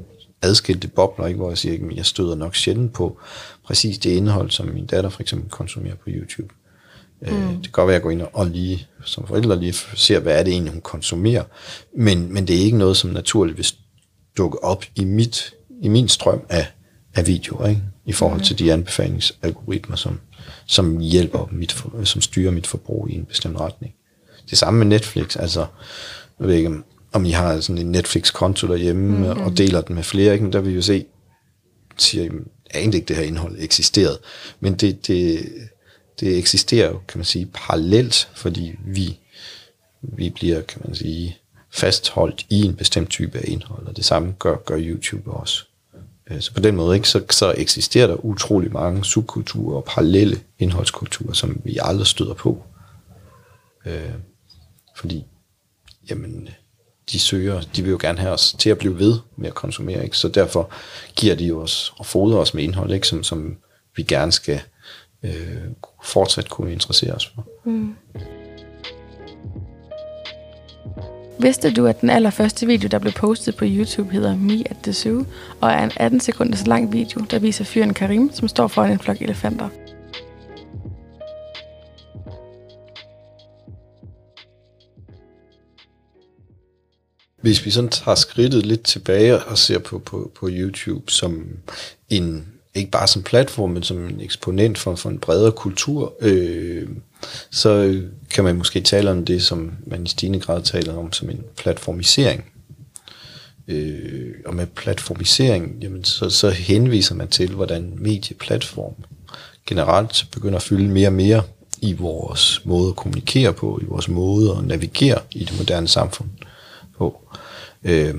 adskilte 0.42 0.88
bobler, 0.88 1.26
ikke? 1.26 1.38
hvor 1.38 1.50
jeg 1.50 1.58
siger, 1.58 1.74
at 1.74 1.96
jeg 1.96 2.06
støder 2.06 2.34
nok 2.34 2.54
sjældent 2.54 2.92
på 2.92 3.18
præcis 3.64 3.98
det 3.98 4.10
indhold, 4.10 4.50
som 4.50 4.66
min 4.66 4.86
datter 4.86 5.10
for 5.10 5.20
eksempel 5.20 5.50
konsumerer 5.50 5.94
på 5.94 6.08
YouTube. 6.08 6.54
Øh, 7.22 7.32
mm. 7.32 7.48
Det 7.48 7.62
kan 7.62 7.72
godt 7.72 7.86
være, 7.86 7.96
at 7.96 8.00
jeg 8.00 8.02
går 8.02 8.10
ind 8.10 8.22
og 8.32 8.46
lige 8.46 8.86
som 9.06 9.26
forældre 9.26 9.60
lige 9.60 9.74
ser, 9.94 10.20
hvad 10.20 10.38
er 10.38 10.42
det 10.42 10.52
egentlig, 10.52 10.72
hun 10.72 10.80
konsumerer. 10.80 11.44
Men, 11.96 12.32
men 12.32 12.48
det 12.48 12.56
er 12.56 12.60
ikke 12.60 12.78
noget, 12.78 12.96
som 12.96 13.10
naturligt 13.10 13.58
vil 13.58 13.66
dukke 14.38 14.64
op 14.64 14.84
i, 14.94 15.04
mit, 15.04 15.54
i 15.82 15.88
min 15.88 16.08
strøm 16.08 16.40
af, 16.48 16.66
af 17.14 17.26
videoer, 17.26 17.68
ikke? 17.68 17.82
i 18.06 18.12
forhold 18.12 18.40
mm. 18.40 18.44
til 18.44 18.58
de 18.58 18.72
anbefalingsalgoritmer, 18.72 19.96
som, 19.96 20.20
som 20.66 20.98
hjælper 20.98 21.48
mit, 21.52 21.84
som 22.04 22.20
styrer 22.20 22.50
mit 22.50 22.66
forbrug 22.66 23.10
i 23.10 23.14
en 23.14 23.24
bestemt 23.24 23.60
retning. 23.60 23.94
Det 24.50 24.58
samme 24.58 24.78
med 24.78 24.86
Netflix, 24.86 25.36
altså, 25.36 25.66
jeg 26.40 26.48
ved 26.48 26.54
ikke, 26.54 26.74
om 27.12 27.24
I 27.24 27.30
har 27.30 27.60
sådan 27.60 27.82
en 27.82 27.92
Netflix-konto 27.92 28.66
derhjemme 28.66 29.08
mm-hmm. 29.08 29.40
og 29.40 29.58
deler 29.58 29.80
den 29.80 29.94
med 29.94 30.02
flere, 30.02 30.34
ikke? 30.34 30.52
der 30.52 30.60
vil 30.60 30.70
vi 30.70 30.76
jo 30.76 30.82
se, 30.82 31.04
siger, 31.96 32.30
anede 32.70 32.96
ikke, 32.96 33.08
det 33.08 33.16
her 33.16 33.22
indhold 33.22 33.56
eksisterede. 33.58 34.18
Men 34.60 34.74
det, 34.74 35.06
det, 35.06 35.40
det 36.20 36.38
eksisterer 36.38 36.88
jo, 36.88 37.00
kan 37.08 37.18
man 37.18 37.24
sige, 37.24 37.46
parallelt, 37.54 38.28
fordi 38.34 38.74
vi, 38.84 39.18
vi 40.02 40.30
bliver, 40.30 40.62
kan 40.62 40.80
man 40.84 40.94
sige, 40.94 41.38
fastholdt 41.70 42.46
i 42.50 42.62
en 42.62 42.74
bestemt 42.74 43.10
type 43.10 43.38
af 43.38 43.44
indhold, 43.46 43.86
og 43.86 43.96
det 43.96 44.04
samme 44.04 44.34
gør, 44.38 44.56
gør 44.56 44.78
YouTube 44.80 45.30
også. 45.30 45.64
Øh, 46.30 46.40
så 46.40 46.54
på 46.54 46.60
den 46.60 46.76
måde 46.76 46.96
ikke, 46.96 47.08
så, 47.08 47.24
så 47.30 47.54
eksisterer 47.56 48.06
der 48.06 48.24
utrolig 48.24 48.72
mange 48.72 49.04
subkulturer 49.04 49.76
og 49.76 49.84
parallelle 49.84 50.40
indholdskulturer, 50.58 51.32
som 51.32 51.60
vi 51.64 51.78
aldrig 51.82 52.06
støder 52.06 52.34
på. 52.34 52.62
Øh, 53.86 54.14
fordi, 54.96 55.24
jamen, 56.10 56.48
de 57.12 57.18
søger, 57.18 57.60
de 57.60 57.82
vil 57.82 57.90
jo 57.90 57.98
gerne 58.00 58.18
have 58.18 58.32
os 58.32 58.56
til 58.58 58.70
at 58.70 58.78
blive 58.78 58.98
ved 58.98 59.18
med 59.36 59.48
at 59.48 59.54
konsumere, 59.54 60.04
ikke? 60.04 60.16
så 60.16 60.28
derfor 60.28 60.70
giver 61.16 61.34
de 61.34 61.52
os 61.52 61.92
og 61.96 62.06
fodrer 62.06 62.38
os 62.38 62.54
med 62.54 62.64
indhold, 62.64 62.92
ikke? 62.92 63.06
Som, 63.06 63.22
som 63.22 63.56
vi 63.96 64.02
gerne 64.02 64.32
skal 64.32 64.60
øh, 65.26 65.62
fortsat 66.04 66.50
kunne 66.50 66.72
interessere 66.72 67.12
os 67.12 67.32
for. 67.34 67.46
Mm. 67.64 67.94
Vidste 71.38 71.72
du, 71.72 71.86
at 71.86 72.00
den 72.00 72.10
allerførste 72.10 72.66
video, 72.66 72.88
der 72.88 72.98
blev 72.98 73.12
postet 73.12 73.56
på 73.56 73.64
YouTube, 73.68 74.12
hedder 74.12 74.36
Me 74.36 74.70
at 74.70 74.76
the 74.82 74.92
Zoo, 74.92 75.24
og 75.60 75.70
er 75.70 75.84
en 75.84 75.90
18 75.96 76.20
sekunder 76.20 76.56
så 76.56 76.66
lang 76.66 76.92
video, 76.92 77.20
der 77.30 77.38
viser 77.38 77.64
fyren 77.64 77.94
Karim, 77.94 78.30
som 78.32 78.48
står 78.48 78.66
foran 78.66 78.92
en 78.92 78.98
flok 78.98 79.22
elefanter? 79.22 79.68
Hvis 87.42 87.64
vi 87.64 87.70
sådan 87.70 87.90
tager 87.90 88.14
skridtet 88.14 88.66
lidt 88.66 88.82
tilbage 88.82 89.44
og 89.44 89.58
ser 89.58 89.78
på, 89.78 89.98
på, 89.98 90.30
på 90.34 90.48
YouTube 90.50 91.12
som 91.12 91.48
en, 92.08 92.55
ikke 92.76 92.90
bare 92.90 93.08
som 93.08 93.22
platform, 93.22 93.70
men 93.70 93.82
som 93.82 94.06
en 94.06 94.20
eksponent 94.20 94.78
for, 94.78 94.94
for 94.94 95.10
en 95.10 95.18
bredere 95.18 95.52
kultur, 95.52 96.14
øh, 96.20 96.88
så 97.50 98.02
kan 98.30 98.44
man 98.44 98.56
måske 98.56 98.80
tale 98.80 99.10
om 99.10 99.24
det, 99.24 99.42
som 99.42 99.72
man 99.86 100.04
i 100.04 100.08
stigende 100.08 100.40
grad 100.40 100.62
taler 100.62 100.96
om 100.96 101.12
som 101.12 101.30
en 101.30 101.44
platformisering. 101.56 102.44
Øh, 103.68 104.34
og 104.46 104.54
med 104.54 104.66
platformisering, 104.66 105.78
jamen, 105.82 106.04
så, 106.04 106.30
så 106.30 106.50
henviser 106.50 107.14
man 107.14 107.28
til, 107.28 107.50
hvordan 107.50 107.92
medieplatform 107.96 108.94
generelt 109.66 110.26
begynder 110.32 110.56
at 110.56 110.62
fylde 110.62 110.88
mere 110.88 111.08
og 111.08 111.12
mere 111.12 111.42
i 111.80 111.92
vores 111.92 112.62
måde 112.64 112.88
at 112.88 112.96
kommunikere 112.96 113.52
på, 113.52 113.78
i 113.82 113.84
vores 113.84 114.08
måde 114.08 114.56
at 114.58 114.64
navigere 114.64 115.18
i 115.30 115.44
det 115.44 115.58
moderne 115.58 115.88
samfund 115.88 116.28
på. 116.98 117.28
Øh, 117.84 118.14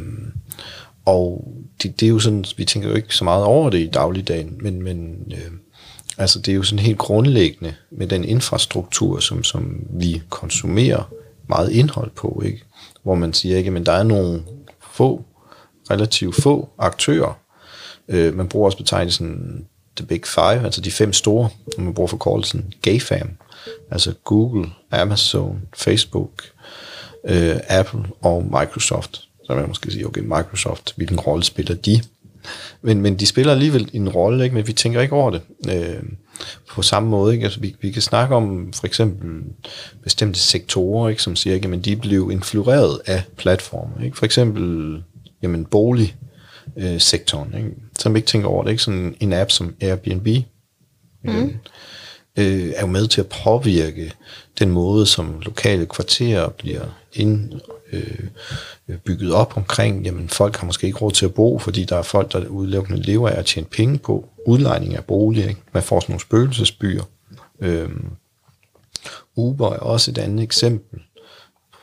og 1.07 1.47
det, 1.83 1.99
det 1.99 2.05
er 2.05 2.09
jo 2.09 2.19
sådan, 2.19 2.45
vi 2.57 2.65
tænker 2.65 2.89
jo 2.89 2.95
ikke 2.95 3.15
så 3.15 3.23
meget 3.23 3.43
over 3.43 3.69
det 3.69 3.79
i 3.79 3.87
dagligdagen, 3.87 4.57
men, 4.61 4.83
men 4.83 5.31
øh, 5.31 5.51
altså 6.17 6.39
det 6.39 6.51
er 6.51 6.55
jo 6.55 6.63
sådan 6.63 6.85
helt 6.85 6.97
grundlæggende 6.97 7.73
med 7.91 8.07
den 8.07 8.25
infrastruktur, 8.25 9.19
som, 9.19 9.43
som 9.43 9.87
vi 9.89 10.21
konsumerer 10.29 11.11
meget 11.49 11.71
indhold 11.71 12.11
på, 12.11 12.41
ikke? 12.45 12.63
hvor 13.03 13.15
man 13.15 13.33
siger, 13.33 13.57
ikke, 13.57 13.71
men 13.71 13.85
der 13.85 13.91
er 13.91 14.03
nogle 14.03 14.43
få, 14.91 15.25
relativt 15.91 16.41
få 16.41 16.69
aktører. 16.77 17.39
Øh, 18.07 18.35
man 18.35 18.47
bruger 18.47 18.65
også 18.65 18.77
betegnelsen 18.77 19.65
The 19.95 20.05
Big 20.05 20.21
Five, 20.25 20.63
altså 20.65 20.81
de 20.81 20.91
fem 20.91 21.13
store, 21.13 21.49
og 21.77 21.83
man 21.83 21.93
bruger 21.93 22.07
forkortelsen 22.07 22.73
GAFAM, 22.81 23.29
altså 23.91 24.13
Google, 24.23 24.69
Amazon, 24.91 25.61
Facebook, 25.77 26.43
øh, 27.23 27.55
Apple 27.69 28.03
og 28.21 28.43
Microsoft. 28.43 29.26
Så 29.47 29.55
man 29.55 29.67
måske 29.67 29.91
sige, 29.91 30.07
okay, 30.07 30.21
Microsoft, 30.21 30.93
hvilken 30.95 31.19
rolle 31.19 31.43
spiller 31.43 31.75
de? 31.75 32.01
Men, 32.81 33.01
men 33.01 33.15
de 33.15 33.25
spiller 33.25 33.51
alligevel 33.51 33.89
en 33.93 34.09
rolle, 34.09 34.43
ikke? 34.43 34.55
men 34.55 34.67
vi 34.67 34.73
tænker 34.73 35.01
ikke 35.01 35.13
over 35.13 35.31
det 35.31 35.41
øh, 35.69 36.03
på 36.69 36.81
samme 36.81 37.09
måde. 37.09 37.33
Ikke? 37.33 37.43
Altså, 37.43 37.59
vi, 37.59 37.75
vi 37.81 37.91
kan 37.91 38.01
snakke 38.01 38.35
om 38.35 38.73
for 38.73 38.87
eksempel 38.87 39.43
bestemte 40.03 40.39
sektorer, 40.39 41.09
ikke? 41.09 41.21
som 41.21 41.35
siger, 41.35 41.55
ikke? 41.55 41.67
men 41.67 41.81
de 41.81 41.95
blev 41.95 42.29
influeret 42.31 42.99
af 43.05 43.23
platformer. 43.37 44.03
Ikke? 44.03 44.17
For 44.17 44.25
eksempel 44.25 45.03
jamen, 45.43 45.65
bolig 45.65 46.15
øh, 46.77 46.93
ikke? 46.93 47.71
som 47.99 48.15
ikke 48.15 48.25
tænker 48.25 48.47
over 48.47 48.63
det. 48.63 48.71
Ikke 48.71 48.83
sådan 48.83 49.15
en 49.19 49.33
app 49.33 49.51
som 49.51 49.75
Airbnb, 49.81 50.27
mm. 51.23 51.53
øh, 52.37 52.69
er 52.75 52.81
jo 52.81 52.87
med 52.87 53.07
til 53.07 53.21
at 53.21 53.27
påvirke 53.43 54.13
den 54.59 54.69
måde, 54.69 55.05
som 55.05 55.41
lokale 55.41 55.85
kvarterer 55.85 56.49
bliver 56.49 56.85
ind, 57.13 57.53
øh, 57.91 58.97
bygget 59.05 59.33
op 59.33 59.57
omkring, 59.57 60.05
jamen 60.05 60.29
folk 60.29 60.55
har 60.55 60.65
måske 60.65 60.87
ikke 60.87 60.99
råd 60.99 61.11
til 61.11 61.25
at 61.25 61.33
bo, 61.33 61.59
fordi 61.59 61.83
der 61.83 61.95
er 61.97 62.01
folk, 62.01 62.33
der 62.33 62.47
udelukkende 62.47 63.01
lever 63.01 63.29
af 63.29 63.39
at 63.39 63.45
tjene 63.45 63.67
penge 63.67 63.97
på 63.97 64.29
udlejning 64.45 64.95
af 64.95 65.05
bolig. 65.05 65.47
Ikke? 65.47 65.61
Man 65.71 65.83
får 65.83 65.99
sådan 65.99 66.11
nogle 66.11 66.21
spøgelsesbyer. 66.21 67.03
Øh, 67.61 67.89
Uber 69.35 69.67
er 69.67 69.79
også 69.79 70.11
et 70.11 70.17
andet 70.17 70.43
eksempel 70.43 71.01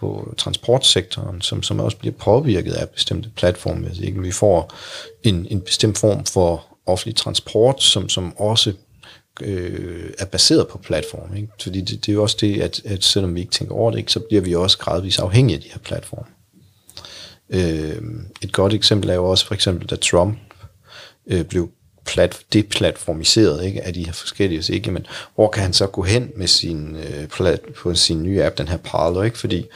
på 0.01 0.35
transportsektoren, 0.39 1.41
som, 1.41 1.63
som 1.63 1.81
også 1.81 1.97
bliver 1.97 2.15
påvirket 2.15 2.73
af 2.73 2.89
bestemte 2.89 3.31
platforme. 3.37 3.87
Altså, 3.87 4.03
ikke? 4.03 4.21
Vi 4.21 4.33
får 4.33 4.75
en, 5.23 5.47
en 5.51 5.61
bestemt 5.61 5.99
form 5.99 6.25
for 6.25 6.65
offentlig 6.87 7.17
transport, 7.17 7.83
som, 7.83 8.09
som 8.09 8.37
også 8.37 8.73
øh, 9.41 10.11
er 10.18 10.24
baseret 10.24 10.68
på 10.68 10.78
platform. 10.78 11.37
Ikke? 11.37 11.49
Fordi 11.62 11.80
det, 11.80 12.07
det 12.07 12.09
er 12.09 12.14
jo 12.14 12.22
også 12.22 12.37
det, 12.41 12.61
at, 12.62 12.80
at 12.85 13.05
selvom 13.05 13.35
vi 13.35 13.41
ikke 13.41 13.53
tænker 13.53 13.74
over 13.74 13.91
det, 13.91 13.99
ikke, 13.99 14.12
så 14.12 14.20
bliver 14.20 14.43
vi 14.43 14.55
også 14.55 14.78
gradvist 14.78 15.18
afhængige 15.18 15.57
af 15.57 15.62
de 15.62 15.68
her 15.68 15.78
platforme. 15.78 16.26
Øh, 17.51 18.03
et 18.43 18.53
godt 18.53 18.72
eksempel 18.72 19.11
er 19.11 19.14
jo 19.14 19.30
også 19.30 19.47
for 19.47 19.55
eksempel, 19.55 19.89
da 19.89 19.97
Trump 19.97 20.39
øh, 21.26 21.45
blev 21.45 21.70
plat, 22.05 22.41
deplatformiseret 22.53 23.64
ikke, 23.64 23.82
af 23.82 23.95
de 23.95 24.07
her 24.07 24.12
forskellige, 24.12 24.62
så 24.62 24.72
ikke, 24.72 24.91
men 24.91 25.07
hvor 25.35 25.51
kan 25.51 25.62
han 25.62 25.72
så 25.72 25.87
gå 25.87 26.03
hen 26.03 26.30
med 26.37 26.47
sin, 26.47 26.97
øh, 26.97 27.28
plat, 27.28 27.61
på 27.76 27.95
sin 27.95 28.22
nye 28.22 28.43
app, 28.43 28.59
den 28.59 28.68
her 28.68 28.76
Parler, 28.76 29.22
ikke? 29.22 29.39
fordi 29.39 29.66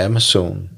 Amazon, 0.00 0.70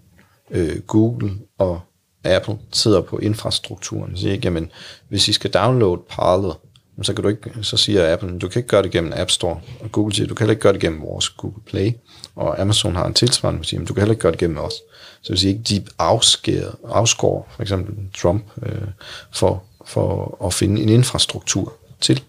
øh, 0.50 0.80
Google 0.80 1.32
og 1.58 1.80
Apple 2.24 2.58
sidder 2.72 3.00
på 3.00 3.18
infrastrukturen, 3.18 4.16
så 4.16 4.28
ikke, 4.28 4.44
jamen, 4.44 4.70
hvis 5.08 5.28
I 5.28 5.32
skal 5.32 5.50
downloade 5.50 6.02
Parler, 6.08 6.60
så, 7.02 7.14
kan 7.14 7.22
du 7.22 7.28
ikke, 7.28 7.50
så 7.62 7.76
siger 7.76 8.12
Apple, 8.12 8.38
du 8.38 8.48
kan 8.48 8.58
ikke 8.58 8.68
gøre 8.68 8.82
det 8.82 8.90
gennem 8.90 9.12
App 9.16 9.30
Store, 9.30 9.60
og 9.80 9.92
Google 9.92 10.14
siger, 10.14 10.26
du 10.26 10.34
kan 10.34 10.44
heller 10.44 10.52
ikke 10.52 10.62
gøre 10.62 10.72
det 10.72 10.80
gennem 10.80 11.02
vores 11.02 11.28
Google 11.28 11.62
Play, 11.66 11.92
og 12.36 12.60
Amazon 12.60 12.96
har 12.96 13.06
en 13.06 13.14
tilsvarende, 13.14 13.64
siger, 13.64 13.80
men 13.80 13.86
du 13.86 13.94
kan 13.94 14.00
heller 14.00 14.12
ikke 14.12 14.22
gøre 14.22 14.32
det 14.32 14.40
gennem 14.40 14.58
os. 14.58 14.74
Så 15.22 15.32
vil 15.32 15.38
sige 15.38 15.50
ikke, 15.50 15.62
de 15.62 15.84
afskærer, 15.98 16.70
afskår 16.84 17.48
for 17.50 17.62
eksempel 17.62 17.94
Trump 18.16 18.44
øh, 18.62 18.88
for, 19.32 19.64
for 19.86 20.38
at 20.46 20.54
finde 20.54 20.82
en 20.82 20.88
infrastruktur 20.88 21.72
til 22.00 22.22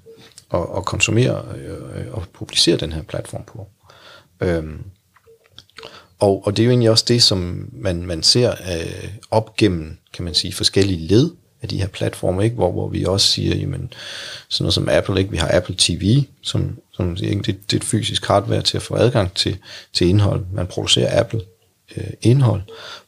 at, 0.53 0.65
at 0.77 0.85
konsumere 0.85 1.45
øh, 1.57 2.13
og 2.13 2.23
publicere 2.33 2.77
den 2.77 2.91
her 2.91 3.01
platform 3.01 3.43
på. 3.43 3.67
Øhm, 4.41 4.83
og, 6.19 6.45
og 6.45 6.57
det 6.57 6.63
er 6.63 6.65
jo 6.65 6.71
egentlig 6.71 6.89
også 6.89 7.05
det, 7.07 7.23
som 7.23 7.69
man, 7.73 8.05
man 8.05 8.23
ser 8.23 8.51
øh, 8.51 9.09
op 9.31 9.55
gennem, 9.55 9.97
kan 10.13 10.25
man 10.25 10.33
sige, 10.33 10.53
forskellige 10.53 11.07
led 11.07 11.31
af 11.61 11.69
de 11.69 11.77
her 11.77 11.87
platforme, 11.87 12.43
ikke? 12.43 12.55
Hvor, 12.55 12.71
hvor 12.71 12.87
vi 12.87 13.05
også 13.05 13.27
siger, 13.27 13.55
jamen, 13.55 13.93
sådan 14.49 14.63
noget 14.63 14.73
som 14.73 14.89
Apple, 14.89 15.19
ikke? 15.19 15.31
vi 15.31 15.37
har 15.37 15.49
Apple 15.53 15.75
TV, 15.77 16.23
som, 16.41 16.77
som 16.93 17.17
ikke, 17.21 17.41
det, 17.41 17.71
det 17.71 17.73
er 17.73 17.77
et 17.77 17.83
fysisk 17.83 18.25
hardware 18.25 18.61
til 18.61 18.77
at 18.77 18.83
få 18.83 18.95
adgang 18.95 19.33
til, 19.33 19.57
til 19.93 20.07
indhold. 20.07 20.45
Man 20.53 20.67
producerer 20.67 21.19
Apple 21.19 21.41
øh, 21.97 22.09
indhold, 22.21 22.61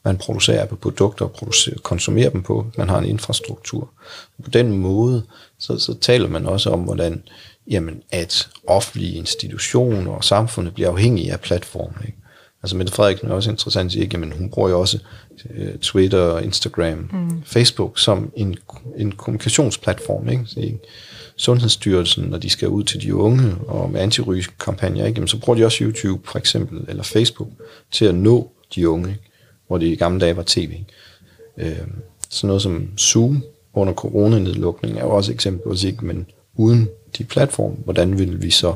man 0.04 0.18
producerer 0.18 0.62
Apple 0.62 0.78
produkter 0.78 1.24
og 1.24 1.32
producerer, 1.32 1.78
konsumerer 1.82 2.30
dem 2.30 2.42
på, 2.42 2.66
man 2.76 2.88
har 2.88 2.98
en 2.98 3.04
infrastruktur. 3.04 3.90
På 4.44 4.50
den 4.50 4.78
måde, 4.78 5.22
så, 5.58 5.78
så 5.78 5.94
taler 6.00 6.28
man 6.28 6.46
også 6.46 6.70
om, 6.70 6.80
hvordan 6.80 7.22
jamen, 7.70 8.02
at 8.10 8.48
offentlige 8.66 9.12
institutioner 9.12 10.12
og 10.12 10.24
samfundet 10.24 10.74
bliver 10.74 10.90
afhængige 10.90 11.32
af 11.32 11.40
platformen. 11.40 11.96
Ikke? 12.06 12.18
Altså 12.62 12.76
Mette 12.76 12.92
Frederiksen 12.92 13.28
er 13.28 13.32
også 13.32 13.50
interessant 13.50 13.86
at 13.86 13.92
sige, 13.92 14.04
at 14.04 14.38
hun 14.38 14.50
bruger 14.50 14.68
jo 14.70 14.80
også 14.80 14.98
uh, 15.44 15.80
Twitter, 15.80 16.38
Instagram, 16.38 17.08
mm. 17.12 17.42
Facebook 17.44 17.98
som 17.98 18.32
en, 18.36 18.56
en 18.96 19.12
kommunikationsplatform. 19.12 20.28
Ikke? 20.28 20.42
Så, 20.46 20.60
ikke? 20.60 20.78
Sundhedsstyrelsen, 21.36 22.24
når 22.24 22.38
de 22.38 22.50
skal 22.50 22.68
ud 22.68 22.84
til 22.84 23.02
de 23.02 23.14
unge 23.14 23.54
og 23.66 23.90
med 23.90 24.00
antirygekampagner, 24.00 25.06
ikke? 25.06 25.16
Jamen, 25.16 25.28
så 25.28 25.40
bruger 25.40 25.58
de 25.58 25.64
også 25.64 25.84
YouTube 25.84 26.28
for 26.28 26.38
eksempel, 26.38 26.84
eller 26.88 27.02
Facebook, 27.02 27.48
til 27.90 28.04
at 28.04 28.14
nå 28.14 28.50
de 28.74 28.88
unge, 28.88 29.08
ikke? 29.08 29.22
hvor 29.66 29.78
det 29.78 29.86
i 29.86 29.94
gamle 29.94 30.20
dage 30.20 30.36
var 30.36 30.44
tv. 30.46 30.78
Øh, 31.58 31.76
sådan 32.30 32.46
noget 32.46 32.62
som 32.62 32.88
Zoom 32.98 33.44
under 33.74 33.92
coronanedlukningen 33.92 34.98
er 34.98 35.04
jo 35.04 35.10
også 35.10 35.30
et 35.30 35.34
eksempel 35.34 35.62
på, 35.62 35.74
ikke? 35.86 36.04
men 36.04 36.26
uden 36.54 36.88
de 37.18 37.24
platforme, 37.24 37.76
hvordan 37.84 38.18
vil 38.18 38.42
vi 38.42 38.50
så 38.50 38.74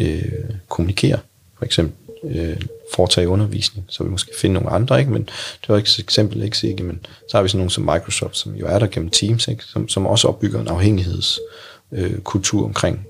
øh, 0.00 0.32
kommunikere, 0.68 1.18
for 1.58 1.64
eksempel 1.64 1.94
øh, 2.24 2.56
foretage 2.94 3.28
undervisning, 3.28 3.86
så 3.88 4.04
vi 4.04 4.10
måske 4.10 4.32
finde 4.40 4.54
nogle 4.54 4.70
andre, 4.70 5.00
ikke? 5.00 5.12
men 5.12 5.22
det 5.60 5.68
var 5.68 5.76
ikke 5.76 5.88
et 5.88 5.98
eksempel, 5.98 6.42
ikke, 6.42 6.66
ikke? 6.68 6.82
men 6.82 7.06
så 7.28 7.36
har 7.36 7.42
vi 7.42 7.48
sådan 7.48 7.58
nogle 7.58 7.70
som 7.70 7.84
Microsoft, 7.84 8.36
som 8.36 8.54
jo 8.54 8.66
er 8.66 8.78
der 8.78 8.86
gennem 8.86 9.10
Teams, 9.10 9.48
ikke? 9.48 9.64
Som, 9.64 9.88
som 9.88 10.06
også 10.06 10.28
opbygger 10.28 10.60
en 10.60 10.68
afhængighedskultur 10.68 12.60
øh, 12.60 12.64
omkring 12.64 13.06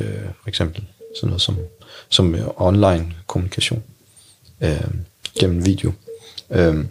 øh, 0.00 0.24
for 0.42 0.48
eksempel 0.48 0.84
sådan 1.16 1.28
noget 1.28 1.42
som, 1.42 1.56
som 2.08 2.34
øh, 2.34 2.46
online 2.56 3.14
kommunikation 3.26 3.82
øh, 4.60 4.90
gennem 5.40 5.66
video. 5.66 5.92
Øh, 6.50 6.84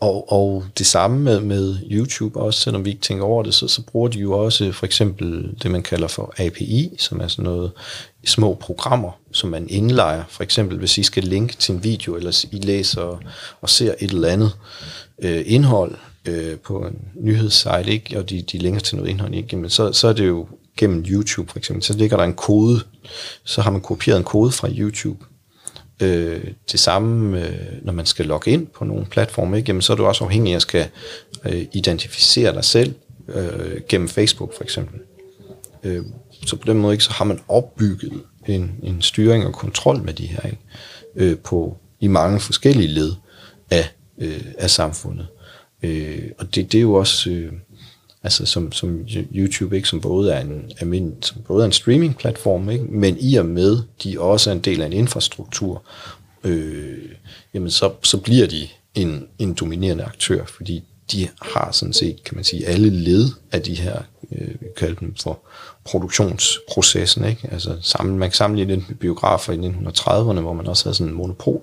Og, 0.00 0.32
og 0.32 0.64
det 0.78 0.86
samme 0.86 1.20
med, 1.20 1.40
med 1.40 1.76
YouTube 1.90 2.40
også, 2.40 2.60
selvom 2.60 2.84
vi 2.84 2.90
ikke 2.90 3.02
tænker 3.02 3.24
over 3.24 3.42
det, 3.42 3.54
så, 3.54 3.68
så 3.68 3.82
bruger 3.82 4.08
de 4.08 4.18
jo 4.18 4.32
også 4.32 4.72
for 4.72 4.86
eksempel 4.86 5.54
det, 5.62 5.70
man 5.70 5.82
kalder 5.82 6.08
for 6.08 6.34
API, 6.38 6.90
som 6.98 7.20
er 7.20 7.28
sådan 7.28 7.44
noget 7.44 7.70
små 8.26 8.54
programmer, 8.54 9.20
som 9.32 9.50
man 9.50 9.68
indlejer. 9.68 10.24
For 10.28 10.42
eksempel, 10.42 10.78
hvis 10.78 10.98
I 10.98 11.02
skal 11.02 11.24
linke 11.24 11.56
til 11.56 11.74
en 11.74 11.84
video, 11.84 12.14
eller 12.14 12.44
I 12.52 12.56
læser 12.56 13.20
og 13.60 13.70
ser 13.70 13.94
et 14.00 14.10
eller 14.10 14.28
andet 14.28 14.56
øh, 15.18 15.42
indhold 15.46 15.94
øh, 16.28 16.56
på 16.58 16.78
en 16.78 16.98
nyhedssite, 17.14 17.86
ikke? 17.86 18.18
og 18.18 18.30
de, 18.30 18.42
de 18.42 18.58
linker 18.58 18.80
til 18.80 18.96
noget 18.96 19.10
indhold, 19.10 19.34
ikke? 19.34 19.48
Jamen, 19.52 19.70
så, 19.70 19.92
så 19.92 20.08
er 20.08 20.12
det 20.12 20.26
jo 20.26 20.48
gennem 20.76 21.04
YouTube 21.08 21.50
for 21.50 21.58
eksempel, 21.58 21.82
så 21.82 21.92
ligger 21.92 22.16
der 22.16 22.24
en 22.24 22.34
kode, 22.34 22.80
så 23.44 23.60
har 23.60 23.70
man 23.70 23.80
kopieret 23.80 24.18
en 24.18 24.24
kode 24.24 24.52
fra 24.52 24.68
YouTube, 24.70 25.24
Øh, 26.02 26.44
det 26.72 26.80
samme, 26.80 27.40
øh, 27.46 27.56
når 27.82 27.92
man 27.92 28.06
skal 28.06 28.26
logge 28.26 28.50
ind 28.50 28.66
på 28.66 28.84
nogle 28.84 29.06
platforme, 29.06 29.56
ikke? 29.56 29.68
Jamen, 29.68 29.82
så 29.82 29.92
er 29.92 29.96
du 29.96 30.06
også 30.06 30.24
afhængig 30.24 30.52
af 30.52 30.56
at 30.56 30.62
skal 30.62 30.88
øh, 31.44 31.66
identificere 31.72 32.54
dig 32.54 32.64
selv 32.64 32.94
øh, 33.28 33.80
gennem 33.88 34.08
Facebook 34.08 34.56
for 34.56 34.64
eksempel. 34.64 35.00
Øh, 35.82 36.04
så 36.46 36.56
på 36.56 36.66
den 36.66 36.78
måde 36.78 36.94
ikke, 36.94 37.04
så 37.04 37.12
har 37.12 37.24
man 37.24 37.40
opbygget 37.48 38.12
en, 38.46 38.74
en 38.82 39.02
styring 39.02 39.46
og 39.46 39.52
kontrol 39.52 40.02
med 40.02 40.14
de 40.14 40.26
her 40.26 40.40
ikke? 40.42 40.58
Øh, 41.16 41.38
på 41.38 41.78
i 42.00 42.06
mange 42.06 42.40
forskellige 42.40 42.88
led 42.88 43.12
af, 43.70 43.90
øh, 44.18 44.44
af 44.58 44.70
samfundet. 44.70 45.26
Øh, 45.82 46.30
og 46.38 46.54
det, 46.54 46.72
det 46.72 46.78
er 46.78 46.82
jo 46.82 46.94
også 46.94 47.30
øh, 47.30 47.52
altså 48.22 48.46
som, 48.46 48.72
som 48.72 49.06
YouTube, 49.34 49.76
ikke, 49.76 49.88
som 49.88 50.00
både 50.00 50.32
er 50.32 50.40
en, 50.40 50.70
almind, 50.80 51.22
som 51.22 51.42
både 51.42 51.62
er 51.62 51.66
en 51.66 51.72
streaming-platform, 51.72 52.70
ikke, 52.70 52.84
men 52.84 53.16
i 53.20 53.36
og 53.36 53.46
med, 53.46 53.78
de 54.04 54.20
også 54.20 54.50
er 54.50 54.54
en 54.54 54.60
del 54.60 54.82
af 54.82 54.86
en 54.86 54.92
infrastruktur, 54.92 55.82
øh, 56.44 57.08
jamen 57.54 57.70
så, 57.70 57.92
så 58.02 58.18
bliver 58.18 58.46
de 58.46 58.68
en, 58.94 59.26
en 59.38 59.54
dominerende 59.54 60.04
aktør, 60.04 60.44
fordi 60.44 60.84
de 61.12 61.28
har 61.42 61.72
sådan 61.72 61.92
set, 61.92 62.24
kan 62.24 62.34
man 62.34 62.44
sige, 62.44 62.66
alle 62.66 62.90
led 62.90 63.28
af 63.52 63.62
de 63.62 63.74
her, 63.74 64.02
øh, 64.32 64.48
vi 64.48 64.66
kalder 64.76 65.00
dem 65.00 65.14
for 65.22 65.40
produktionsprocessen, 65.86 67.24
ikke? 67.24 67.48
Altså 67.52 67.76
sammen, 67.80 68.18
man 68.18 68.28
kan 68.28 68.36
sammenligne 68.36 68.74
det 68.74 68.84
med 68.88 68.96
biografer 68.96 69.52
i 69.52 69.56
1930'erne, 69.56 70.40
hvor 70.40 70.52
man 70.52 70.66
også 70.66 70.84
havde 70.84 70.94
sådan 70.94 71.12
en 71.12 71.16
monopol, 71.16 71.60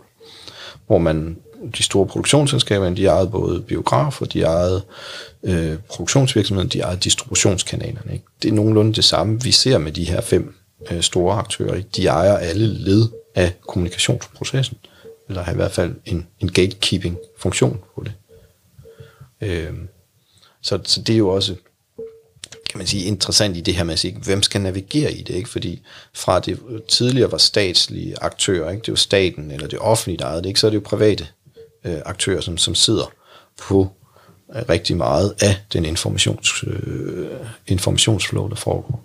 hvor 0.87 0.97
man 0.97 1.37
de 1.77 1.83
store 1.83 2.07
produktionsselskaber, 2.07 2.89
de 2.89 3.05
ejede 3.05 3.29
både 3.29 3.61
biografer, 3.61 4.25
de 4.25 4.41
ejede 4.41 4.81
øh, 5.43 5.77
produktionsvirksomheden, 5.89 6.69
de 6.69 6.79
ejede 6.79 6.99
distributionskanalerne. 6.99 8.13
Ikke? 8.13 8.25
Det 8.43 8.49
er 8.49 8.53
nogenlunde 8.53 8.93
det 8.93 9.05
samme, 9.05 9.41
vi 9.41 9.51
ser 9.51 9.77
med 9.77 9.91
de 9.91 10.03
her 10.03 10.21
fem 10.21 10.55
øh, 10.91 11.01
store 11.01 11.35
aktører. 11.35 11.75
Ikke? 11.75 11.89
De 11.95 12.07
ejer 12.07 12.37
alle 12.37 12.67
led 12.67 13.07
af 13.35 13.53
kommunikationsprocessen, 13.67 14.77
eller 15.29 15.43
har 15.43 15.51
i 15.51 15.55
hvert 15.55 15.71
fald 15.71 15.95
en, 16.05 16.27
en 16.39 16.51
gatekeeping-funktion 16.51 17.79
på 17.95 18.03
det. 18.03 18.13
Øh, 19.41 19.73
så, 20.61 20.79
så 20.83 21.01
det 21.01 21.13
er 21.13 21.17
jo 21.17 21.29
også 21.29 21.55
kan 22.73 22.77
man 22.77 22.87
sige, 22.87 23.05
interessant 23.05 23.57
i 23.57 23.61
det 23.61 23.75
her 23.75 23.83
med 23.83 23.93
at 23.93 23.99
sige, 23.99 24.17
hvem 24.23 24.43
skal 24.43 24.61
navigere 24.61 25.11
i 25.11 25.21
det, 25.21 25.35
ikke? 25.35 25.49
Fordi 25.49 25.81
fra 26.13 26.39
det 26.39 26.59
tidligere 26.87 27.31
var 27.31 27.37
statslige 27.37 28.15
aktører, 28.21 28.71
ikke? 28.71 28.81
Det 28.81 28.91
var 28.91 28.95
staten 28.95 29.51
eller 29.51 29.67
det 29.67 29.79
offentlige, 29.79 30.17
der 30.17 30.25
ejede 30.25 30.41
det, 30.41 30.47
ikke? 30.47 30.59
Så 30.59 30.67
er 30.67 30.71
det 30.71 30.75
jo 30.75 30.81
private 30.85 31.27
øh, 31.83 31.97
aktører, 32.05 32.41
som, 32.41 32.57
som 32.57 32.75
sidder 32.75 33.11
på 33.67 33.91
øh, 34.55 34.61
rigtig 34.69 34.97
meget 34.97 35.33
af 35.41 35.57
den 35.73 35.85
informations, 35.85 36.63
øh, 36.67 37.27
informationsflow, 37.67 38.49
der 38.49 38.55
foregår. 38.55 39.03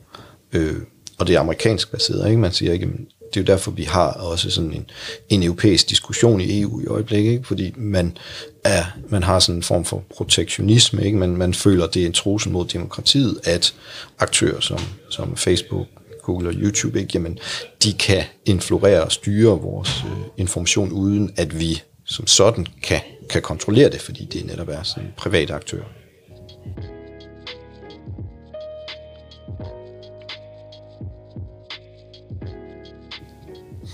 Øh, 0.52 0.76
og 1.18 1.26
det 1.26 1.36
er 1.36 1.40
amerikansk 1.40 1.90
baseret, 1.90 2.28
ikke? 2.28 2.40
Man 2.40 2.52
siger 2.52 2.72
ikke, 2.72 2.88
det 3.34 3.40
er 3.40 3.44
jo 3.44 3.46
derfor, 3.46 3.70
vi 3.70 3.82
har 3.82 4.12
også 4.12 4.50
sådan 4.50 4.72
en, 4.72 4.90
en 5.28 5.42
europæisk 5.42 5.90
diskussion 5.90 6.40
i 6.40 6.60
EU 6.60 6.80
i 6.80 6.86
øjeblikket, 6.86 7.32
ikke? 7.32 7.46
fordi 7.46 7.72
man, 7.76 8.16
er, 8.64 8.84
man 9.08 9.22
har 9.22 9.38
sådan 9.38 9.58
en 9.58 9.62
form 9.62 9.84
for 9.84 10.04
protektionisme, 10.16 11.04
ikke? 11.04 11.18
Man, 11.18 11.36
man 11.36 11.54
føler, 11.54 11.86
det 11.86 12.02
er 12.02 12.06
en 12.06 12.12
trussel 12.12 12.52
mod 12.52 12.66
demokratiet, 12.66 13.40
at 13.44 13.74
aktører 14.18 14.60
som, 14.60 14.78
som 15.10 15.36
Facebook, 15.36 15.86
Google 16.22 16.48
og 16.48 16.54
YouTube, 16.54 17.00
ikke? 17.00 17.10
Jamen, 17.14 17.38
de 17.82 17.92
kan 17.92 18.24
influere 18.44 19.02
og 19.02 19.12
styre 19.12 19.60
vores 19.60 20.04
øh, 20.04 20.18
information, 20.36 20.92
uden 20.92 21.30
at 21.36 21.60
vi 21.60 21.82
som 22.04 22.26
sådan 22.26 22.66
kan, 22.82 23.00
kan 23.30 23.42
kontrollere 23.42 23.90
det, 23.90 24.00
fordi 24.00 24.24
det 24.24 24.46
netop 24.46 24.68
er 24.68 24.82
sådan 24.82 25.04
en 25.04 25.12
privat 25.16 25.50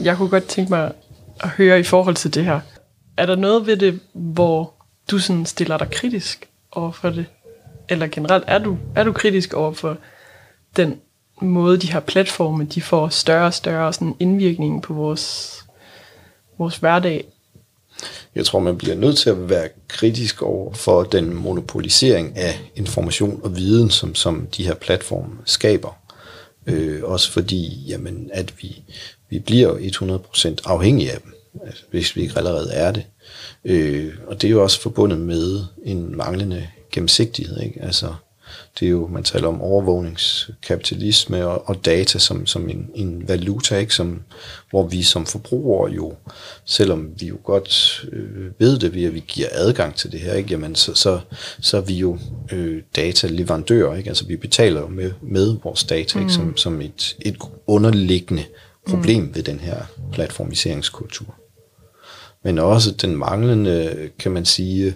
Jeg 0.04 0.16
kunne 0.16 0.28
godt 0.28 0.46
tænke 0.46 0.70
mig 0.70 0.92
at 1.40 1.48
høre 1.48 1.80
i 1.80 1.82
forhold 1.82 2.14
til 2.14 2.34
det 2.34 2.44
her. 2.44 2.60
Er 3.16 3.26
der 3.26 3.36
noget 3.36 3.66
ved 3.66 3.76
det, 3.76 4.00
hvor 4.12 4.72
du 5.10 5.18
sådan 5.18 5.46
stiller 5.46 5.78
dig 5.78 5.90
kritisk 5.90 6.48
over 6.72 6.92
for 6.92 7.10
det? 7.10 7.26
Eller 7.88 8.06
generelt, 8.06 8.44
er 8.46 8.58
du, 8.58 8.78
er 8.96 9.04
du 9.04 9.12
kritisk 9.12 9.54
over 9.54 9.72
for 9.72 9.96
den 10.76 11.00
måde, 11.40 11.78
de 11.78 11.92
her 11.92 12.00
platforme, 12.00 12.64
de 12.64 12.82
får 12.82 13.08
større 13.08 13.46
og 13.46 13.54
større 13.54 13.92
sådan 13.92 14.14
indvirkning 14.20 14.82
på 14.82 14.94
vores, 14.94 15.58
vores 16.58 16.76
hverdag? 16.76 17.24
Jeg 18.34 18.46
tror, 18.46 18.58
man 18.58 18.78
bliver 18.78 18.96
nødt 18.96 19.18
til 19.18 19.30
at 19.30 19.48
være 19.48 19.68
kritisk 19.88 20.42
over 20.42 20.72
for 20.72 21.02
den 21.02 21.34
monopolisering 21.34 22.36
af 22.36 22.60
information 22.74 23.40
og 23.44 23.56
viden, 23.56 23.90
som, 23.90 24.14
som 24.14 24.46
de 24.56 24.64
her 24.64 24.74
platforme 24.74 25.36
skaber. 25.44 26.03
Øh, 26.66 27.04
også 27.04 27.30
fordi, 27.30 27.84
jamen, 27.88 28.30
at 28.32 28.54
vi, 28.62 28.82
vi 29.30 29.38
bliver 29.38 29.78
100% 29.78 30.56
afhængige 30.64 31.12
af 31.12 31.20
dem, 31.20 31.34
altså, 31.66 31.82
hvis 31.90 32.16
vi 32.16 32.22
ikke 32.22 32.34
allerede 32.36 32.72
er 32.72 32.92
det. 32.92 33.06
Øh, 33.64 34.14
og 34.26 34.42
det 34.42 34.48
er 34.48 34.52
jo 34.52 34.62
også 34.62 34.80
forbundet 34.80 35.18
med 35.18 35.64
en 35.84 36.16
manglende 36.16 36.66
gennemsigtighed. 36.92 37.60
Ikke? 37.60 37.82
Altså, 37.82 38.14
det 38.80 38.86
er 38.86 38.90
jo, 38.90 39.06
man 39.06 39.22
taler 39.22 39.48
om 39.48 39.62
overvågningskapitalisme 39.62 41.46
og, 41.46 41.68
og 41.68 41.84
data 41.84 42.18
som, 42.18 42.46
som 42.46 42.68
en, 42.68 42.90
en 42.94 43.28
valuta, 43.28 43.78
ikke? 43.78 43.94
Som, 43.94 44.22
hvor 44.70 44.86
vi 44.86 45.02
som 45.02 45.26
forbrugere 45.26 45.92
jo, 45.92 46.14
selvom 46.64 47.10
vi 47.16 47.26
jo 47.26 47.38
godt 47.44 48.04
øh, 48.12 48.50
ved 48.58 48.78
det, 48.78 48.94
ved 48.94 49.04
at 49.04 49.14
vi 49.14 49.24
giver 49.28 49.48
adgang 49.52 49.94
til 49.94 50.12
det 50.12 50.20
her, 50.20 50.34
ikke? 50.34 50.50
Jamen, 50.50 50.74
så, 50.74 50.94
så, 50.94 51.20
så 51.60 51.76
er 51.76 51.80
vi 51.80 51.94
jo 51.94 52.18
øh, 52.52 52.82
dataleverandører, 52.96 53.96
ikke? 53.96 54.08
altså 54.08 54.26
vi 54.26 54.36
betaler 54.36 54.80
jo 54.80 54.88
med, 54.88 55.12
med 55.22 55.56
vores 55.62 55.84
data 55.84 56.18
ikke? 56.18 56.32
Som, 56.32 56.56
som 56.56 56.80
et, 56.80 57.16
et 57.20 57.36
underliggende 57.66 58.44
problem 58.86 59.22
mm. 59.22 59.34
ved 59.34 59.42
den 59.42 59.60
her 59.60 59.76
platformiseringskultur. 60.12 61.34
Men 62.44 62.58
også 62.58 62.90
den 62.90 63.16
manglende, 63.16 64.10
kan 64.18 64.32
man 64.32 64.44
sige, 64.44 64.94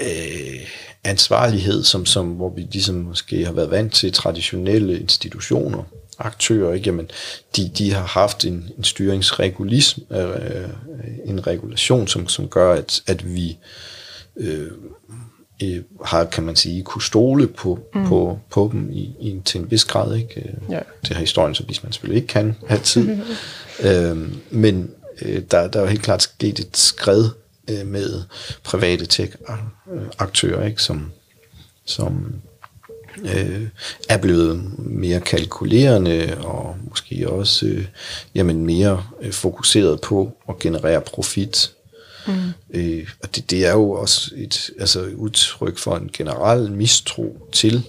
øh, 0.00 0.60
ansvarlighed, 1.04 1.82
som, 1.82 2.06
som, 2.06 2.26
hvor 2.26 2.50
vi 2.50 2.60
ligesom 2.60 2.94
måske 2.94 3.44
har 3.44 3.52
været 3.52 3.70
vant 3.70 3.92
til 3.92 4.12
traditionelle 4.12 5.00
institutioner, 5.00 5.82
aktører, 6.18 6.74
ikke? 6.74 6.86
Jamen, 6.86 7.10
de, 7.56 7.70
de 7.78 7.92
har 7.92 8.06
haft 8.06 8.44
en, 8.44 8.70
en 8.78 8.84
styringsregulism, 8.84 10.00
øh, 10.12 10.68
en 11.24 11.46
regulation, 11.46 12.08
som, 12.08 12.28
som 12.28 12.48
gør, 12.48 12.72
at, 12.72 13.02
at 13.06 13.34
vi 13.34 13.58
øh, 14.36 14.70
øh, 15.62 15.82
har, 16.04 16.24
kan 16.24 16.44
man 16.44 16.56
sige, 16.56 16.82
kunne 16.82 17.02
stole 17.02 17.46
på, 17.46 17.78
mm. 17.94 18.06
på, 18.06 18.38
på 18.50 18.68
dem 18.72 18.90
i, 18.92 19.02
i, 19.20 19.40
til 19.44 19.60
en 19.60 19.70
vis 19.70 19.84
grad. 19.84 20.16
Ikke? 20.16 20.54
Ja. 20.70 20.80
Det 21.02 21.10
har 21.10 21.20
historien, 21.20 21.54
så 21.54 21.62
hvis 21.62 21.82
man 21.82 21.92
selvfølgelig 21.92 22.22
ikke 22.22 22.32
kan 22.32 22.56
have 22.68 22.80
tid. 22.80 23.08
øh, 23.86 24.18
men 24.50 24.90
øh, 25.22 25.42
der, 25.50 25.68
der 25.68 25.78
er 25.78 25.82
jo 25.82 25.88
helt 25.88 26.02
klart 26.02 26.22
sket 26.22 26.58
et 26.58 26.76
skred 26.76 27.28
øh, 27.68 27.86
med 27.86 28.22
private 28.64 29.06
tech-aktører, 29.06 30.66
ikke? 30.66 30.82
som, 30.82 31.12
som 31.84 32.34
øh, 33.22 33.68
er 34.08 34.18
blevet 34.18 34.78
mere 34.78 35.20
kalkulerende 35.20 36.36
og 36.40 36.76
måske 36.88 37.30
også 37.30 37.66
øh, 37.66 37.86
jamen 38.34 38.66
mere 38.66 39.04
øh, 39.20 39.32
fokuseret 39.32 40.00
på 40.00 40.32
at 40.48 40.58
generere 40.58 41.00
profit. 41.00 41.72
Mm. 42.26 42.34
Øh, 42.70 43.08
og 43.22 43.36
det, 43.36 43.50
det 43.50 43.66
er 43.66 43.72
jo 43.72 43.90
også 43.90 44.30
et 44.36 44.70
altså 44.80 45.10
udtryk 45.14 45.78
for 45.78 45.96
en 45.96 46.10
generel 46.12 46.72
mistro 46.72 47.48
til 47.52 47.82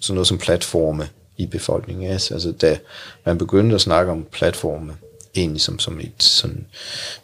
sådan 0.00 0.14
noget 0.14 0.26
som 0.26 0.38
platforme 0.38 1.08
i 1.36 1.46
befolkningen. 1.46 2.10
Altså 2.10 2.52
da 2.60 2.78
man 3.26 3.38
begyndte 3.38 3.74
at 3.74 3.80
snakke 3.80 4.12
om 4.12 4.26
platforme 4.32 4.96
egentlig 5.34 5.60
som, 5.60 5.78
som 5.78 6.00
et, 6.00 6.22
sådan, 6.22 6.66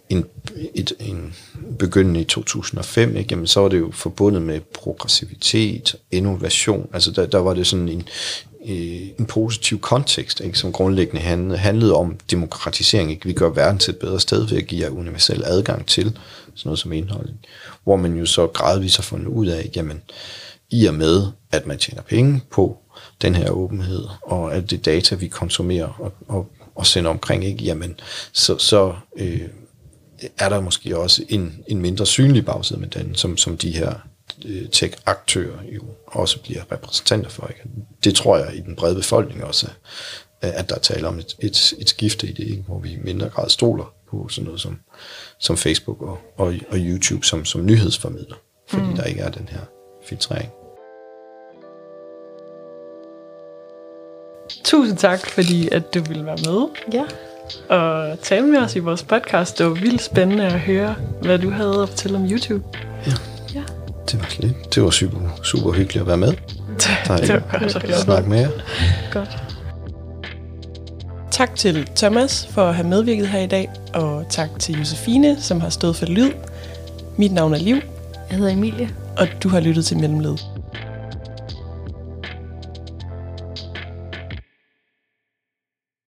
en, 0.08 0.24
et, 0.74 0.92
en 1.00 1.34
begyndende 1.78 2.20
i 2.20 2.24
2005, 2.24 3.16
ikke? 3.16 3.28
Jamen, 3.30 3.46
så 3.46 3.60
var 3.60 3.68
det 3.68 3.78
jo 3.78 3.90
forbundet 3.90 4.42
med 4.42 4.60
progressivitet, 4.60 5.96
innovation. 6.10 6.90
Altså 6.92 7.10
der, 7.10 7.26
der 7.26 7.38
var 7.38 7.54
det 7.54 7.66
sådan 7.66 7.88
en, 7.88 8.08
øh, 8.66 9.08
en 9.18 9.26
positiv 9.26 9.80
kontekst, 9.80 10.40
ikke? 10.40 10.58
som 10.58 10.72
grundlæggende 10.72 11.20
handlede, 11.20 11.58
handlede 11.58 11.94
om 11.94 12.18
demokratisering. 12.30 13.10
Ikke? 13.10 13.26
Vi 13.26 13.32
gør 13.32 13.48
verden 13.48 13.78
til 13.78 13.90
et 13.90 13.98
bedre 13.98 14.20
sted 14.20 14.48
ved 14.48 14.58
at 14.58 14.66
give 14.66 14.84
jer 14.84 14.90
universel 14.90 15.42
adgang 15.44 15.86
til 15.86 16.04
sådan 16.04 16.68
noget 16.68 16.78
som 16.78 16.92
indhold. 16.92 17.28
Ikke? 17.28 17.40
Hvor 17.84 17.96
man 17.96 18.16
jo 18.16 18.26
så 18.26 18.46
gradvist 18.46 18.96
har 18.96 19.02
fundet 19.02 19.26
ud 19.26 19.46
af, 19.46 19.70
jamen, 19.76 20.02
i 20.70 20.86
og 20.86 20.94
med, 20.94 21.26
at 21.52 21.66
man 21.66 21.78
tjener 21.78 22.02
penge 22.02 22.42
på 22.50 22.78
den 23.22 23.34
her 23.34 23.50
åbenhed, 23.50 24.04
og 24.22 24.54
at 24.54 24.70
det 24.70 24.84
data, 24.84 25.14
vi 25.14 25.28
konsumerer 25.28 25.88
og, 25.98 26.12
og 26.28 26.48
og 26.74 26.86
sende 26.86 27.10
omkring, 27.10 27.44
ikke? 27.44 27.64
Jamen, 27.64 28.00
så, 28.32 28.58
så 28.58 28.94
øh, 29.16 29.48
er 30.38 30.48
der 30.48 30.60
måske 30.60 30.98
også 30.98 31.24
en, 31.28 31.64
en 31.68 31.80
mindre 31.80 32.06
synlig 32.06 32.44
bagside 32.44 32.80
med 32.80 32.88
den, 32.88 33.14
som, 33.14 33.36
som 33.36 33.56
de 33.56 33.70
her 33.70 33.94
øh, 34.44 34.68
tech-aktører 34.68 35.58
jo 35.72 35.82
også 36.06 36.42
bliver 36.42 36.72
repræsentanter 36.72 37.30
for. 37.30 37.46
Ikke? 37.46 37.60
Det 38.04 38.14
tror 38.14 38.38
jeg 38.38 38.56
i 38.56 38.60
den 38.60 38.76
brede 38.76 38.94
befolkning 38.94 39.44
også, 39.44 39.68
at 40.40 40.68
der 40.68 40.78
taler 40.78 41.08
om 41.08 41.18
et, 41.18 41.36
et, 41.40 41.74
et 41.78 41.88
skifte 41.88 42.26
i 42.26 42.32
det, 42.32 42.46
ikke? 42.46 42.62
hvor 42.66 42.78
vi 42.78 42.92
i 42.92 42.96
mindre 42.96 43.28
grad 43.28 43.48
stoler 43.48 43.94
på 44.10 44.28
sådan 44.28 44.44
noget 44.44 44.60
som, 44.60 44.80
som 45.38 45.56
Facebook 45.56 46.02
og, 46.02 46.18
og, 46.36 46.54
og 46.68 46.78
YouTube 46.78 47.26
som, 47.26 47.44
som 47.44 47.66
nyhedsformidler, 47.66 48.36
fordi 48.68 48.86
mm. 48.86 48.96
der 48.96 49.04
ikke 49.04 49.20
er 49.20 49.30
den 49.30 49.48
her 49.48 49.60
filtrering. 50.08 50.50
Tusind 54.64 54.98
tak, 54.98 55.26
fordi 55.26 55.68
at 55.72 55.94
du 55.94 56.02
ville 56.02 56.26
være 56.26 56.36
med. 56.44 56.66
Ja. 56.92 57.02
Og 57.76 58.18
tale 58.22 58.46
med 58.46 58.58
os 58.58 58.76
i 58.76 58.78
vores 58.78 59.02
podcast. 59.02 59.58
Det 59.58 59.66
var 59.66 59.72
vildt 59.72 60.02
spændende 60.02 60.44
at 60.44 60.60
høre, 60.60 60.94
hvad 61.22 61.38
du 61.38 61.50
havde 61.50 61.82
at 61.82 61.88
fortælle 61.88 62.16
om 62.16 62.30
YouTube. 62.30 62.64
Ja. 63.06 63.12
ja. 63.54 63.62
Det 64.10 64.20
var 64.20 64.28
lidt. 64.38 64.74
Det 64.74 64.82
var 64.82 64.90
super, 64.90 65.18
super 65.42 65.72
hyggeligt 65.72 66.00
at 66.00 66.06
være 66.06 66.16
med. 66.16 66.28
Det, 66.28 66.88
det 67.08 67.28
var 67.28 67.58
godt 67.58 67.84
at 67.84 68.00
snakke 68.00 68.28
med 68.28 68.40
jer. 68.40 68.48
Godt. 69.12 69.38
Tak 71.30 71.56
til 71.56 71.88
Thomas 71.96 72.48
for 72.50 72.62
at 72.62 72.74
have 72.74 72.88
medvirket 72.88 73.28
her 73.28 73.40
i 73.40 73.46
dag, 73.46 73.70
og 73.94 74.26
tak 74.30 74.48
til 74.58 74.78
Josefine, 74.78 75.36
som 75.40 75.60
har 75.60 75.68
stået 75.68 75.96
for 75.96 76.06
lyd. 76.06 76.30
Mit 77.16 77.32
navn 77.32 77.54
er 77.54 77.58
Liv. 77.58 77.76
Jeg 78.30 78.38
hedder 78.38 78.52
Emilie. 78.52 78.90
Og 79.16 79.28
du 79.42 79.48
har 79.48 79.60
lyttet 79.60 79.84
til 79.84 79.96
Mellemled. 79.96 80.38